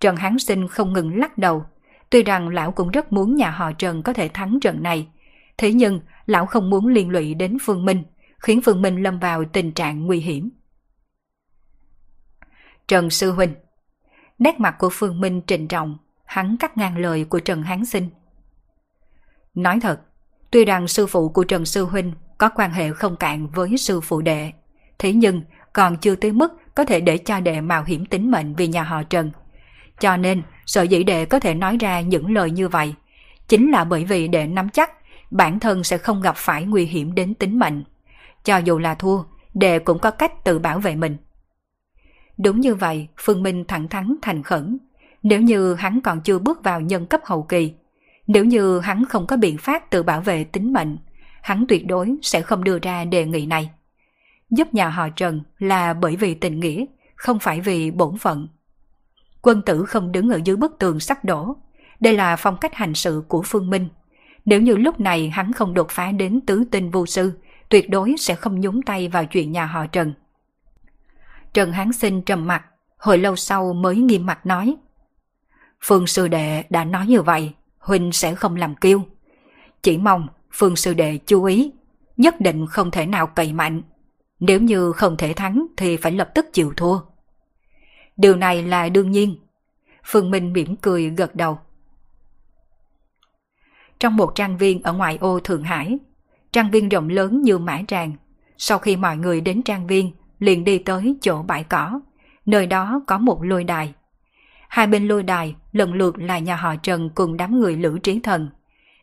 [0.01, 1.65] Trần Hán Sinh không ngừng lắc đầu.
[2.11, 5.09] Tuy rằng lão cũng rất muốn nhà họ Trần có thể thắng trận này.
[5.59, 8.03] Thế nhưng, lão không muốn liên lụy đến Phương Minh,
[8.39, 10.51] khiến Phương Minh lâm vào tình trạng nguy hiểm.
[12.89, 13.55] Trần Sư Huynh
[14.39, 18.09] Nét mặt của Phương Minh trịnh trọng, hắn cắt ngang lời của Trần Hán Sinh.
[19.55, 20.01] Nói thật,
[20.51, 24.01] tuy rằng sư phụ của Trần Sư Huynh có quan hệ không cạn với sư
[24.01, 24.53] phụ đệ,
[24.99, 25.43] thế nhưng
[25.73, 28.83] còn chưa tới mức có thể để cho đệ mạo hiểm tính mệnh vì nhà
[28.83, 29.31] họ Trần.
[30.01, 32.95] Cho nên, sợ dĩ đệ có thể nói ra những lời như vậy,
[33.49, 34.91] chính là bởi vì đệ nắm chắc
[35.31, 37.85] bản thân sẽ không gặp phải nguy hiểm đến tính mệnh.
[38.45, 39.23] Cho dù là thua,
[39.55, 41.17] đệ cũng có cách tự bảo vệ mình.
[42.39, 44.79] Đúng như vậy, Phương Minh thẳng thắn thành khẩn,
[45.23, 47.73] nếu như hắn còn chưa bước vào nhân cấp hậu kỳ,
[48.27, 50.99] nếu như hắn không có biện pháp tự bảo vệ tính mệnh,
[51.43, 53.71] hắn tuyệt đối sẽ không đưa ra đề nghị này.
[54.51, 56.85] Giúp nhà họ Trần là bởi vì tình nghĩa,
[57.15, 58.49] không phải vì bổn phận.
[59.43, 61.57] Quân tử không đứng ở dưới bức tường sắp đổ.
[62.01, 63.89] Đây là phong cách hành sự của Phương Minh.
[64.45, 67.33] Nếu như lúc này hắn không đột phá đến tứ tinh vô sư,
[67.69, 70.15] tuyệt đối sẽ không nhúng tay vào chuyện nhà họ Trần.
[71.55, 72.65] Trần Hán Sinh trầm mặt,
[72.99, 74.77] hồi lâu sau mới nghiêm mặt nói.
[75.81, 79.03] Phương Sư Đệ đã nói như vậy, Huynh sẽ không làm kiêu.
[79.83, 81.73] Chỉ mong Phương Sư Đệ chú ý,
[82.17, 83.83] nhất định không thể nào cậy mạnh.
[84.41, 86.99] Nếu như không thể thắng thì phải lập tức chịu thua.
[88.19, 89.37] Điều này là đương nhiên.
[90.05, 91.59] Phương Minh mỉm cười gật đầu.
[94.01, 95.99] Trong một trang viên ở ngoại ô Thượng Hải,
[96.53, 98.13] trang viên rộng lớn như mã tràng.
[98.57, 102.01] Sau khi mọi người đến trang viên, liền đi tới chỗ bãi cỏ.
[102.47, 103.95] Nơi đó có một lôi đài.
[104.69, 108.21] Hai bên lôi đài lần lượt là nhà họ Trần cùng đám người Lữ Trí
[108.21, 108.49] Thần.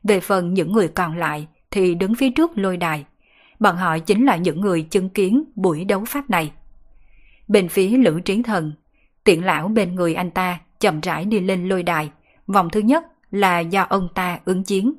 [0.04, 3.06] Về phần những người còn lại thì đứng phía trước lôi đài.
[3.60, 6.52] Bọn họ chính là những người chứng kiến buổi đấu pháp này.
[7.48, 8.74] Bên phía Lữ Trí Thần,
[9.26, 12.12] tiện lão bên người anh ta chậm rãi đi lên lôi đài.
[12.48, 14.94] Vòng thứ nhất là do ông ta ứng chiến.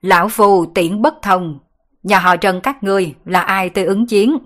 [0.00, 1.58] Lão phù tiễn bất thông,
[2.02, 4.38] nhà họ Trần các ngươi là ai tới ứng chiến?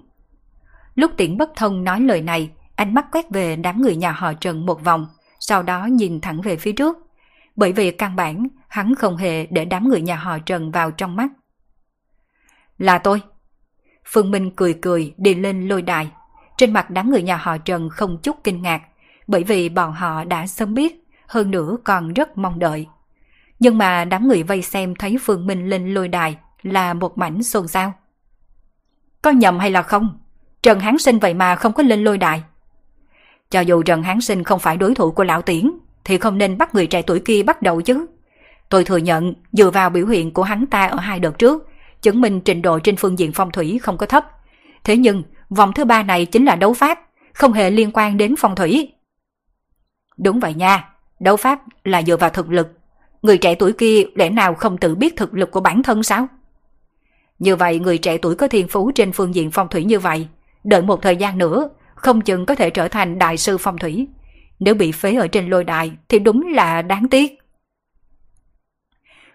[0.94, 4.32] Lúc tiễn bất thông nói lời này, ánh mắt quét về đám người nhà họ
[4.32, 5.06] Trần một vòng,
[5.40, 6.98] sau đó nhìn thẳng về phía trước.
[7.56, 11.16] Bởi vì căn bản, hắn không hề để đám người nhà họ Trần vào trong
[11.16, 11.28] mắt.
[12.78, 13.22] Là tôi.
[14.04, 16.10] Phương Minh cười cười đi lên lôi đài.
[16.56, 18.82] Trên mặt đám người nhà họ Trần không chút kinh ngạc,
[19.26, 22.86] bởi vì bọn họ đã sớm biết, hơn nữa còn rất mong đợi.
[23.58, 27.42] Nhưng mà đám người vây xem thấy Phương Minh lên lôi đài là một mảnh
[27.42, 27.92] xôn xao.
[29.22, 30.18] Có nhầm hay là không?
[30.62, 32.42] Trần Hán Sinh vậy mà không có lên lôi đài.
[33.50, 35.70] Cho dù Trần Hán Sinh không phải đối thủ của Lão Tiễn,
[36.04, 38.06] thì không nên bắt người trẻ tuổi kia bắt đầu chứ.
[38.68, 41.68] Tôi thừa nhận, dựa vào biểu hiện của hắn ta ở hai đợt trước,
[42.02, 44.26] chứng minh trình độ trên phương diện phong thủy không có thấp.
[44.84, 47.00] Thế nhưng, vòng thứ ba này chính là đấu pháp,
[47.32, 48.92] không hề liên quan đến phong thủy.
[50.16, 50.88] Đúng vậy nha,
[51.20, 52.68] đấu pháp là dựa vào thực lực.
[53.22, 56.26] Người trẻ tuổi kia lẽ nào không tự biết thực lực của bản thân sao?
[57.38, 60.28] Như vậy người trẻ tuổi có thiên phú trên phương diện phong thủy như vậy,
[60.64, 64.08] đợi một thời gian nữa, không chừng có thể trở thành đại sư phong thủy.
[64.58, 67.38] Nếu bị phế ở trên lôi đài thì đúng là đáng tiếc.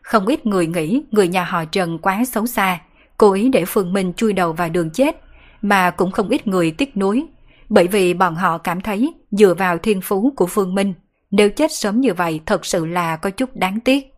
[0.01, 2.79] Không ít người nghĩ người nhà họ Trần quá xấu xa,
[3.17, 5.24] cố ý để Phương Minh chui đầu vào đường chết,
[5.61, 7.26] mà cũng không ít người tiếc nuối,
[7.69, 10.94] bởi vì bọn họ cảm thấy dựa vào thiên phú của Phương Minh,
[11.32, 14.14] nếu chết sớm như vậy thật sự là có chút đáng tiếc.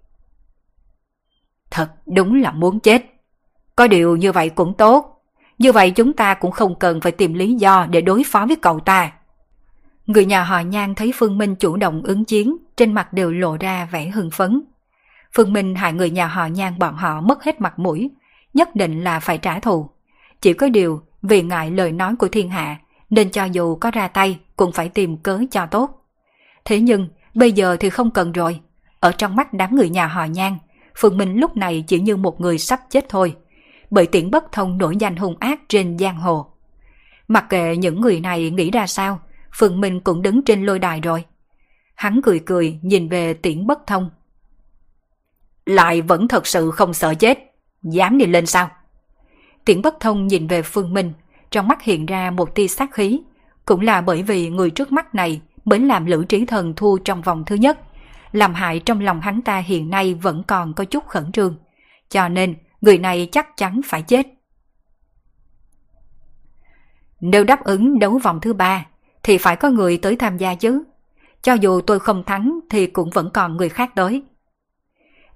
[1.72, 3.06] Thật đúng là muốn chết.
[3.76, 5.24] Có điều như vậy cũng tốt.
[5.58, 8.56] Như vậy chúng ta cũng không cần phải tìm lý do để đối phó với
[8.56, 9.12] cậu ta.
[10.06, 13.58] Người nhà họ Nhan thấy Phương Minh chủ động ứng chiến, trên mặt đều lộ
[13.58, 14.62] ra vẻ hưng phấn.
[15.34, 18.12] Phương Minh hại người nhà họ Nhan bọn họ mất hết mặt mũi,
[18.54, 19.90] nhất định là phải trả thù.
[20.42, 22.77] Chỉ có điều, vì ngại lời nói của thiên hạ,
[23.10, 26.06] nên cho dù có ra tay cũng phải tìm cớ cho tốt.
[26.65, 28.60] Thế nhưng, bây giờ thì không cần rồi.
[28.99, 30.57] Ở trong mắt đám người nhà họ Nhan,
[30.98, 33.35] Phương Minh lúc này chỉ như một người sắp chết thôi
[33.89, 36.45] bởi tiễn bất thông nổi danh hung ác trên giang hồ.
[37.27, 39.19] Mặc kệ những người này nghĩ ra sao,
[39.53, 41.26] phương Minh cũng đứng trên lôi đài rồi.
[41.95, 44.10] Hắn cười cười nhìn về tiễn bất thông.
[45.65, 47.39] Lại vẫn thật sự không sợ chết,
[47.84, 48.69] dám đi lên sao?
[49.68, 51.14] Tiễn bất thông nhìn về Phương Minh,
[51.52, 53.22] trong mắt hiện ra một tia sát khí.
[53.65, 57.22] Cũng là bởi vì người trước mắt này mới làm Lữ Trí Thần thua trong
[57.22, 57.80] vòng thứ nhất,
[58.31, 61.57] làm hại trong lòng hắn ta hiện nay vẫn còn có chút khẩn trương.
[62.10, 64.27] Cho nên người này chắc chắn phải chết.
[67.22, 68.85] Nếu đáp ứng đấu vòng thứ ba,
[69.23, 70.84] thì phải có người tới tham gia chứ.
[71.41, 74.23] Cho dù tôi không thắng thì cũng vẫn còn người khác tới.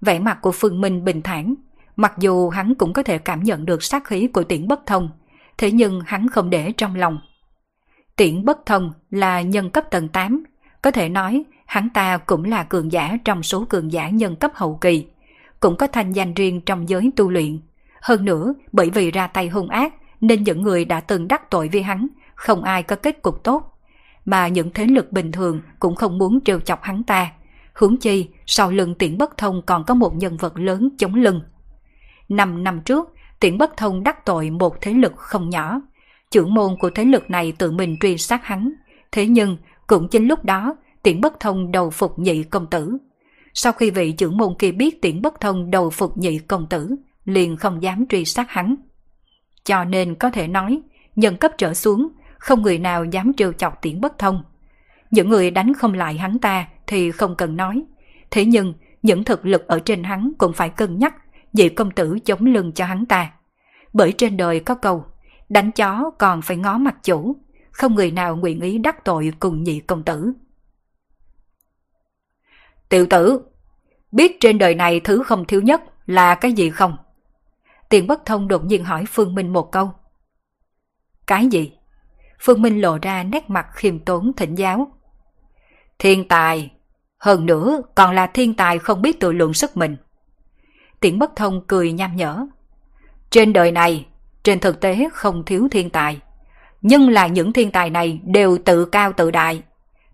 [0.02, 1.56] Vẻ mặt của Phương Minh bình thản,
[1.96, 5.10] mặc dù hắn cũng có thể cảm nhận được sát khí của tiễn bất thông,
[5.58, 7.20] thế nhưng hắn không để trong lòng.
[8.16, 10.44] Tiễn bất thông là nhân cấp tầng 8,
[10.82, 14.52] có thể nói hắn ta cũng là cường giả trong số cường giả nhân cấp
[14.56, 15.08] hậu kỳ,
[15.60, 17.60] cũng có thanh danh riêng trong giới tu luyện.
[18.02, 21.70] Hơn nữa, bởi vì ra tay hung ác, nên những người đã từng đắc tội
[21.74, 23.78] với hắn, không ai có kết cục tốt.
[24.26, 27.32] Mà những thế lực bình thường cũng không muốn trêu chọc hắn ta.
[27.74, 31.42] Hướng chi, sau lưng tiễn bất thông còn có một nhân vật lớn chống lưng.
[32.32, 33.10] Năm năm trước,
[33.40, 35.82] tiễn bất thông đắc tội một thế lực không nhỏ.
[36.32, 38.72] Trưởng môn của thế lực này tự mình truy sát hắn.
[39.12, 42.98] Thế nhưng, cũng chính lúc đó, tiễn bất thông đầu phục nhị công tử.
[43.54, 46.96] Sau khi vị trưởng môn kia biết tiễn bất thông đầu phục nhị công tử,
[47.26, 48.76] liền không dám truy sát hắn.
[49.64, 50.82] Cho nên có thể nói,
[51.16, 54.44] nhân cấp trở xuống, không người nào dám trêu chọc tiễn bất thông.
[55.12, 57.84] Những người đánh không lại hắn ta thì không cần nói.
[58.32, 61.16] Thế nhưng, những thực lực ở trên hắn cũng phải cân nhắc,
[61.54, 63.32] vị công tử chống lưng cho hắn ta.
[63.94, 65.06] Bởi trên đời có câu,
[65.50, 67.36] đánh chó còn phải ngó mặt chủ,
[67.72, 70.34] không người nào nguyện ý đắc tội cùng nhị công tử.
[72.90, 73.42] Tiểu tử,
[74.12, 76.98] biết trên đời này thứ không thiếu nhất là cái gì không?
[77.90, 79.92] Tiền bất thông đột nhiên hỏi Phương Minh một câu.
[81.28, 81.72] Cái gì?
[82.40, 84.92] Phương Minh lộ ra nét mặt khiêm tốn thỉnh giáo.
[86.00, 86.72] Thiên tài,
[87.18, 89.98] hơn nữa còn là thiên tài không biết tự lượng sức mình.
[91.02, 92.46] Tiễn bất thông cười nham nhở.
[93.30, 94.06] Trên đời này,
[94.44, 96.20] trên thực tế không thiếu thiên tài.
[96.82, 99.64] Nhưng là những thiên tài này đều tự cao tự đại,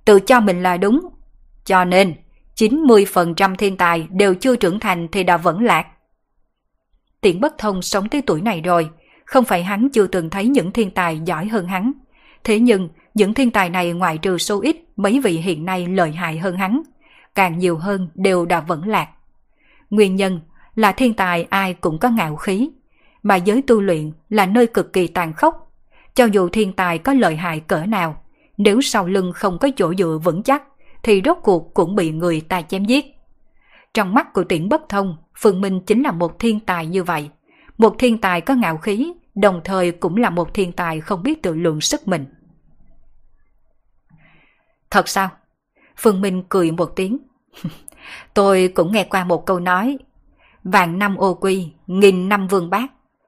[0.05, 1.09] tự cho mình là đúng.
[1.65, 2.13] Cho nên,
[2.55, 5.87] 90% thiên tài đều chưa trưởng thành thì đã vẫn lạc.
[7.21, 8.89] Tiễn bất thông sống tới tuổi này rồi,
[9.25, 11.91] không phải hắn chưa từng thấy những thiên tài giỏi hơn hắn.
[12.43, 16.11] Thế nhưng, những thiên tài này ngoại trừ số ít mấy vị hiện nay lợi
[16.11, 16.81] hại hơn hắn,
[17.35, 19.07] càng nhiều hơn đều đã vẫn lạc.
[19.89, 20.39] Nguyên nhân
[20.77, 22.69] là thiên tài ai cũng có ngạo khí,
[23.23, 25.71] mà giới tu luyện là nơi cực kỳ tàn khốc.
[26.13, 28.23] Cho dù thiên tài có lợi hại cỡ nào,
[28.57, 30.63] nếu sau lưng không có chỗ dựa vững chắc,
[31.03, 33.05] thì rốt cuộc cũng bị người ta chém giết.
[33.93, 37.29] Trong mắt của tiễn bất thông, Phương Minh chính là một thiên tài như vậy.
[37.77, 41.43] Một thiên tài có ngạo khí, đồng thời cũng là một thiên tài không biết
[41.43, 42.25] tự lượng sức mình.
[44.89, 45.29] Thật sao?
[45.97, 47.17] Phương Minh cười một tiếng.
[48.33, 49.97] Tôi cũng nghe qua một câu nói.
[50.71, 52.87] Vàng năm ô quy, nghìn năm vương bác,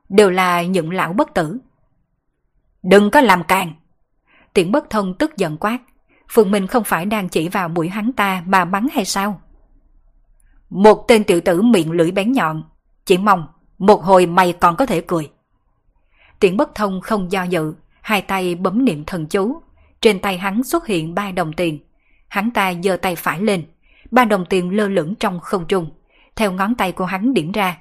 [0.10, 1.58] đều là những lão bất tử.
[2.84, 3.74] Đừng có làm càng!
[4.54, 5.78] Tiễn bất thông tức giận quát.
[6.32, 9.42] Phương Minh không phải đang chỉ vào mũi hắn ta mà bắn hay sao?
[10.70, 12.64] Một tên tiểu tử miệng lưỡi bén nhọn.
[13.06, 13.48] Chỉ mong,
[13.78, 15.32] một hồi mày còn có thể cười.
[16.40, 19.62] Tiễn bất thông không do dự, hai tay bấm niệm thần chú.
[20.02, 21.80] Trên tay hắn xuất hiện ba đồng tiền.
[22.28, 23.66] Hắn ta giơ tay phải lên.
[24.12, 25.90] Ba đồng tiền lơ lửng trong không trung.
[26.40, 27.78] Theo ngón tay của hắn điểm ra,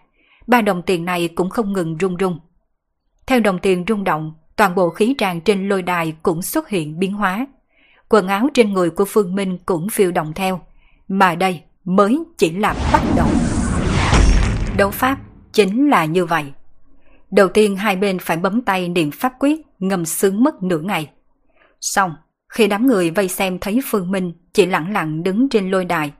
[0.46, 2.38] ba đồng tiền này cũng không ngừng rung rung.
[3.26, 6.98] Theo đồng tiền rung động, toàn bộ khí tràng trên lôi đài cũng xuất hiện
[6.98, 7.46] biến hóa.
[8.08, 10.60] Quần áo trên người của Phương Minh cũng phiêu động theo.
[11.08, 13.26] Mà đây mới chỉ là bắt đầu.
[14.76, 15.18] Đấu pháp
[15.52, 16.44] chính là như vậy.
[17.30, 21.10] Đầu tiên hai bên phải bấm tay niệm pháp quyết ngầm sướng mất nửa ngày.
[21.80, 22.14] Xong,
[22.48, 26.12] khi đám người vây xem thấy Phương Minh chỉ lặng lặng đứng trên lôi đài,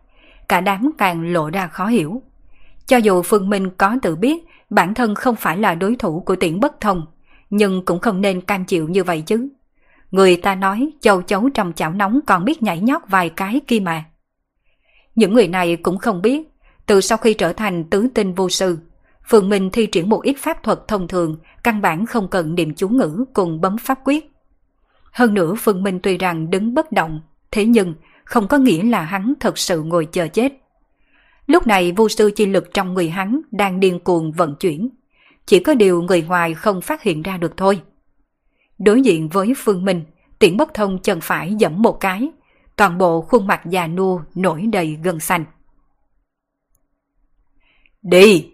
[0.48, 2.22] cả đám càng lộ ra khó hiểu.
[2.88, 6.36] Cho dù Phương Minh có tự biết bản thân không phải là đối thủ của
[6.36, 7.06] tiễn bất thông,
[7.50, 9.48] nhưng cũng không nên cam chịu như vậy chứ.
[10.10, 13.80] Người ta nói châu chấu trong chảo nóng còn biết nhảy nhót vài cái kia
[13.80, 14.04] mà.
[15.14, 16.48] Những người này cũng không biết,
[16.86, 18.78] từ sau khi trở thành tứ tinh vô sư,
[19.28, 22.74] Phương Minh thi triển một ít pháp thuật thông thường, căn bản không cần niệm
[22.74, 24.30] chú ngữ cùng bấm pháp quyết.
[25.12, 27.20] Hơn nữa Phương Minh tuy rằng đứng bất động,
[27.50, 27.94] thế nhưng
[28.24, 30.52] không có nghĩa là hắn thật sự ngồi chờ chết.
[31.48, 34.88] Lúc này vô sư chi lực trong người hắn đang điên cuồng vận chuyển.
[35.46, 37.80] Chỉ có điều người ngoài không phát hiện ra được thôi.
[38.78, 40.04] Đối diện với Phương Minh,
[40.38, 42.30] tiễn bất thông chân phải dẫm một cái,
[42.76, 45.44] toàn bộ khuôn mặt già nua nổi đầy gân xanh.
[48.02, 48.50] Đi!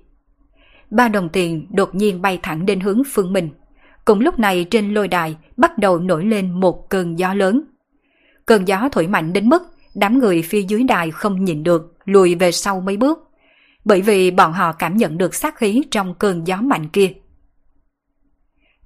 [0.91, 3.51] Ba đồng tiền đột nhiên bay thẳng đến hướng Phương Minh.
[4.05, 7.63] Cùng lúc này trên lôi đài bắt đầu nổi lên một cơn gió lớn.
[8.47, 9.63] Cơn gió thổi mạnh đến mức
[9.95, 13.31] đám người phía dưới đài không nhìn được, lùi về sau mấy bước.
[13.85, 17.13] Bởi vì bọn họ cảm nhận được sát khí trong cơn gió mạnh kia.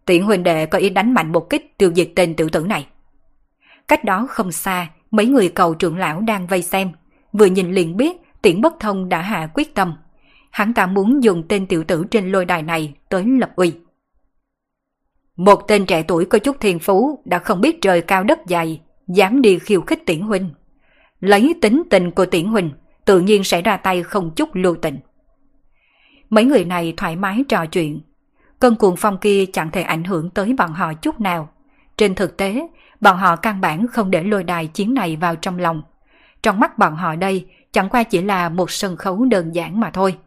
[0.07, 2.87] Tiễn huynh đệ có ý đánh mạnh một kích tiêu diệt tên tiểu tử này.
[3.89, 6.91] Cách đó không xa, mấy người cầu trưởng lão đang vây xem.
[7.33, 9.95] Vừa nhìn liền biết tiễn bất thông đã hạ quyết tâm.
[10.51, 13.73] Hắn ta muốn dùng tên tiểu tử trên lôi đài này tới lập uy.
[15.37, 18.81] Một tên trẻ tuổi có chút thiên phú đã không biết trời cao đất dày,
[19.09, 20.51] dám đi khiêu khích tiễn huynh.
[21.21, 22.71] Lấy tính tình của tiễn huynh,
[23.09, 24.99] tự nhiên sẽ ra tay không chút lưu tình.
[26.31, 28.01] Mấy người này thoải mái trò chuyện.
[28.59, 31.49] Cơn cuồng phong kia chẳng thể ảnh hưởng tới bọn họ chút nào.
[31.97, 32.69] Trên thực tế,
[33.01, 35.83] bọn họ căn bản không để lôi đài chiến này vào trong lòng.
[36.43, 39.91] Trong mắt bọn họ đây chẳng qua chỉ là một sân khấu đơn giản mà
[39.91, 40.19] thôi.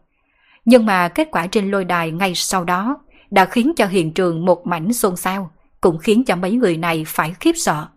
[0.65, 2.99] Nhưng mà kết quả trên lôi đài ngay sau đó
[3.31, 5.51] đã khiến cho hiện trường một mảnh xôn xao,
[5.81, 7.87] cũng khiến cho mấy người này phải khiếp sợ.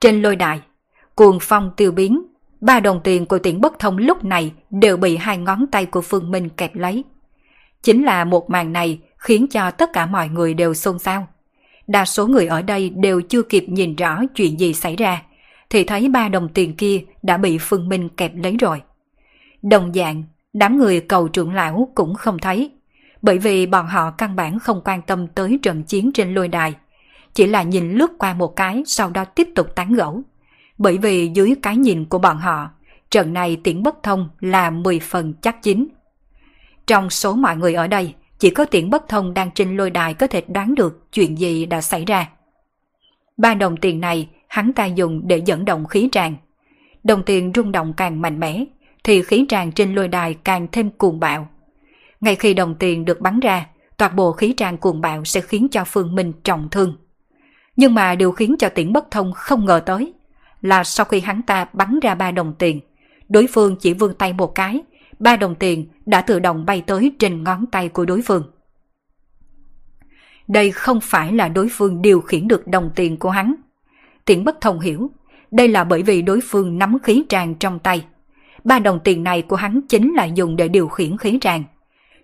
[0.00, 0.60] Trên lôi đài,
[1.14, 2.31] cuồng phong tiêu biến,
[2.62, 6.00] ba đồng tiền của tiễn bất thông lúc này đều bị hai ngón tay của
[6.00, 7.04] Phương Minh kẹp lấy.
[7.82, 11.26] Chính là một màn này khiến cho tất cả mọi người đều xôn xao.
[11.86, 15.22] Đa số người ở đây đều chưa kịp nhìn rõ chuyện gì xảy ra,
[15.70, 18.82] thì thấy ba đồng tiền kia đã bị Phương Minh kẹp lấy rồi.
[19.62, 22.70] Đồng dạng, đám người cầu trưởng lão cũng không thấy,
[23.22, 26.74] bởi vì bọn họ căn bản không quan tâm tới trận chiến trên lôi đài,
[27.34, 30.22] chỉ là nhìn lướt qua một cái sau đó tiếp tục tán gẫu.
[30.78, 32.70] Bởi vì dưới cái nhìn của bọn họ,
[33.10, 35.88] trận này tiễn bất thông là 10 phần chắc chín.
[36.86, 40.14] Trong số mọi người ở đây, chỉ có tiễn bất thông đang trên lôi đài
[40.14, 42.28] có thể đoán được chuyện gì đã xảy ra.
[43.36, 46.36] Ba đồng tiền này hắn ta dùng để dẫn động khí tràng.
[47.04, 48.64] Đồng tiền rung động càng mạnh mẽ,
[49.04, 51.48] thì khí tràng trên lôi đài càng thêm cuồng bạo.
[52.20, 53.66] Ngay khi đồng tiền được bắn ra,
[53.96, 56.96] toàn bộ khí tràng cuồng bạo sẽ khiến cho Phương Minh trọng thương.
[57.76, 60.12] Nhưng mà điều khiến cho tiễn bất thông không ngờ tới
[60.62, 62.80] là sau khi hắn ta bắn ra ba đồng tiền,
[63.28, 64.80] đối phương chỉ vươn tay một cái,
[65.18, 68.44] ba đồng tiền đã tự động bay tới trên ngón tay của đối phương.
[70.48, 73.54] Đây không phải là đối phương điều khiển được đồng tiền của hắn.
[74.24, 75.10] Tiễn bất thông hiểu,
[75.50, 78.04] đây là bởi vì đối phương nắm khí tràng trong tay.
[78.64, 81.64] Ba đồng tiền này của hắn chính là dùng để điều khiển khí tràng.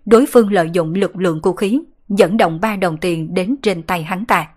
[0.07, 3.83] Đối phương lợi dụng lực lượng của khí, dẫn động ba đồng tiền đến trên
[3.83, 4.49] tay hắn ta.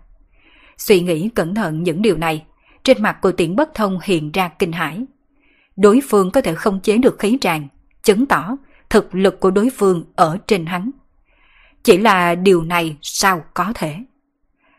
[0.78, 2.44] Suy nghĩ cẩn thận những điều này,
[2.84, 5.04] trên mặt của tiễn bất thông hiện ra kinh hãi.
[5.76, 7.68] Đối phương có thể không chế được khí tràng,
[8.02, 8.56] chứng tỏ
[8.90, 10.90] thực lực của đối phương ở trên hắn.
[11.82, 13.96] Chỉ là điều này sao có thể?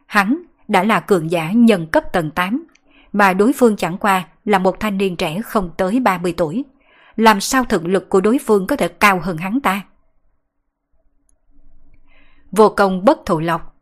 [0.05, 2.65] Hắn đã là cường giả nhân cấp tầng 8,
[3.13, 6.63] mà đối phương chẳng qua là một thanh niên trẻ không tới 30 tuổi.
[7.15, 9.81] Làm sao thực lực của đối phương có thể cao hơn hắn ta?
[12.51, 13.75] Vô công bất thụ lộc.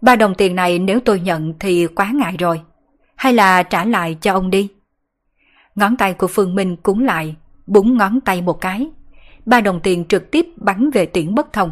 [0.00, 2.60] Ba đồng tiền này nếu tôi nhận thì quá ngại rồi.
[3.16, 4.68] Hay là trả lại cho ông đi?
[5.74, 7.36] Ngón tay của Phương Minh cúng lại,
[7.66, 8.88] búng ngón tay một cái.
[9.46, 11.70] Ba đồng tiền trực tiếp bắn về tiễn bất thông.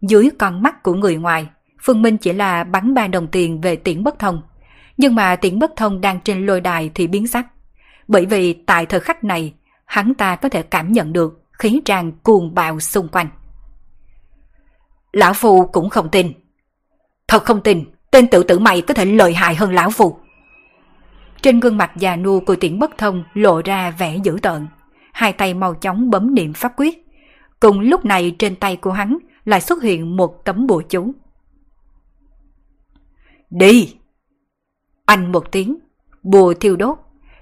[0.00, 1.46] Dưới con mắt của người ngoài,
[1.82, 4.42] Phương Minh chỉ là bắn ba đồng tiền về tiễn bất thông.
[4.96, 7.46] Nhưng mà tiễn bất thông đang trên lôi đài thì biến sắc.
[8.08, 9.54] Bởi vì tại thời khắc này,
[9.84, 13.28] hắn ta có thể cảm nhận được khí tràn cuồng bạo xung quanh.
[15.12, 16.32] Lão Phu cũng không tin.
[17.28, 20.18] Thật không tin, tên tự tử mày có thể lợi hại hơn Lão Phu.
[21.42, 24.66] Trên gương mặt già nua của tiễn bất thông lộ ra vẻ dữ tợn.
[25.12, 27.06] Hai tay mau chóng bấm niệm pháp quyết.
[27.60, 31.12] Cùng lúc này trên tay của hắn lại xuất hiện một tấm bùa chú.
[33.50, 33.94] Đi!
[35.06, 35.78] Anh một tiếng,
[36.22, 36.98] bùa thiêu đốt.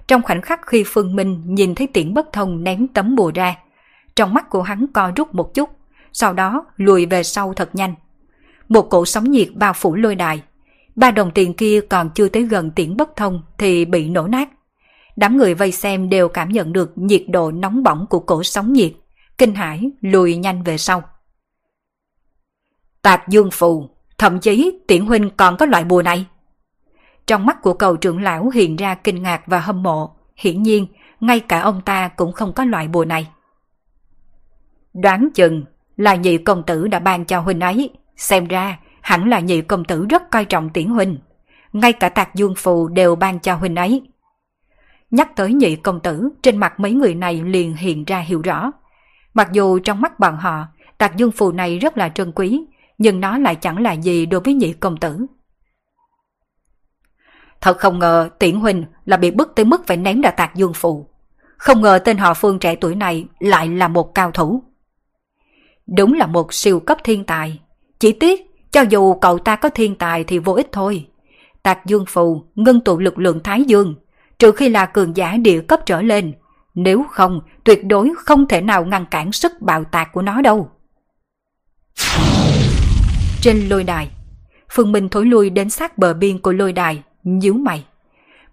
[0.07, 3.55] Trong khoảnh khắc khi Phương Minh nhìn thấy tiễn bất thông ném tấm bùa ra,
[4.15, 5.69] trong mắt của hắn co rút một chút,
[6.13, 7.95] sau đó lùi về sau thật nhanh.
[8.69, 10.41] Một cổ sóng nhiệt bao phủ lôi đài.
[10.99, 14.49] Ba đồng tiền kia còn chưa tới gần tiễn bất thông thì bị nổ nát.
[15.15, 18.73] Đám người vây xem đều cảm nhận được nhiệt độ nóng bỏng của cổ sóng
[18.73, 18.91] nhiệt,
[19.37, 21.03] kinh hãi lùi nhanh về sau.
[23.01, 26.25] Tạc dương phù, thậm chí tiễn huynh còn có loại bùa này.
[27.27, 30.87] Trong mắt của cầu trưởng lão hiện ra kinh ngạc và hâm mộ, hiển nhiên
[31.19, 33.27] ngay cả ông ta cũng không có loại bùa này.
[34.93, 35.63] Đoán chừng
[35.97, 38.77] là nhị công tử đã ban cho huynh ấy, xem ra
[39.09, 41.17] hẳn là nhị công tử rất coi trọng tiễn huynh.
[41.73, 44.01] Ngay cả tạc dương phù đều ban cho huynh ấy.
[45.11, 48.71] Nhắc tới nhị công tử, trên mặt mấy người này liền hiện ra hiểu rõ.
[49.33, 50.67] Mặc dù trong mắt bọn họ,
[50.97, 52.61] tạc dương phù này rất là trân quý,
[52.97, 55.25] nhưng nó lại chẳng là gì đối với nhị công tử.
[57.61, 60.73] Thật không ngờ tiễn huynh là bị bức tới mức phải ném đà tạc dương
[60.73, 61.07] phù.
[61.57, 64.63] Không ngờ tên họ phương trẻ tuổi này lại là một cao thủ.
[65.87, 67.59] Đúng là một siêu cấp thiên tài.
[67.99, 71.07] Chỉ tiếc, cho dù cậu ta có thiên tài thì vô ích thôi.
[71.63, 73.95] Tạc dương phù ngưng tụ lực lượng thái dương,
[74.39, 76.33] trừ khi là cường giả địa cấp trở lên.
[76.75, 80.69] Nếu không, tuyệt đối không thể nào ngăn cản sức bạo tạc của nó đâu.
[83.41, 84.09] Trên lôi đài,
[84.71, 87.85] Phương Minh thối lui đến sát bờ biên của lôi đài, nhíu mày.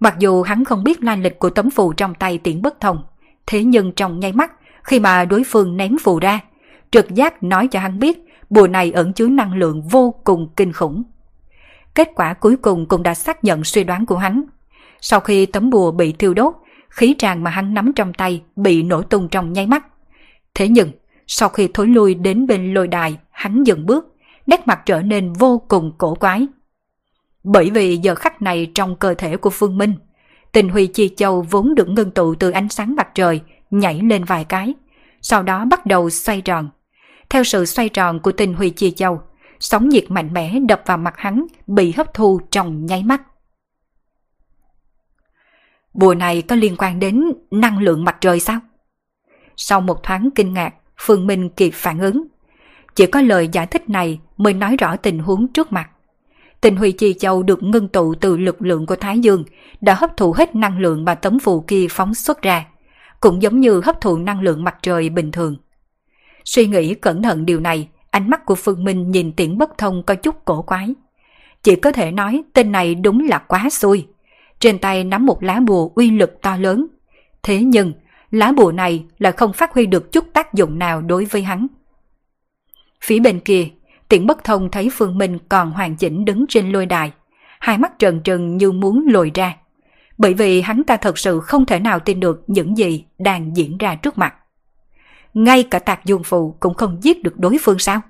[0.00, 3.04] Mặc dù hắn không biết lai lịch của tấm phù trong tay tiễn bất thông,
[3.46, 4.52] thế nhưng trong nháy mắt,
[4.82, 6.40] khi mà đối phương ném phù ra,
[6.90, 10.72] trực giác nói cho hắn biết bùa này ẩn chứa năng lượng vô cùng kinh
[10.72, 11.02] khủng.
[11.94, 14.42] Kết quả cuối cùng cũng đã xác nhận suy đoán của hắn.
[15.00, 16.54] Sau khi tấm bùa bị thiêu đốt,
[16.88, 19.86] khí tràng mà hắn nắm trong tay bị nổ tung trong nháy mắt.
[20.54, 20.90] Thế nhưng,
[21.26, 24.14] sau khi thối lui đến bên lôi đài, hắn dừng bước,
[24.46, 26.46] nét mặt trở nên vô cùng cổ quái.
[27.44, 29.92] Bởi vì giờ khắc này trong cơ thể của Phương Minh,
[30.52, 33.40] tình huy chi châu vốn được ngưng tụ từ ánh sáng mặt trời
[33.70, 34.74] nhảy lên vài cái,
[35.22, 36.68] sau đó bắt đầu xoay tròn.
[37.30, 39.20] Theo sự xoay tròn của tình huy chi châu,
[39.60, 43.22] sóng nhiệt mạnh mẽ đập vào mặt hắn bị hấp thu trong nháy mắt.
[45.94, 48.60] Bùa này có liên quan đến năng lượng mặt trời sao?
[49.56, 52.26] Sau một thoáng kinh ngạc, Phương Minh kịp phản ứng.
[52.94, 55.90] Chỉ có lời giải thích này mới nói rõ tình huống trước mặt.
[56.60, 59.44] Tình huy chi châu được ngưng tụ từ lực lượng của Thái Dương,
[59.80, 62.66] đã hấp thụ hết năng lượng mà tấm phù kia phóng xuất ra,
[63.20, 65.56] cũng giống như hấp thụ năng lượng mặt trời bình thường.
[66.46, 70.02] Suy nghĩ cẩn thận điều này, ánh mắt của Phương Minh nhìn tiễn bất thông
[70.02, 70.94] có chút cổ quái.
[71.62, 74.06] Chỉ có thể nói tên này đúng là quá xui.
[74.60, 76.86] Trên tay nắm một lá bùa uy lực to lớn.
[77.42, 77.92] Thế nhưng,
[78.30, 81.66] lá bùa này lại không phát huy được chút tác dụng nào đối với hắn.
[83.04, 83.68] Phía bên kia,
[84.08, 87.12] tiễn bất thông thấy Phương Minh còn hoàn chỉnh đứng trên lôi đài,
[87.60, 89.56] hai mắt trần trừng như muốn lồi ra.
[90.18, 93.78] Bởi vì hắn ta thật sự không thể nào tin được những gì đang diễn
[93.78, 94.34] ra trước mặt.
[95.36, 98.00] Ngay cả tạc dương phụ cũng không giết được đối phương sao?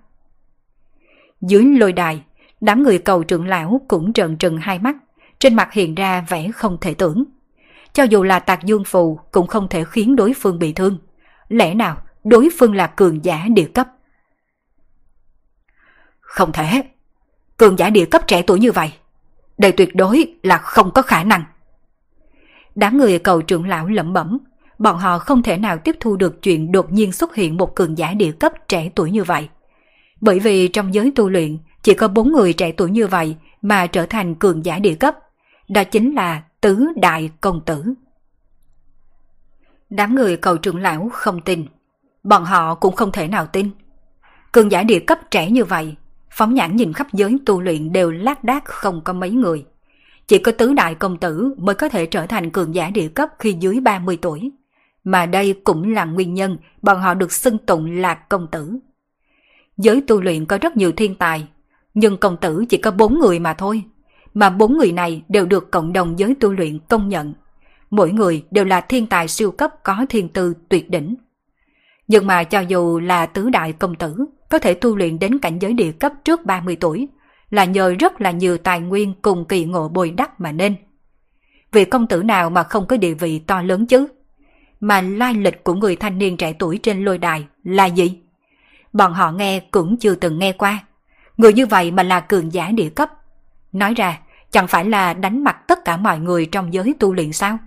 [1.41, 2.23] Dưới lôi đài,
[2.61, 4.97] đám người cầu trưởng lão cũng trợn trừng hai mắt,
[5.39, 7.25] trên mặt hiện ra vẻ không thể tưởng.
[7.93, 10.99] Cho dù là tạc dương phù cũng không thể khiến đối phương bị thương.
[11.49, 13.89] Lẽ nào đối phương là cường giả địa cấp?
[16.21, 16.83] Không thể.
[17.57, 18.93] Cường giả địa cấp trẻ tuổi như vậy.
[19.59, 21.45] Đây tuyệt đối là không có khả năng.
[22.75, 24.39] Đám người cầu trưởng lão lẩm bẩm.
[24.79, 27.99] Bọn họ không thể nào tiếp thu được chuyện đột nhiên xuất hiện một cường
[27.99, 29.49] giả địa cấp trẻ tuổi như vậy.
[30.21, 33.87] Bởi vì trong giới tu luyện chỉ có bốn người trẻ tuổi như vậy mà
[33.87, 35.15] trở thành cường giả địa cấp.
[35.69, 37.85] Đó chính là tứ đại công tử.
[39.91, 41.67] Đám người cầu trưởng lão không tin.
[42.23, 43.71] Bọn họ cũng không thể nào tin.
[44.53, 45.95] Cường giả địa cấp trẻ như vậy,
[46.31, 49.65] phóng nhãn nhìn khắp giới tu luyện đều lác đác không có mấy người.
[50.27, 53.29] Chỉ có tứ đại công tử mới có thể trở thành cường giả địa cấp
[53.39, 54.51] khi dưới 30 tuổi.
[55.07, 58.79] Mà đây cũng là nguyên nhân bọn họ được xưng tụng là công tử.
[59.77, 61.47] Giới tu luyện có rất nhiều thiên tài,
[61.95, 63.85] nhưng công tử chỉ có bốn người mà thôi
[64.35, 67.35] mà bốn người này đều được cộng đồng giới tu luyện công nhận.
[67.91, 71.15] Mỗi người đều là thiên tài siêu cấp có thiên tư tuyệt đỉnh.
[72.09, 74.17] Nhưng mà cho dù là tứ đại công tử
[74.51, 77.09] có thể tu luyện đến cảnh giới địa cấp trước 30 tuổi,
[77.51, 80.75] là nhờ rất là nhiều tài nguyên cùng kỳ ngộ bồi đắp mà nên.
[81.73, 84.07] Vị công tử nào mà không có địa vị to lớn chứ?
[84.81, 88.21] Mà lai lịch của người thanh niên trẻ tuổi trên lôi đài là gì?
[88.93, 90.85] Bọn họ nghe cũng chưa từng nghe qua.
[91.37, 93.11] Người như vậy mà là cường giả địa cấp.
[93.73, 94.19] Nói ra,
[94.51, 97.59] chẳng phải là đánh mặt tất cả mọi người trong giới tu luyện sao?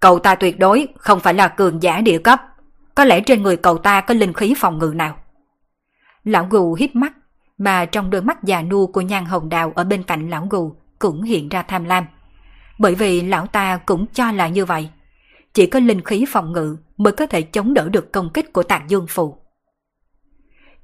[0.00, 2.42] Cậu ta tuyệt đối không phải là cường giả địa cấp,
[2.94, 5.16] có lẽ trên người cậu ta có linh khí phòng ngự nào.
[6.24, 7.12] Lão gù hít mắt,
[7.58, 10.76] mà trong đôi mắt già nua của nhan hồng đào ở bên cạnh lão gù
[10.98, 12.06] cũng hiện ra tham lam.
[12.80, 14.88] Bởi vì lão ta cũng cho là như vậy.
[15.54, 18.62] Chỉ có linh khí phòng ngự mới có thể chống đỡ được công kích của
[18.62, 19.36] tạc dương phù.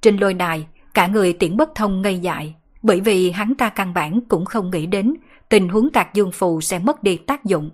[0.01, 3.95] Trên lôi đài, cả người tiễn bất thông ngây dại, bởi vì hắn ta căn
[3.95, 5.15] bản cũng không nghĩ đến
[5.49, 7.71] tình huống tạc dương phù sẽ mất đi tác dụng.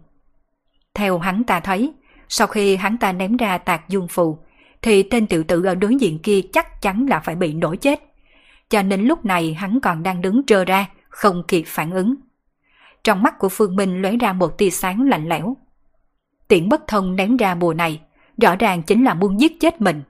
[0.94, 1.92] Theo hắn ta thấy,
[2.28, 4.38] sau khi hắn ta ném ra tạc dương phù,
[4.82, 8.00] thì tên tiểu tử ở đối diện kia chắc chắn là phải bị nổi chết.
[8.70, 12.14] Cho nên lúc này hắn còn đang đứng trơ ra, không kịp phản ứng.
[13.04, 15.56] Trong mắt của Phương Minh lóe ra một tia sáng lạnh lẽo.
[16.48, 18.00] Tiễn bất thông ném ra bùa này,
[18.42, 20.02] rõ ràng chính là muốn giết chết mình.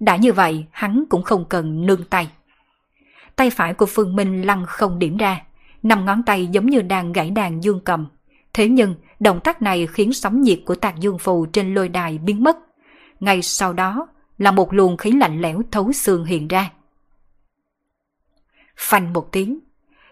[0.00, 2.28] Đã như vậy, hắn cũng không cần nương tay
[3.40, 5.42] tay phải của Phương Minh lăn không điểm ra,
[5.82, 8.06] năm ngón tay giống như đang gãy đàn dương cầm.
[8.52, 12.18] Thế nhưng, động tác này khiến sóng nhiệt của tạc dương phù trên lôi đài
[12.18, 12.56] biến mất.
[13.20, 14.08] Ngay sau đó
[14.38, 16.70] là một luồng khí lạnh lẽo thấu xương hiện ra.
[18.76, 19.58] Phanh một tiếng,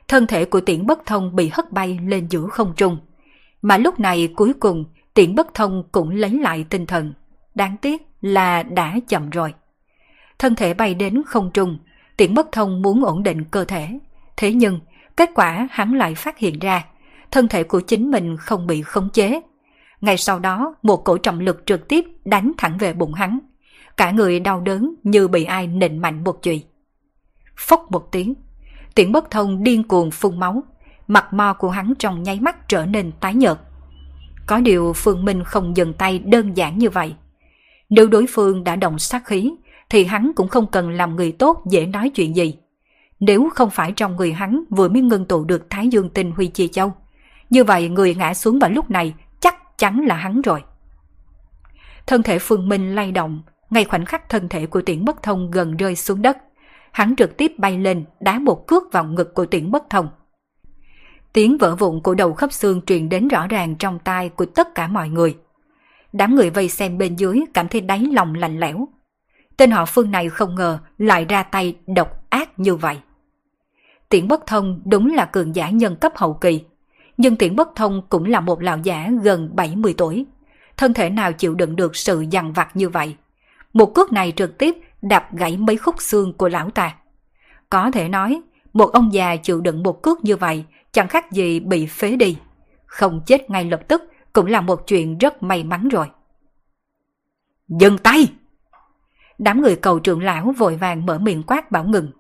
[0.08, 2.98] thân thể của tiễn bất thông bị hất bay lên giữa không trung.
[3.62, 7.12] Mà lúc này cuối cùng tiễn bất thông cũng lấy lại tinh thần.
[7.54, 9.54] Đáng tiếc là đã chậm rồi.
[10.38, 11.78] Thân thể bay đến không trung,
[12.18, 13.98] Tiễn bất thông muốn ổn định cơ thể.
[14.36, 14.80] Thế nhưng,
[15.16, 16.84] kết quả hắn lại phát hiện ra,
[17.30, 19.40] thân thể của chính mình không bị khống chế.
[20.00, 23.38] Ngay sau đó, một cổ trọng lực trực tiếp đánh thẳng về bụng hắn.
[23.96, 26.64] Cả người đau đớn như bị ai nịnh mạnh một chùy.
[27.56, 28.34] Phốc một tiếng,
[28.94, 30.62] tiễn bất thông điên cuồng phun máu,
[31.08, 33.58] mặt mo của hắn trong nháy mắt trở nên tái nhợt.
[34.46, 37.14] Có điều Phương Minh không dừng tay đơn giản như vậy.
[37.88, 39.52] Nếu đối phương đã động sát khí,
[39.90, 42.54] thì hắn cũng không cần làm người tốt dễ nói chuyện gì.
[43.20, 46.46] Nếu không phải trong người hắn vừa mới ngưng tụ được Thái Dương tinh Huy
[46.46, 46.92] Chi Châu,
[47.50, 50.62] như vậy người ngã xuống vào lúc này chắc chắn là hắn rồi.
[52.06, 55.50] Thân thể Phương Minh lay động, ngay khoảnh khắc thân thể của tiễn bất thông
[55.50, 56.38] gần rơi xuống đất.
[56.92, 60.08] Hắn trực tiếp bay lên, đá một cước vào ngực của tiễn bất thông.
[61.32, 64.74] Tiếng vỡ vụn của đầu khớp xương truyền đến rõ ràng trong tai của tất
[64.74, 65.36] cả mọi người.
[66.12, 68.88] Đám người vây xem bên dưới cảm thấy đáy lòng lạnh lẽo,
[69.58, 72.96] Tên họ Phương này không ngờ lại ra tay độc ác như vậy.
[74.08, 76.64] Tiễn Bất Thông đúng là cường giả nhân cấp hậu kỳ,
[77.16, 80.26] nhưng Tiễn Bất Thông cũng là một lão giả gần 70 tuổi.
[80.76, 83.16] Thân thể nào chịu đựng được sự dằn vặt như vậy.
[83.72, 86.96] Một cước này trực tiếp đạp gãy mấy khúc xương của lão ta.
[87.70, 88.42] Có thể nói,
[88.72, 92.38] một ông già chịu đựng một cước như vậy chẳng khác gì bị phế đi.
[92.86, 94.02] Không chết ngay lập tức
[94.32, 96.06] cũng là một chuyện rất may mắn rồi.
[97.68, 98.32] Dừng tay!
[99.38, 102.10] Đám người cầu trưởng lão vội vàng mở miệng quát bảo ngừng.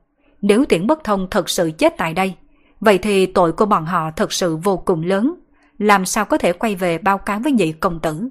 [0.40, 2.34] Nếu tiễn bất thông thật sự chết tại đây,
[2.80, 5.34] vậy thì tội của bọn họ thật sự vô cùng lớn.
[5.78, 8.28] làm sao có thể quay về báo cáo với nhị công tử.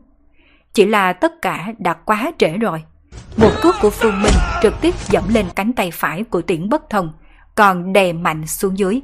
[0.74, 2.84] Chỉ là tất cả đã quá trễ rồi.
[3.38, 6.90] Một cước của Phương Minh trực tiếp dẫm lên cánh tay phải của tiễn bất
[6.90, 7.14] thông,
[7.56, 9.02] còn đè mạnh xuống dưới.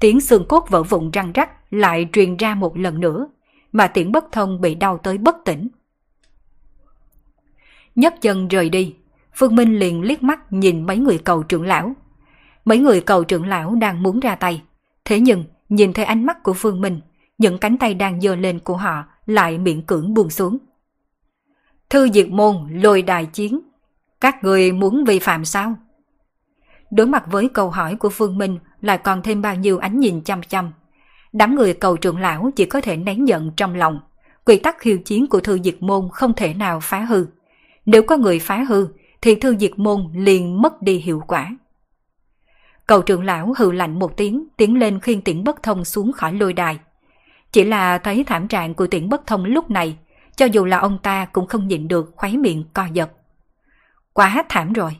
[0.00, 3.28] Tiếng xương cốt vỡ vụn răng rắc lại truyền ra một lần nữa,
[3.72, 5.68] mà tiễn bất thông bị đau tới bất tỉnh.
[7.94, 8.94] nhấc chân rời đi,
[9.34, 11.92] Phương Minh liền liếc mắt nhìn mấy người cầu trưởng lão.
[12.64, 14.62] Mấy người cầu trưởng lão đang muốn ra tay,
[15.04, 17.00] thế nhưng nhìn thấy ánh mắt của Phương Minh,
[17.38, 20.58] những cánh tay đang dơ lên của họ lại miễn cưỡng buông xuống.
[21.90, 23.60] Thư diệt môn lôi đài chiến,
[24.20, 25.74] các người muốn vi phạm sao?
[26.90, 30.20] Đối mặt với câu hỏi của Phương Minh lại còn thêm bao nhiêu ánh nhìn
[30.20, 30.72] chăm chăm.
[31.32, 34.00] Đám người cầu trưởng lão chỉ có thể nén giận trong lòng.
[34.44, 37.26] Quy tắc khiêu chiến của thư diệt môn không thể nào phá hư.
[37.86, 38.88] Nếu có người phá hư,
[39.22, 41.56] thì thư diệt môn liền mất đi hiệu quả.
[42.86, 46.32] Cầu trưởng lão hừ lạnh một tiếng, tiến lên khiên tiễn bất thông xuống khỏi
[46.32, 46.78] lôi đài.
[47.52, 49.96] Chỉ là thấy thảm trạng của tiễn bất thông lúc này,
[50.38, 53.10] cho dù là ông ta cũng không nhịn được khoái miệng co giật.
[54.12, 54.96] Quá thảm rồi.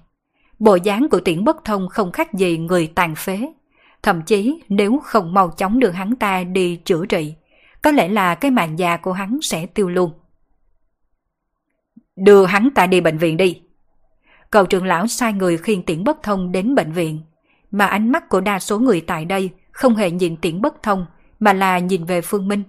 [0.59, 3.53] Bộ dáng của tiễn bất thông không khác gì người tàn phế.
[4.03, 7.35] Thậm chí nếu không mau chóng đưa hắn ta đi chữa trị,
[7.83, 10.11] có lẽ là cái mạng già của hắn sẽ tiêu luôn.
[12.17, 13.63] Đưa hắn ta đi bệnh viện đi.
[14.51, 17.21] Cầu trưởng lão sai người khiêng tiễn bất thông đến bệnh viện,
[17.71, 21.07] mà ánh mắt của đa số người tại đây không hề nhìn tiễn bất thông,
[21.41, 22.63] mà là nhìn về Phương Minh.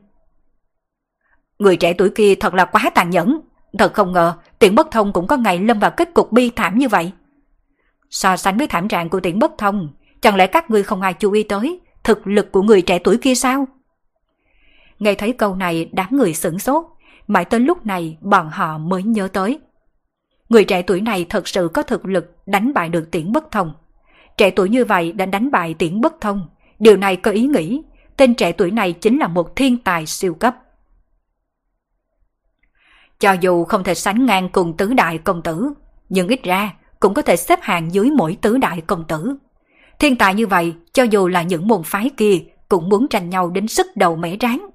[1.60, 3.42] Người trẻ tuổi kia thật là quá tàn nhẫn,
[3.80, 6.78] thật không ngờ tiễn bất thông cũng có ngày lâm vào kết cục bi thảm
[6.78, 7.12] như vậy.
[8.10, 9.90] So sánh với thảm trạng của tiễn bất thông,
[10.22, 13.18] chẳng lẽ các ngươi không ai chú ý tới thực lực của người trẻ tuổi
[13.18, 13.68] kia sao?
[15.00, 16.86] Nghe thấy câu này đám người sửng sốt,
[17.28, 19.60] mãi tới lúc này bọn họ mới nhớ tới.
[20.50, 23.74] Người trẻ tuổi này thật sự có thực lực đánh bại được tiễn bất thông.
[24.38, 26.50] Trẻ tuổi như vậy đã đánh bại tiễn bất thông.
[26.80, 27.82] Điều này có ý nghĩ,
[28.18, 30.56] tên trẻ tuổi này chính là một thiên tài siêu cấp.
[33.20, 35.74] Cho dù không thể sánh ngang cùng tứ đại công tử,
[36.10, 39.36] nhưng ít ra cũng có thể xếp hàng dưới mỗi tứ đại công tử.
[40.00, 42.40] Thiên tài như vậy, cho dù là những môn phái kia,
[42.70, 44.70] cũng muốn tranh nhau đến sức đầu mẻ ráng.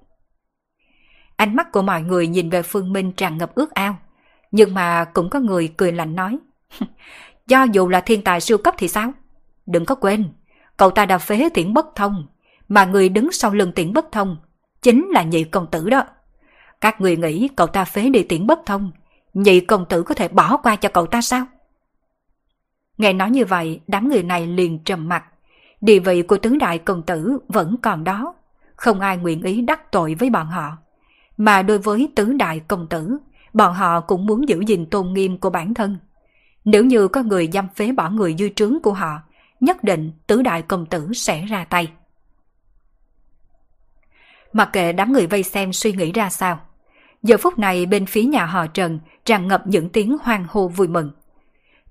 [1.37, 3.97] Ánh mắt của mọi người nhìn về Phương Minh tràn ngập ước ao.
[4.51, 6.39] Nhưng mà cũng có người cười lạnh nói.
[7.47, 9.13] Do dù là thiên tài siêu cấp thì sao?
[9.67, 10.29] Đừng có quên,
[10.77, 12.27] cậu ta đã phế tiễn bất thông,
[12.69, 14.37] mà người đứng sau lưng tiễn bất thông
[14.83, 16.05] chính là nhị công tử đó.
[16.81, 18.91] Các người nghĩ cậu ta phế đi tiễn bất thông,
[19.35, 21.47] nhị công tử có thể bỏ qua cho cậu ta sao?
[22.99, 25.25] Nghe nói như vậy, đám người này liền trầm mặt.
[25.81, 28.35] Địa vị của tứ đại công tử vẫn còn đó,
[28.77, 30.77] không ai nguyện ý đắc tội với bọn họ.
[31.37, 33.19] Mà đối với tứ đại công tử,
[33.53, 35.97] bọn họ cũng muốn giữ gìn tôn nghiêm của bản thân.
[36.65, 39.19] Nếu như có người dâm phế bỏ người dư trướng của họ,
[39.61, 41.93] nhất định tứ đại công tử sẽ ra tay.
[44.55, 46.61] Mặc kệ đám người vây xem suy nghĩ ra sao,
[47.23, 50.89] giờ phút này bên phía nhà họ Trần tràn ngập những tiếng hoang hô vui
[50.89, 51.11] mừng.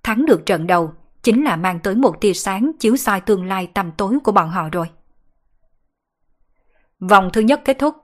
[0.03, 3.67] Thắng được trận đầu chính là mang tới một tia sáng chiếu soi tương lai
[3.67, 4.87] tăm tối của bọn họ rồi.
[6.99, 7.95] Vòng thứ nhất kết thúc.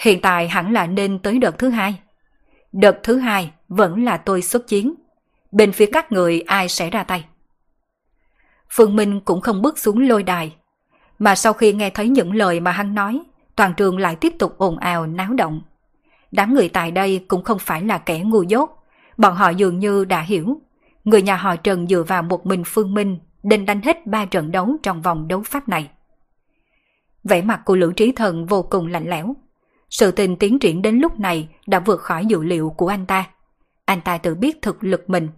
[0.00, 2.00] Hiện tại hẳn là nên tới đợt thứ hai.
[2.72, 4.94] Đợt thứ hai vẫn là tôi xuất chiến.
[5.52, 7.24] Bên phía các người ai sẽ ra tay.
[8.70, 10.56] Phương Minh cũng không bước xuống lôi đài.
[11.18, 13.20] Mà sau khi nghe thấy những lời mà hắn nói,
[13.56, 15.62] toàn trường lại tiếp tục ồn ào náo động.
[16.32, 18.70] Đám người tại đây cũng không phải là kẻ ngu dốt.
[19.16, 20.60] Bọn họ dường như đã hiểu.
[21.04, 24.52] Người nhà họ Trần dựa vào một mình Phương Minh nên đánh hết ba trận
[24.52, 25.90] đấu trong vòng đấu pháp này.
[27.24, 29.34] Vẻ mặt của Lữ Trí Thần vô cùng lạnh lẽo.
[29.90, 33.24] Sự tình tiến triển đến lúc này đã vượt khỏi dự liệu của anh ta.
[33.84, 35.28] Anh ta tự biết thực lực mình,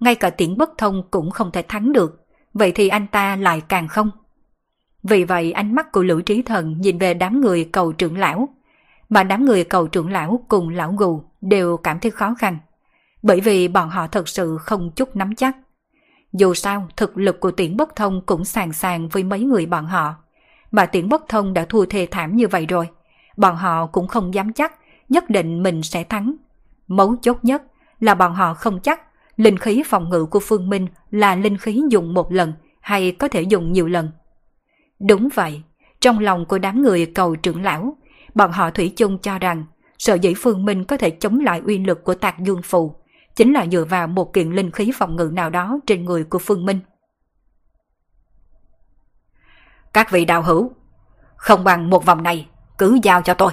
[0.00, 2.20] ngay cả tiễn bất thông cũng không thể thắng được,
[2.54, 4.10] vậy thì anh ta lại càng không.
[5.02, 8.48] Vì vậy ánh mắt của Lữ Trí Thần nhìn về đám người cầu trưởng lão,
[9.08, 12.58] mà đám người cầu trưởng lão cùng lão gù đều cảm thấy khó khăn,
[13.22, 15.56] bởi vì bọn họ thật sự không chút nắm chắc.
[16.32, 19.86] Dù sao, thực lực của tiễn bất thông cũng sàng sàng với mấy người bọn
[19.86, 20.14] họ,
[20.70, 22.88] mà tiễn bất thông đã thua thề thảm như vậy rồi
[23.36, 24.72] bọn họ cũng không dám chắc
[25.08, 26.34] nhất định mình sẽ thắng.
[26.88, 27.62] Mấu chốt nhất
[28.00, 29.00] là bọn họ không chắc
[29.36, 33.28] linh khí phòng ngự của Phương Minh là linh khí dùng một lần hay có
[33.28, 34.10] thể dùng nhiều lần.
[35.08, 35.62] Đúng vậy,
[36.00, 37.96] trong lòng của đám người cầu trưởng lão,
[38.34, 39.64] bọn họ thủy chung cho rằng
[39.98, 42.94] sợ dĩ Phương Minh có thể chống lại uy lực của tạc dương phù
[43.36, 46.38] chính là dựa vào một kiện linh khí phòng ngự nào đó trên người của
[46.38, 46.78] Phương Minh.
[49.92, 50.70] Các vị đạo hữu,
[51.36, 52.48] không bằng một vòng này
[52.78, 53.52] cứ giao cho tôi.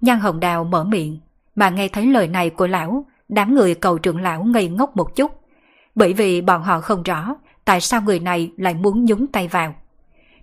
[0.00, 1.20] Nhan Hồng Đào mở miệng,
[1.54, 5.16] mà nghe thấy lời này của lão, đám người cầu trưởng lão ngây ngốc một
[5.16, 5.32] chút,
[5.94, 9.74] bởi vì bọn họ không rõ tại sao người này lại muốn nhúng tay vào.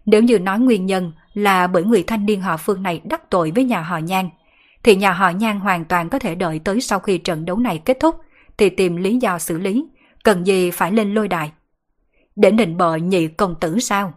[0.06, 3.52] Nếu như nói nguyên nhân là bởi người thanh niên họ Phương này đắc tội
[3.56, 4.30] với nhà họ Nhan,
[4.84, 7.82] thì nhà họ Nhan hoàn toàn có thể đợi tới sau khi trận đấu này
[7.86, 8.16] kết thúc
[8.58, 9.86] thì tìm lý do xử lý,
[10.24, 11.52] cần gì phải lên lôi đài.
[12.36, 14.14] Để nịnh bợ nhị công tử sao?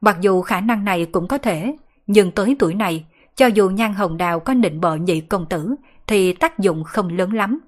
[0.00, 1.76] Mặc dù khả năng này cũng có thể,
[2.06, 3.04] nhưng tới tuổi này,
[3.36, 5.74] cho dù Nhan Hồng Đào có nịnh bợ nhị công tử
[6.06, 7.60] thì tác dụng không lớn lắm.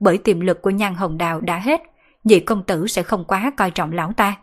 [0.00, 1.80] Bởi tiềm lực của Nhan Hồng Đào đã hết,
[2.24, 4.36] nhị công tử sẽ không quá coi trọng lão ta.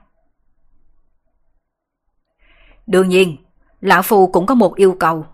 [2.90, 3.38] Đương nhiên,
[3.82, 5.26] Lão Phu cũng có một yêu cầu.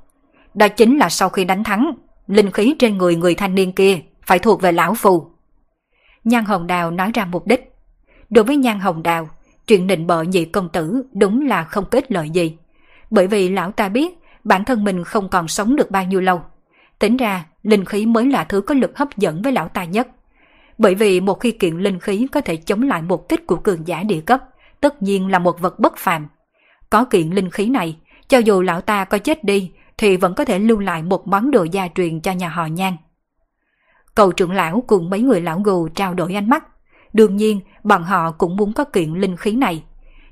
[0.54, 1.92] Đó chính là sau khi đánh thắng,
[2.28, 5.28] linh khí trên người người thanh niên kia phải thuộc về Lão Phu.
[6.24, 7.74] Nhan Hồng Đào nói ra mục đích.
[8.30, 9.30] Đối với Nhan Hồng Đào,
[9.68, 12.58] chuyện định bợ nhị công tử đúng là không kết lợi gì.
[13.12, 16.42] Bởi vì lão ta biết bản thân mình không còn sống được bao nhiêu lâu.
[17.00, 20.08] Tính ra, linh khí mới là thứ có lực hấp dẫn với lão ta nhất.
[20.78, 23.88] Bởi vì một khi kiện linh khí có thể chống lại một kích của cường
[23.88, 24.44] giả địa cấp,
[24.82, 26.28] tất nhiên là một vật bất phàm.
[26.96, 27.98] Có kiện linh khí này,
[28.28, 31.52] cho dù lão ta có chết đi, thì vẫn có thể lưu lại một món
[31.52, 32.94] đồ gia truyền cho nhà họ nhan.
[34.16, 36.64] Cầu trưởng lão cùng mấy người lão gù trao đổi ánh mắt.
[37.14, 39.84] Đương nhiên, bọn họ cũng muốn có kiện linh khí này.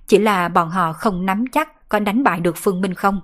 [0.08, 3.22] Chỉ là bọn họ không nắm chắc có đánh bại được Phương Minh không.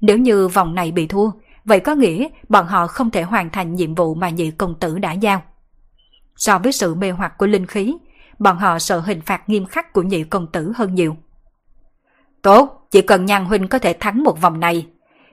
[0.00, 1.30] Nếu như vòng này bị thua,
[1.64, 4.98] vậy có nghĩa bọn họ không thể hoàn thành nhiệm vụ mà nhị công tử
[4.98, 5.42] đã giao.
[6.36, 7.94] So với sự mê hoặc của linh khí,
[8.38, 11.16] bọn họ sợ hình phạt nghiêm khắc của nhị công tử hơn nhiều.
[12.42, 14.86] Tốt, chỉ cần Nhan Huynh có thể thắng một vòng này,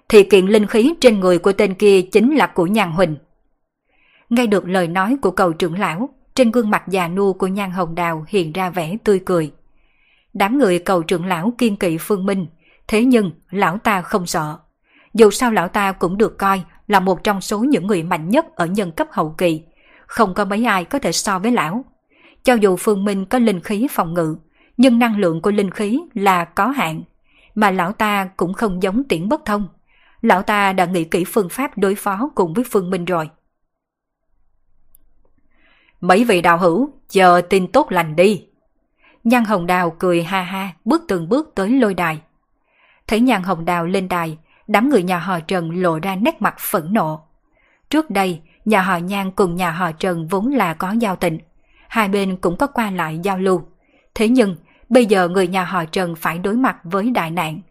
[0.09, 3.15] thì kiện linh khí trên người của tên kia chính là của Nhan Huynh.
[4.29, 7.71] Nghe được lời nói của cầu trưởng lão, trên gương mặt già nua của Nhan
[7.71, 9.51] Hồng Đào hiện ra vẻ tươi cười.
[10.33, 12.47] Đám người cầu trưởng lão kiên kỵ Phương Minh,
[12.87, 14.57] thế nhưng lão ta không sợ.
[15.13, 18.55] Dù sao lão ta cũng được coi là một trong số những người mạnh nhất
[18.55, 19.61] ở nhân cấp hậu kỳ,
[20.07, 21.85] không có mấy ai có thể so với lão.
[22.43, 24.37] Cho dù Phương Minh có linh khí phòng ngự,
[24.79, 27.01] nhưng năng lượng của linh khí là có hạn,
[27.55, 29.67] mà lão ta cũng không giống tiễn bất thông.
[30.21, 33.29] Lão ta đã nghĩ kỹ phương pháp đối phó cùng với Phương Minh rồi.
[36.01, 38.45] Mấy vị đạo hữu, chờ tin tốt lành đi.
[39.23, 42.21] Nhan Hồng Đào cười ha ha, bước từng bước tới lôi đài.
[43.07, 44.37] Thấy Nhan Hồng Đào lên đài,
[44.67, 47.21] đám người nhà họ Trần lộ ra nét mặt phẫn nộ.
[47.89, 51.39] Trước đây, nhà họ Nhan cùng nhà họ Trần vốn là có giao tình.
[51.87, 53.61] Hai bên cũng có qua lại giao lưu.
[54.15, 54.55] Thế nhưng,
[54.89, 57.61] Bây giờ người nhà họ Trần phải đối mặt với đại nạn.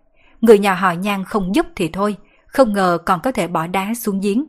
[0.41, 2.17] Người nhà họ Nhan không giúp thì thôi,
[2.47, 4.45] không ngờ còn có thể bỏ đá xuống giếng.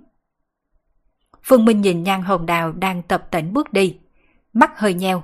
[1.43, 3.97] Phương Minh nhìn Nhan Hồng Đào đang tập tỉnh bước đi.
[4.53, 5.23] Mắt hơi nheo.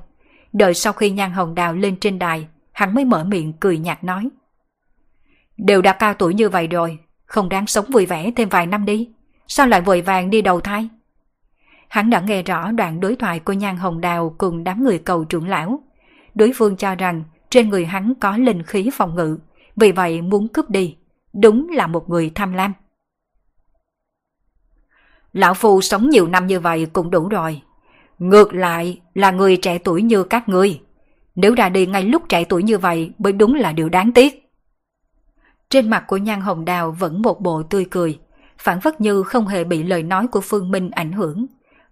[0.54, 4.04] Đợi sau khi Nhan Hồng Đào lên trên đài, hắn mới mở miệng cười nhạt
[4.04, 4.30] nói.
[5.58, 8.86] Đều đã cao tuổi như vậy rồi, không đáng sống vui vẻ thêm vài năm
[8.86, 9.10] đi.
[9.48, 10.90] Sao lại vội vàng đi đầu thai?
[11.88, 15.26] Hắn đã nghe rõ đoạn đối thoại của Nhan Hồng Đào cùng đám người cầu
[15.26, 15.84] trưởng lão.
[16.36, 17.24] Đối phương cho rằng
[17.56, 19.38] trên người hắn có linh khí phòng ngự,
[19.76, 20.96] vì vậy muốn cướp đi.
[21.34, 22.74] Đúng là một người tham lam.
[25.34, 27.62] Lão Phu sống nhiều năm như vậy cũng đủ rồi.
[28.20, 30.82] Ngược lại là người trẻ tuổi như các ngươi.
[31.36, 34.52] Nếu ra đi ngay lúc trẻ tuổi như vậy mới đúng là điều đáng tiếc.
[35.70, 38.20] Trên mặt của Nhan Hồng Đào vẫn một bộ tươi cười,
[38.58, 41.46] phản phất như không hề bị lời nói của Phương Minh ảnh hưởng.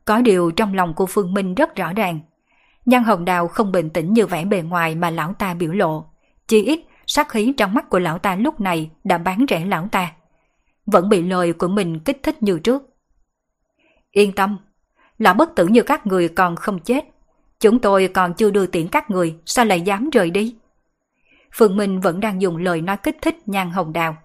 [0.05, 2.19] Có điều trong lòng của Phương Minh rất rõ ràng,
[2.85, 6.05] Nhan Hồng Đào không bình tĩnh như vẻ bề ngoài mà lão ta biểu lộ.
[6.47, 9.87] Chỉ ít, sát khí trong mắt của lão ta lúc này đã bán rẻ lão
[9.91, 10.11] ta.
[10.85, 12.83] Vẫn bị lời của mình kích thích như trước.
[14.11, 14.57] Yên tâm,
[15.17, 17.05] lão bất tử như các người còn không chết.
[17.59, 20.55] Chúng tôi còn chưa đưa tiễn các người, sao lại dám rời đi?
[21.53, 24.17] Phương Minh vẫn đang dùng lời nói kích thích Nhan Hồng Đào,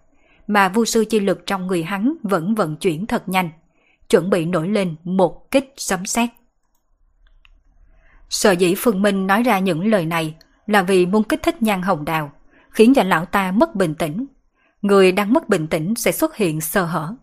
[0.47, 3.51] mà vu sư chi lực trong người hắn vẫn vận chuyển thật nhanh,
[4.11, 6.31] chuẩn bị nổi lên một kích sấm sét.
[8.29, 10.35] Sở dĩ Phương Minh nói ra những lời này
[10.67, 12.33] là vì muốn kích thích nhan hồng đào,
[12.71, 14.27] khiến cho lão ta mất bình tĩnh.
[14.83, 17.15] Người đang mất bình tĩnh sẽ xuất hiện sơ hở.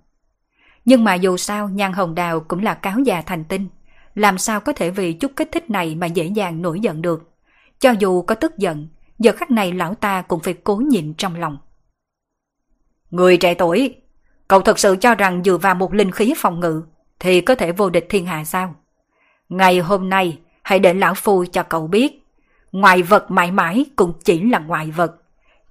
[0.85, 3.67] Nhưng mà dù sao nhan hồng đào cũng là cáo già thành tinh,
[4.15, 7.31] làm sao có thể vì chút kích thích này mà dễ dàng nổi giận được.
[7.79, 8.87] Cho dù có tức giận,
[9.19, 11.57] giờ khắc này lão ta cũng phải cố nhịn trong lòng.
[13.09, 13.95] Người trẻ tuổi,
[14.47, 16.83] cậu thật sự cho rằng dựa vào một linh khí phòng ngự
[17.19, 18.75] thì có thể vô địch thiên hạ sao?
[19.49, 22.23] Ngày hôm nay, hãy để lão phu cho cậu biết.
[22.71, 25.15] Ngoại vật mãi mãi cũng chỉ là ngoại vật.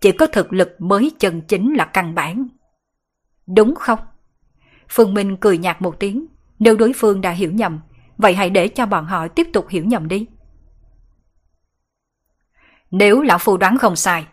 [0.00, 2.48] Chỉ có thực lực mới chân chính là căn bản.
[3.46, 3.98] Đúng không?
[4.88, 6.26] Phương Minh cười nhạt một tiếng.
[6.58, 7.80] Nếu đối phương đã hiểu nhầm,
[8.18, 10.26] vậy hãy để cho bọn họ tiếp tục hiểu nhầm đi.
[12.90, 14.26] Nếu lão phu đoán không sai,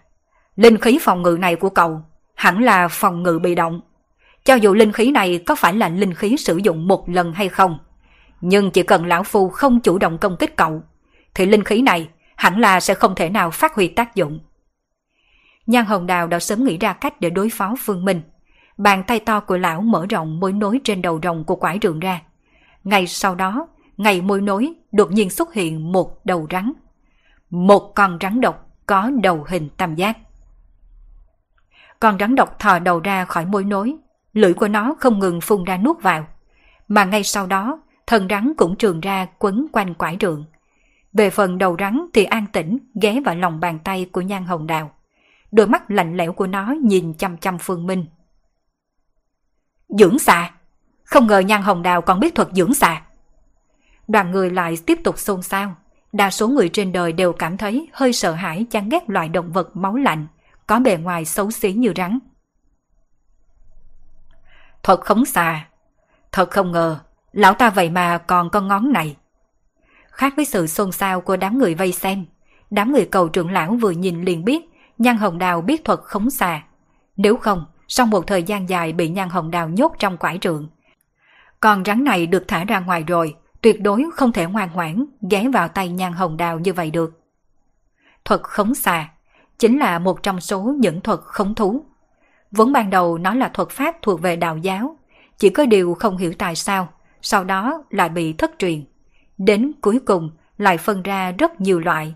[0.55, 2.01] linh khí phòng ngự này của cậu
[2.35, 3.81] hẳn là phòng ngự bị động.
[4.43, 7.49] Cho dù linh khí này có phải là linh khí sử dụng một lần hay
[7.49, 7.77] không,
[8.41, 10.83] nhưng chỉ cần lão phu không chủ động công kích cậu,
[11.33, 14.39] thì linh khí này hẳn là sẽ không thể nào phát huy tác dụng.
[15.65, 18.21] Nhan Hồng Đào đã sớm nghĩ ra cách để đối phó Phương Minh.
[18.77, 21.99] Bàn tay to của lão mở rộng mối nối trên đầu rồng của quải rượng
[21.99, 22.21] ra.
[22.83, 26.73] Ngay sau đó, ngay mối nối đột nhiên xuất hiện một đầu rắn.
[27.49, 30.17] Một con rắn độc có đầu hình tam giác.
[31.99, 33.95] Con rắn độc thò đầu ra khỏi mối nối,
[34.33, 36.27] lưỡi của nó không ngừng phun ra nuốt vào.
[36.87, 37.79] Mà ngay sau đó,
[38.11, 40.45] thân rắn cũng trường ra quấn quanh quải rượng.
[41.13, 44.67] Về phần đầu rắn thì an tĩnh ghé vào lòng bàn tay của nhan hồng
[44.67, 44.91] đào.
[45.51, 48.05] Đôi mắt lạnh lẽo của nó nhìn chăm chăm Phương Minh.
[49.89, 50.51] Dưỡng xà!
[51.03, 53.01] Không ngờ nhan hồng đào còn biết thuật dưỡng xà.
[54.07, 55.75] Đoàn người lại tiếp tục xôn xao.
[56.11, 59.51] Đa số người trên đời đều cảm thấy hơi sợ hãi chán ghét loại động
[59.51, 60.27] vật máu lạnh,
[60.67, 62.19] có bề ngoài xấu xí như rắn.
[64.83, 65.67] Thuật khống xà.
[66.31, 66.99] Thật không ngờ,
[67.33, 69.15] lão ta vậy mà còn con ngón này.
[70.09, 72.25] Khác với sự xôn xao của đám người vây xem,
[72.69, 74.61] đám người cầu trưởng lão vừa nhìn liền biết
[74.97, 76.63] Nhan Hồng Đào biết thuật khống xà.
[77.17, 80.69] Nếu không, sau một thời gian dài bị Nhan Hồng Đào nhốt trong quải trượng.
[81.59, 85.47] còn rắn này được thả ra ngoài rồi, tuyệt đối không thể ngoan ngoãn ghé
[85.53, 87.19] vào tay Nhan Hồng Đào như vậy được.
[88.25, 89.09] Thuật khống xà
[89.59, 91.85] chính là một trong số những thuật khống thú.
[92.51, 94.97] Vốn ban đầu nó là thuật pháp thuộc về đạo giáo,
[95.37, 96.87] chỉ có điều không hiểu tại sao,
[97.21, 98.83] sau đó lại bị thất truyền.
[99.37, 102.15] Đến cuối cùng lại phân ra rất nhiều loại,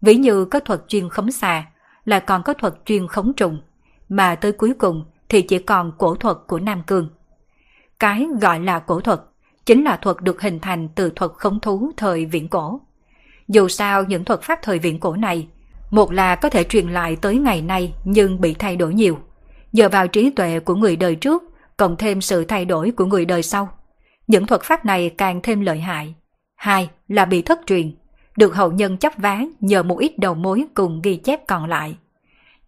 [0.00, 1.66] ví như có thuật chuyên khống xà,
[2.04, 3.60] lại còn có thuật chuyên khống trùng,
[4.08, 7.08] mà tới cuối cùng thì chỉ còn cổ thuật của Nam Cương.
[7.98, 9.20] Cái gọi là cổ thuật
[9.66, 12.80] chính là thuật được hình thành từ thuật khống thú thời viễn cổ.
[13.48, 15.48] Dù sao những thuật pháp thời viễn cổ này,
[15.90, 19.18] một là có thể truyền lại tới ngày nay nhưng bị thay đổi nhiều,
[19.72, 21.42] nhờ vào trí tuệ của người đời trước,
[21.76, 23.68] cộng thêm sự thay đổi của người đời sau.
[24.26, 26.14] Những thuật pháp này càng thêm lợi hại.
[26.56, 27.92] Hai là bị thất truyền,
[28.36, 31.96] được hậu nhân chấp vá nhờ một ít đầu mối cùng ghi chép còn lại.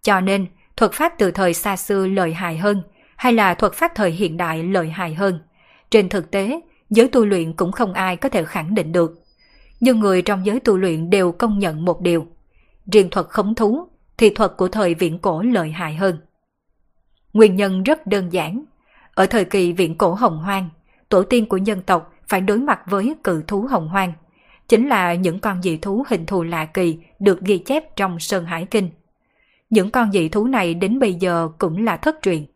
[0.03, 2.83] Cho nên, thuật pháp từ thời xa xưa lợi hại hơn,
[3.17, 5.41] hay là thuật pháp thời hiện đại lợi hại hơn.
[5.91, 6.61] Trên thực tế,
[6.91, 9.23] giới tu luyện cũng không ai có thể khẳng định được.
[9.81, 12.27] Nhưng người trong giới tu luyện đều công nhận một điều.
[12.93, 16.19] Riêng thuật khống thú thì thuật của thời viễn cổ lợi hại hơn.
[17.33, 18.65] Nguyên nhân rất đơn giản.
[19.15, 20.69] Ở thời kỳ viễn cổ hồng hoang,
[21.09, 24.13] tổ tiên của nhân tộc phải đối mặt với cự thú hồng hoang–
[24.69, 28.45] chính là những con dị thú hình thù lạ kỳ được ghi chép trong Sơn
[28.45, 28.91] Hải Kinh.
[29.71, 32.47] Những con dị thú này đến bây giờ cũng là thất truyền.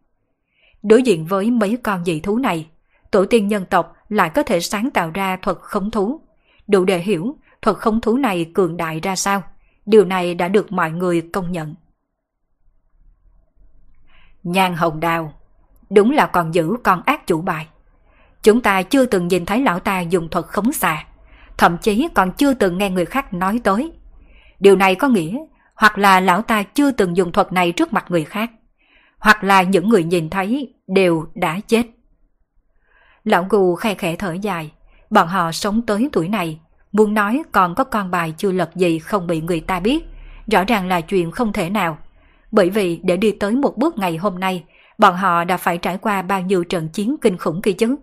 [0.82, 2.68] Đối diện với mấy con dị thú này,
[3.10, 6.20] tổ tiên nhân tộc lại có thể sáng tạo ra thuật khống thú.
[6.68, 9.42] Đủ để hiểu thuật khống thú này cường đại ra sao.
[9.86, 11.74] Điều này đã được mọi người công nhận.
[14.42, 15.32] Nhan hồng đào,
[15.90, 17.66] đúng là còn giữ con ác chủ bài.
[18.42, 21.04] Chúng ta chưa từng nhìn thấy lão ta dùng thuật khống xà
[21.62, 23.92] thậm chí còn chưa từng nghe người khác nói tới.
[24.60, 25.38] Điều này có nghĩa
[25.74, 28.50] hoặc là lão ta chưa từng dùng thuật này trước mặt người khác,
[29.18, 31.86] hoặc là những người nhìn thấy đều đã chết.
[33.24, 34.72] Lão gù khe khẽ thở dài,
[35.10, 36.60] bọn họ sống tới tuổi này,
[36.92, 40.04] muốn nói còn có con bài chưa lật gì không bị người ta biết,
[40.50, 41.98] rõ ràng là chuyện không thể nào.
[42.52, 44.64] Bởi vì để đi tới một bước ngày hôm nay,
[44.98, 47.96] bọn họ đã phải trải qua bao nhiêu trận chiến kinh khủng kia chứ.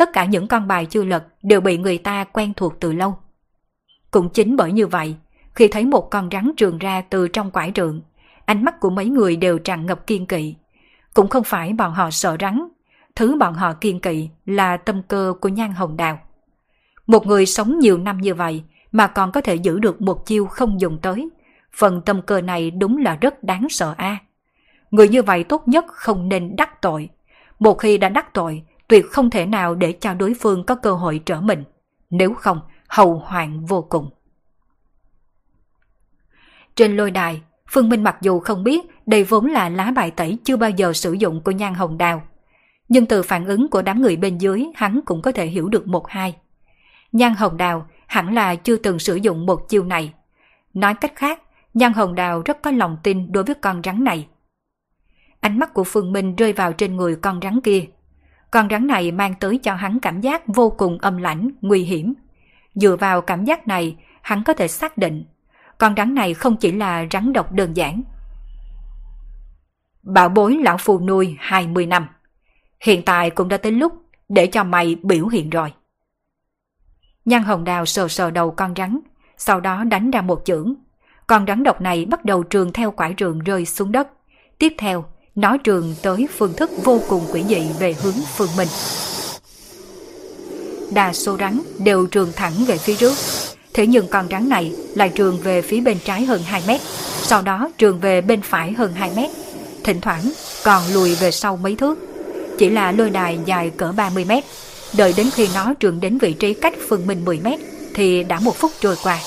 [0.00, 3.16] Tất cả những con bài chưa lật đều bị người ta quen thuộc từ lâu.
[4.10, 5.16] Cũng chính bởi như vậy,
[5.54, 8.00] khi thấy một con rắn trường ra từ trong quải trượng,
[8.44, 10.54] ánh mắt của mấy người đều tràn ngập kiên kỵ.
[11.14, 12.68] Cũng không phải bọn họ sợ rắn,
[13.14, 16.18] thứ bọn họ kiên kỵ là tâm cơ của nhan hồng đào.
[17.06, 18.62] Một người sống nhiều năm như vậy
[18.92, 21.28] mà còn có thể giữ được một chiêu không dùng tới,
[21.72, 24.18] phần tâm cơ này đúng là rất đáng sợ a.
[24.90, 27.08] Người như vậy tốt nhất không nên đắc tội.
[27.58, 30.92] Một khi đã đắc tội tuyệt không thể nào để cho đối phương có cơ
[30.92, 31.64] hội trở mình,
[32.10, 34.10] nếu không hậu hoạn vô cùng.
[36.74, 40.38] Trên lôi đài, Phương Minh mặc dù không biết đây vốn là lá bài tẩy
[40.44, 42.22] chưa bao giờ sử dụng của nhan hồng đào,
[42.88, 45.86] nhưng từ phản ứng của đám người bên dưới hắn cũng có thể hiểu được
[45.88, 46.36] một hai.
[47.12, 50.14] Nhan hồng đào hẳn là chưa từng sử dụng một chiêu này.
[50.74, 51.42] Nói cách khác,
[51.74, 54.28] nhan hồng đào rất có lòng tin đối với con rắn này.
[55.40, 57.84] Ánh mắt của Phương Minh rơi vào trên người con rắn kia,
[58.50, 62.14] con rắn này mang tới cho hắn cảm giác vô cùng âm lãnh, nguy hiểm.
[62.74, 65.24] Dựa vào cảm giác này, hắn có thể xác định,
[65.78, 68.02] con rắn này không chỉ là rắn độc đơn giản.
[70.02, 72.06] Bảo bối lão phù nuôi 20 năm.
[72.80, 73.92] Hiện tại cũng đã tới lúc
[74.28, 75.72] để cho mày biểu hiện rồi.
[77.24, 79.00] Nhan hồng đào sờ sờ đầu con rắn,
[79.36, 80.74] sau đó đánh ra một chưởng.
[81.26, 84.08] Con rắn độc này bắt đầu trường theo quải rường rơi xuống đất.
[84.58, 88.68] Tiếp theo, nó trường tới phương thức vô cùng quỷ dị về hướng phương mình.
[90.92, 93.14] Đa số rắn đều trường thẳng về phía trước,
[93.74, 96.80] thế nhưng con rắn này lại trường về phía bên trái hơn 2 mét,
[97.22, 99.30] sau đó trường về bên phải hơn 2 mét,
[99.84, 100.32] thỉnh thoảng
[100.64, 101.98] còn lùi về sau mấy thước.
[102.58, 104.44] Chỉ là lôi đài dài cỡ 30 mét,
[104.96, 107.60] đợi đến khi nó trường đến vị trí cách Phương Minh 10 mét
[107.94, 109.18] thì đã một phút trôi qua.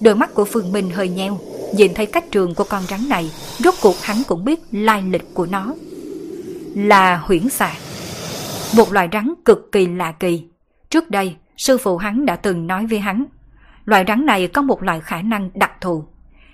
[0.00, 1.38] Đôi mắt của Phương Minh hơi nheo,
[1.76, 5.34] nhìn thấy cách trường của con rắn này, rốt cuộc hắn cũng biết lai lịch
[5.34, 5.74] của nó.
[6.74, 7.74] Là huyễn xà.
[8.76, 10.44] Một loài rắn cực kỳ lạ kỳ.
[10.90, 13.24] Trước đây, sư phụ hắn đã từng nói với hắn,
[13.84, 16.04] loài rắn này có một loại khả năng đặc thù.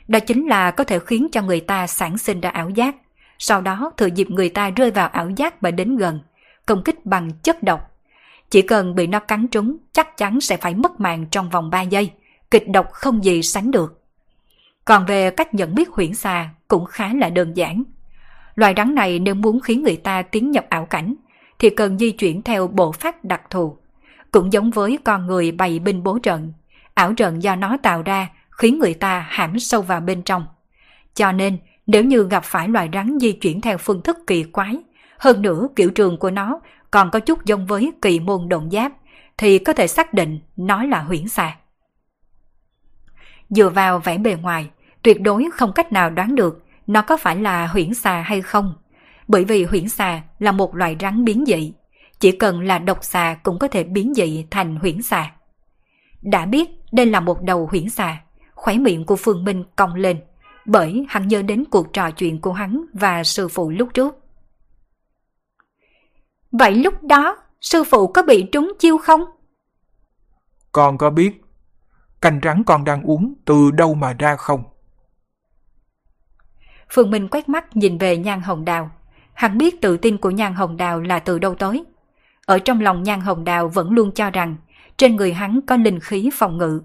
[0.09, 2.97] Đó chính là có thể khiến cho người ta sản sinh ra ảo giác,
[3.39, 6.21] sau đó thừa dịp người ta rơi vào ảo giác và đến gần,
[6.67, 7.81] công kích bằng chất độc.
[8.51, 11.83] Chỉ cần bị nó cắn trúng, chắc chắn sẽ phải mất mạng trong vòng 3
[11.83, 12.11] giây,
[12.51, 14.00] kịch độc không gì sánh được.
[14.91, 17.83] Còn về cách nhận biết huyễn xà cũng khá là đơn giản.
[18.55, 21.15] Loài rắn này nếu muốn khiến người ta tiến nhập ảo cảnh,
[21.59, 23.77] thì cần di chuyển theo bộ phát đặc thù.
[24.31, 26.53] Cũng giống với con người bày binh bố trận,
[26.95, 30.47] ảo trận do nó tạo ra khiến người ta hãm sâu vào bên trong.
[31.15, 34.77] Cho nên, nếu như gặp phải loài rắn di chuyển theo phương thức kỳ quái,
[35.19, 36.61] hơn nữa kiểu trường của nó
[36.91, 38.93] còn có chút giống với kỳ môn động giáp,
[39.39, 41.57] thì có thể xác định nó là huyễn xà.
[43.51, 44.71] Dựa vào vẻ bề ngoài,
[45.03, 48.75] tuyệt đối không cách nào đoán được nó có phải là huyễn xà hay không.
[49.29, 51.73] Bởi vì huyễn xà là một loài rắn biến dị,
[52.19, 55.33] chỉ cần là độc xà cũng có thể biến dị thành huyễn xà.
[56.23, 58.23] Đã biết đây là một đầu huyễn xà,
[58.55, 60.21] khóe miệng của Phương Minh cong lên,
[60.65, 64.17] bởi hắn nhớ đến cuộc trò chuyện của hắn và sư phụ lúc trước.
[66.53, 69.25] Vậy lúc đó, sư phụ có bị trúng chiêu không?
[70.73, 71.41] Con có biết
[72.21, 74.70] canh rắn con đang uống từ đâu mà ra không?
[76.93, 78.91] Phương Minh quét mắt nhìn về Nhan Hồng Đào.
[79.35, 81.85] Hắn biết tự tin của Nhan Hồng Đào là từ đâu tới.
[82.47, 84.57] Ở trong lòng Nhan Hồng Đào vẫn luôn cho rằng
[84.97, 86.83] trên người hắn có linh khí phòng ngự.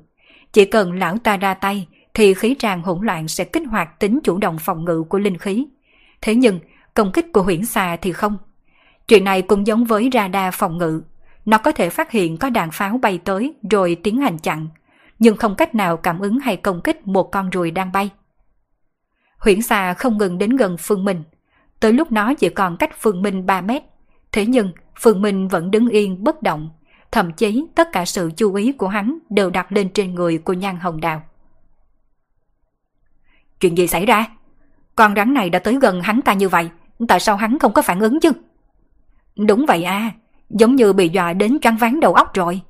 [0.54, 4.20] Chỉ cần lão ta ra tay thì khí tràng hỗn loạn sẽ kích hoạt tính
[4.24, 5.66] chủ động phòng ngự của linh khí.
[6.22, 6.60] Thế nhưng,
[6.94, 8.38] công kích của huyễn xà thì không.
[9.08, 11.02] Chuyện này cũng giống với radar phòng ngự.
[11.46, 14.68] Nó có thể phát hiện có đạn pháo bay tới rồi tiến hành chặn,
[15.20, 18.10] nhưng không cách nào cảm ứng hay công kích một con ruồi đang bay.
[19.46, 21.24] Huyễn xà không ngừng đến gần Phương Minh.
[21.80, 23.84] Tới lúc nó chỉ còn cách Phương Minh 3 mét.
[24.32, 26.70] Thế nhưng Phương Minh vẫn đứng yên bất động.
[27.12, 30.54] Thậm chí tất cả sự chú ý của hắn đều đặt lên trên người của
[30.54, 31.24] Nhan Hồng Đào.
[33.60, 34.28] Chuyện gì xảy ra?
[34.96, 36.70] Con rắn này đã tới gần hắn ta như vậy.
[37.08, 38.32] Tại sao hắn không có phản ứng chứ?
[39.36, 40.12] Đúng vậy à.
[40.50, 42.62] Giống như bị dọa đến choáng váng đầu óc rồi.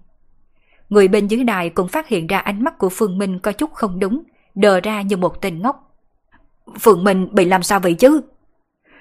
[0.90, 3.74] Người bên dưới đài cũng phát hiện ra ánh mắt của Phương Minh có chút
[3.74, 4.24] không đúng,
[4.56, 5.85] đờ ra như một tên ngốc.
[6.80, 8.22] Phượng Minh bị làm sao vậy chứ?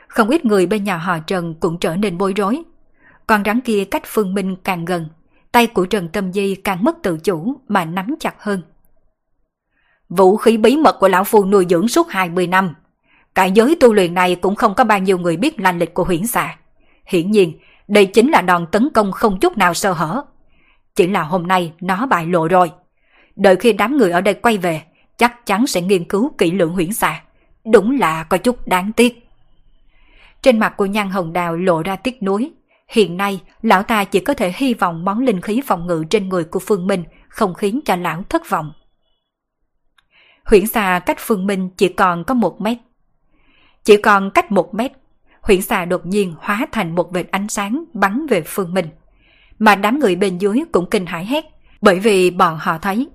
[0.09, 2.63] Không ít người bên nhà họ Trần cũng trở nên bối rối.
[3.27, 5.09] Con rắn kia cách Phương Minh càng gần,
[5.53, 8.63] tay của Trần Tâm Di càng mất tự chủ mà nắm chặt hơn.
[10.09, 12.75] Vũ khí bí mật của lão phu nuôi dưỡng suốt 20 năm.
[13.35, 16.05] Cả giới tu luyện này cũng không có bao nhiêu người biết lành lịch của
[16.05, 16.57] huyễn xà.
[17.07, 17.53] Hiển nhiên,
[17.89, 20.23] đây chính là đòn tấn công không chút nào sơ hở.
[20.95, 22.71] Chỉ là hôm nay nó bại lộ rồi.
[23.37, 24.83] Đợi khi đám người ở đây quay về,
[25.17, 27.24] chắc chắn sẽ nghiên cứu kỹ lưỡng huyễn xà.
[27.73, 29.29] Đúng là có chút đáng tiếc.
[30.43, 32.53] Trên mặt của nhan hồng đào lộ ra tiếc nuối.
[32.89, 36.29] Hiện nay, lão ta chỉ có thể hy vọng món linh khí phòng ngự trên
[36.29, 38.73] người của Phương Minh không khiến cho lão thất vọng.
[40.45, 42.79] Huyễn xà cách Phương Minh chỉ còn có một mét.
[43.85, 44.93] Chỉ còn cách một mét,
[45.41, 48.89] huyễn xà đột nhiên hóa thành một vệt ánh sáng bắn về Phương Minh.
[49.59, 51.45] Mà đám người bên dưới cũng kinh hãi hét,
[51.81, 53.09] bởi vì bọn họ thấy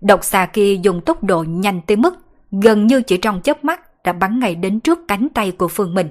[0.00, 2.14] độc xà kia dùng tốc độ nhanh tới mức
[2.50, 5.94] gần như chỉ trong chớp mắt đã bắn ngay đến trước cánh tay của Phương
[5.94, 6.10] Minh.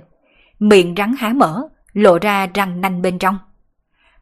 [0.60, 3.38] Miệng rắn há mở, lộ ra răng nanh bên trong.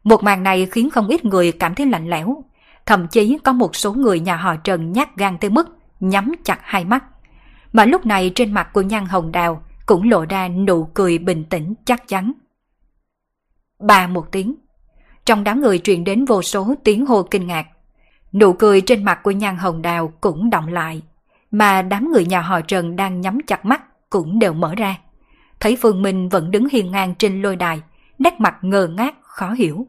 [0.04, 2.44] Một màn này khiến không ít người cảm thấy lạnh lẽo,
[2.86, 5.68] thậm chí có một số người nhà họ Trần nhát gan tới mức
[6.00, 7.04] nhắm chặt hai mắt.
[7.72, 11.44] Mà lúc này trên mặt của Nhan Hồng Đào cũng lộ ra nụ cười bình
[11.44, 12.32] tĩnh chắc chắn.
[13.80, 14.54] Ba một tiếng.
[15.24, 17.66] Trong đám người truyền đến vô số tiếng hô kinh ngạc.
[18.32, 21.02] Nụ cười trên mặt của Nhan Hồng Đào cũng động lại
[21.54, 24.98] mà đám người nhà họ Trần đang nhắm chặt mắt cũng đều mở ra.
[25.60, 27.82] Thấy Phương Minh vẫn đứng hiên ngang trên lôi đài,
[28.18, 29.86] nét mặt ngơ ngác, khó hiểu.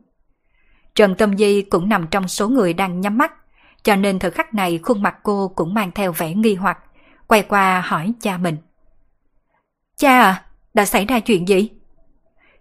[0.95, 3.33] Trần Tâm Di cũng nằm trong số người đang nhắm mắt,
[3.83, 6.77] cho nên thời khắc này khuôn mặt cô cũng mang theo vẻ nghi hoặc,
[7.27, 8.57] quay qua hỏi cha mình.
[9.97, 11.69] Cha à, đã xảy ra chuyện gì?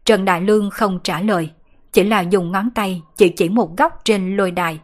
[0.04, 1.50] Trần Đại Lương không trả lời,
[1.92, 4.80] chỉ là dùng ngón tay chỉ chỉ một góc trên lôi đài.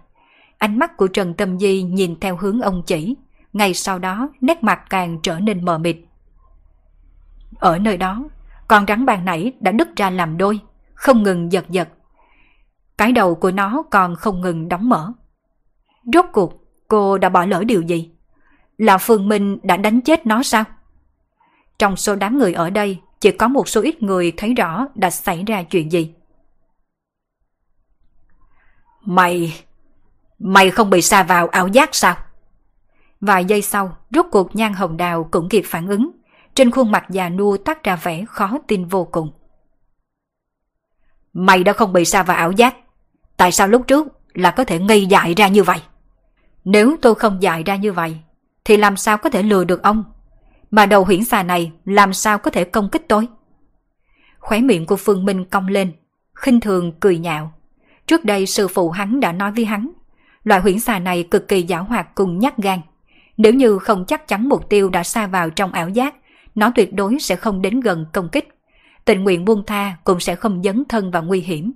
[0.59, 3.15] Ánh mắt của Trần Tâm Di nhìn theo hướng ông chỉ,
[3.53, 5.97] ngay sau đó nét mặt càng trở nên mờ mịt.
[7.59, 8.25] Ở nơi đó,
[8.69, 10.61] con rắn ban nãy đã đứt ra làm đôi,
[10.95, 11.89] không ngừng giật giật.
[12.99, 15.13] Cái đầu của nó còn không ngừng đóng mở.
[16.13, 18.11] Rốt cuộc, cô đã bỏ lỡ điều gì?
[18.79, 20.65] Là Phương Minh đã đánh chết nó sao?
[21.79, 25.11] Trong số đám người ở đây, chỉ có một số ít người thấy rõ đã
[25.11, 26.15] xảy ra chuyện gì.
[29.05, 29.65] Mày...
[30.39, 32.17] Mày không bị xa vào ảo giác sao?
[33.21, 36.11] Vài giây sau, rốt cuộc nhan hồng đào cũng kịp phản ứng.
[36.55, 39.31] Trên khuôn mặt già nua tắt ra vẻ khó tin vô cùng.
[41.33, 42.77] Mày đã không bị xa vào ảo giác.
[43.37, 45.79] Tại sao lúc trước là có thể ngây dại ra như vậy?
[46.65, 48.17] Nếu tôi không dại ra như vậy,
[48.65, 50.05] thì làm sao có thể lừa được ông?
[50.71, 53.29] Mà đầu huyễn xà này làm sao có thể công kích tôi?
[54.39, 55.93] Khóe miệng của Phương Minh cong lên,
[56.35, 57.53] khinh thường cười nhạo.
[58.07, 59.91] Trước đây sư phụ hắn đã nói với hắn,
[60.45, 62.81] loại huyễn xà này cực kỳ giảo hoạt cùng nhát gan.
[63.43, 66.15] Nếu như không chắc chắn mục tiêu đã xa vào trong ảo giác,
[66.55, 68.49] nó tuyệt đối sẽ không đến gần công kích.
[69.05, 71.73] Tình nguyện buông tha cũng sẽ không dấn thân vào nguy hiểm.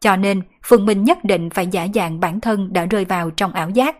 [0.00, 3.52] Cho nên, Phương Minh nhất định phải giả dạng bản thân đã rơi vào trong
[3.52, 3.96] ảo giác.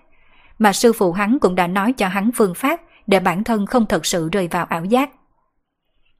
[0.59, 3.87] Mà sư phụ hắn cũng đã nói cho hắn phương pháp để bản thân không
[3.87, 5.11] thật sự rơi vào ảo giác.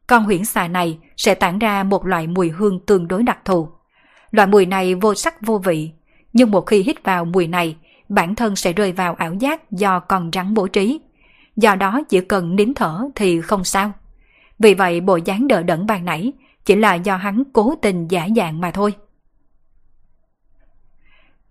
[0.07, 3.69] Con huyễn xà này sẽ tản ra một loại mùi hương tương đối đặc thù.
[4.31, 5.91] Loại mùi này vô sắc vô vị,
[6.33, 7.77] nhưng một khi hít vào mùi này,
[8.09, 11.01] bản thân sẽ rơi vào ảo giác do con rắn bố trí.
[11.57, 13.93] Do đó chỉ cần nín thở thì không sao.
[14.59, 16.33] Vì vậy bộ dáng đỡ đẫn ban nãy
[16.65, 18.95] chỉ là do hắn cố tình giả dạng mà thôi.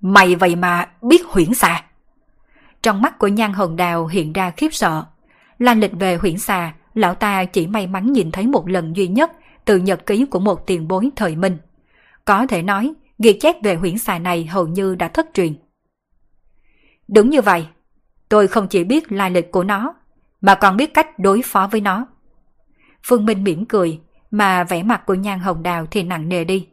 [0.01, 1.83] Mày vậy mà biết huyễn xà.
[2.81, 5.05] Trong mắt của nhan hồng đào hiện ra khiếp sợ.
[5.59, 9.07] Lan lịch về huyễn xà, lão ta chỉ may mắn nhìn thấy một lần duy
[9.07, 9.31] nhất
[9.65, 11.57] từ nhật ký của một tiền bối thời minh.
[12.25, 15.53] Có thể nói, ghi chép về huyễn xà này hầu như đã thất truyền.
[17.13, 17.67] Đúng như vậy,
[18.29, 19.93] tôi không chỉ biết lai lịch của nó,
[20.41, 22.07] mà còn biết cách đối phó với nó.
[23.03, 23.99] Phương Minh mỉm cười,
[24.31, 26.67] mà vẻ mặt của nhan hồng đào thì nặng nề đi.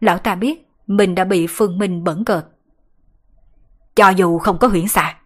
[0.00, 2.46] Lão ta biết mình đã bị Phương Minh bẩn cợt.
[3.94, 5.16] Cho dù không có huyễn xà,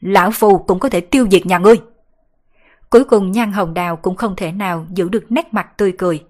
[0.00, 1.76] lão phù cũng có thể tiêu diệt nhà ngươi.
[2.90, 6.24] Cuối cùng nhan hồng đào cũng không thể nào giữ được nét mặt tươi cười.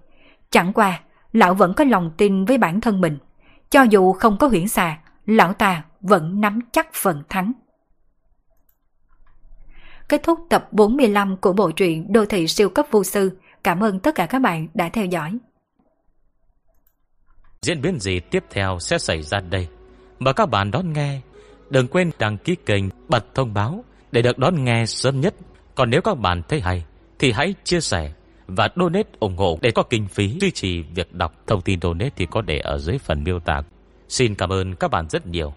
[0.49, 1.01] Chẳng qua,
[1.33, 3.17] lão vẫn có lòng tin với bản thân mình.
[3.69, 7.53] Cho dù không có huyễn xà, lão ta vẫn nắm chắc phần thắng.
[10.13, 13.31] Kết thúc tập 45 của bộ truyện Đô thị siêu cấp vô sư.
[13.63, 15.37] Cảm ơn tất cả các bạn đã theo dõi.
[17.61, 19.67] Diễn biến gì tiếp theo sẽ xảy ra đây?
[20.19, 21.21] Mời các bạn đón nghe.
[21.69, 25.35] Đừng quên đăng ký kênh, bật thông báo để được đón nghe sớm nhất.
[25.75, 26.85] Còn nếu các bạn thấy hay,
[27.19, 28.13] thì hãy chia sẻ
[28.47, 31.33] và donate ủng hộ để có kinh phí duy trì việc đọc.
[31.47, 33.61] Thông tin donate thì có để ở dưới phần miêu tả.
[34.09, 35.53] Xin cảm ơn các bạn rất nhiều.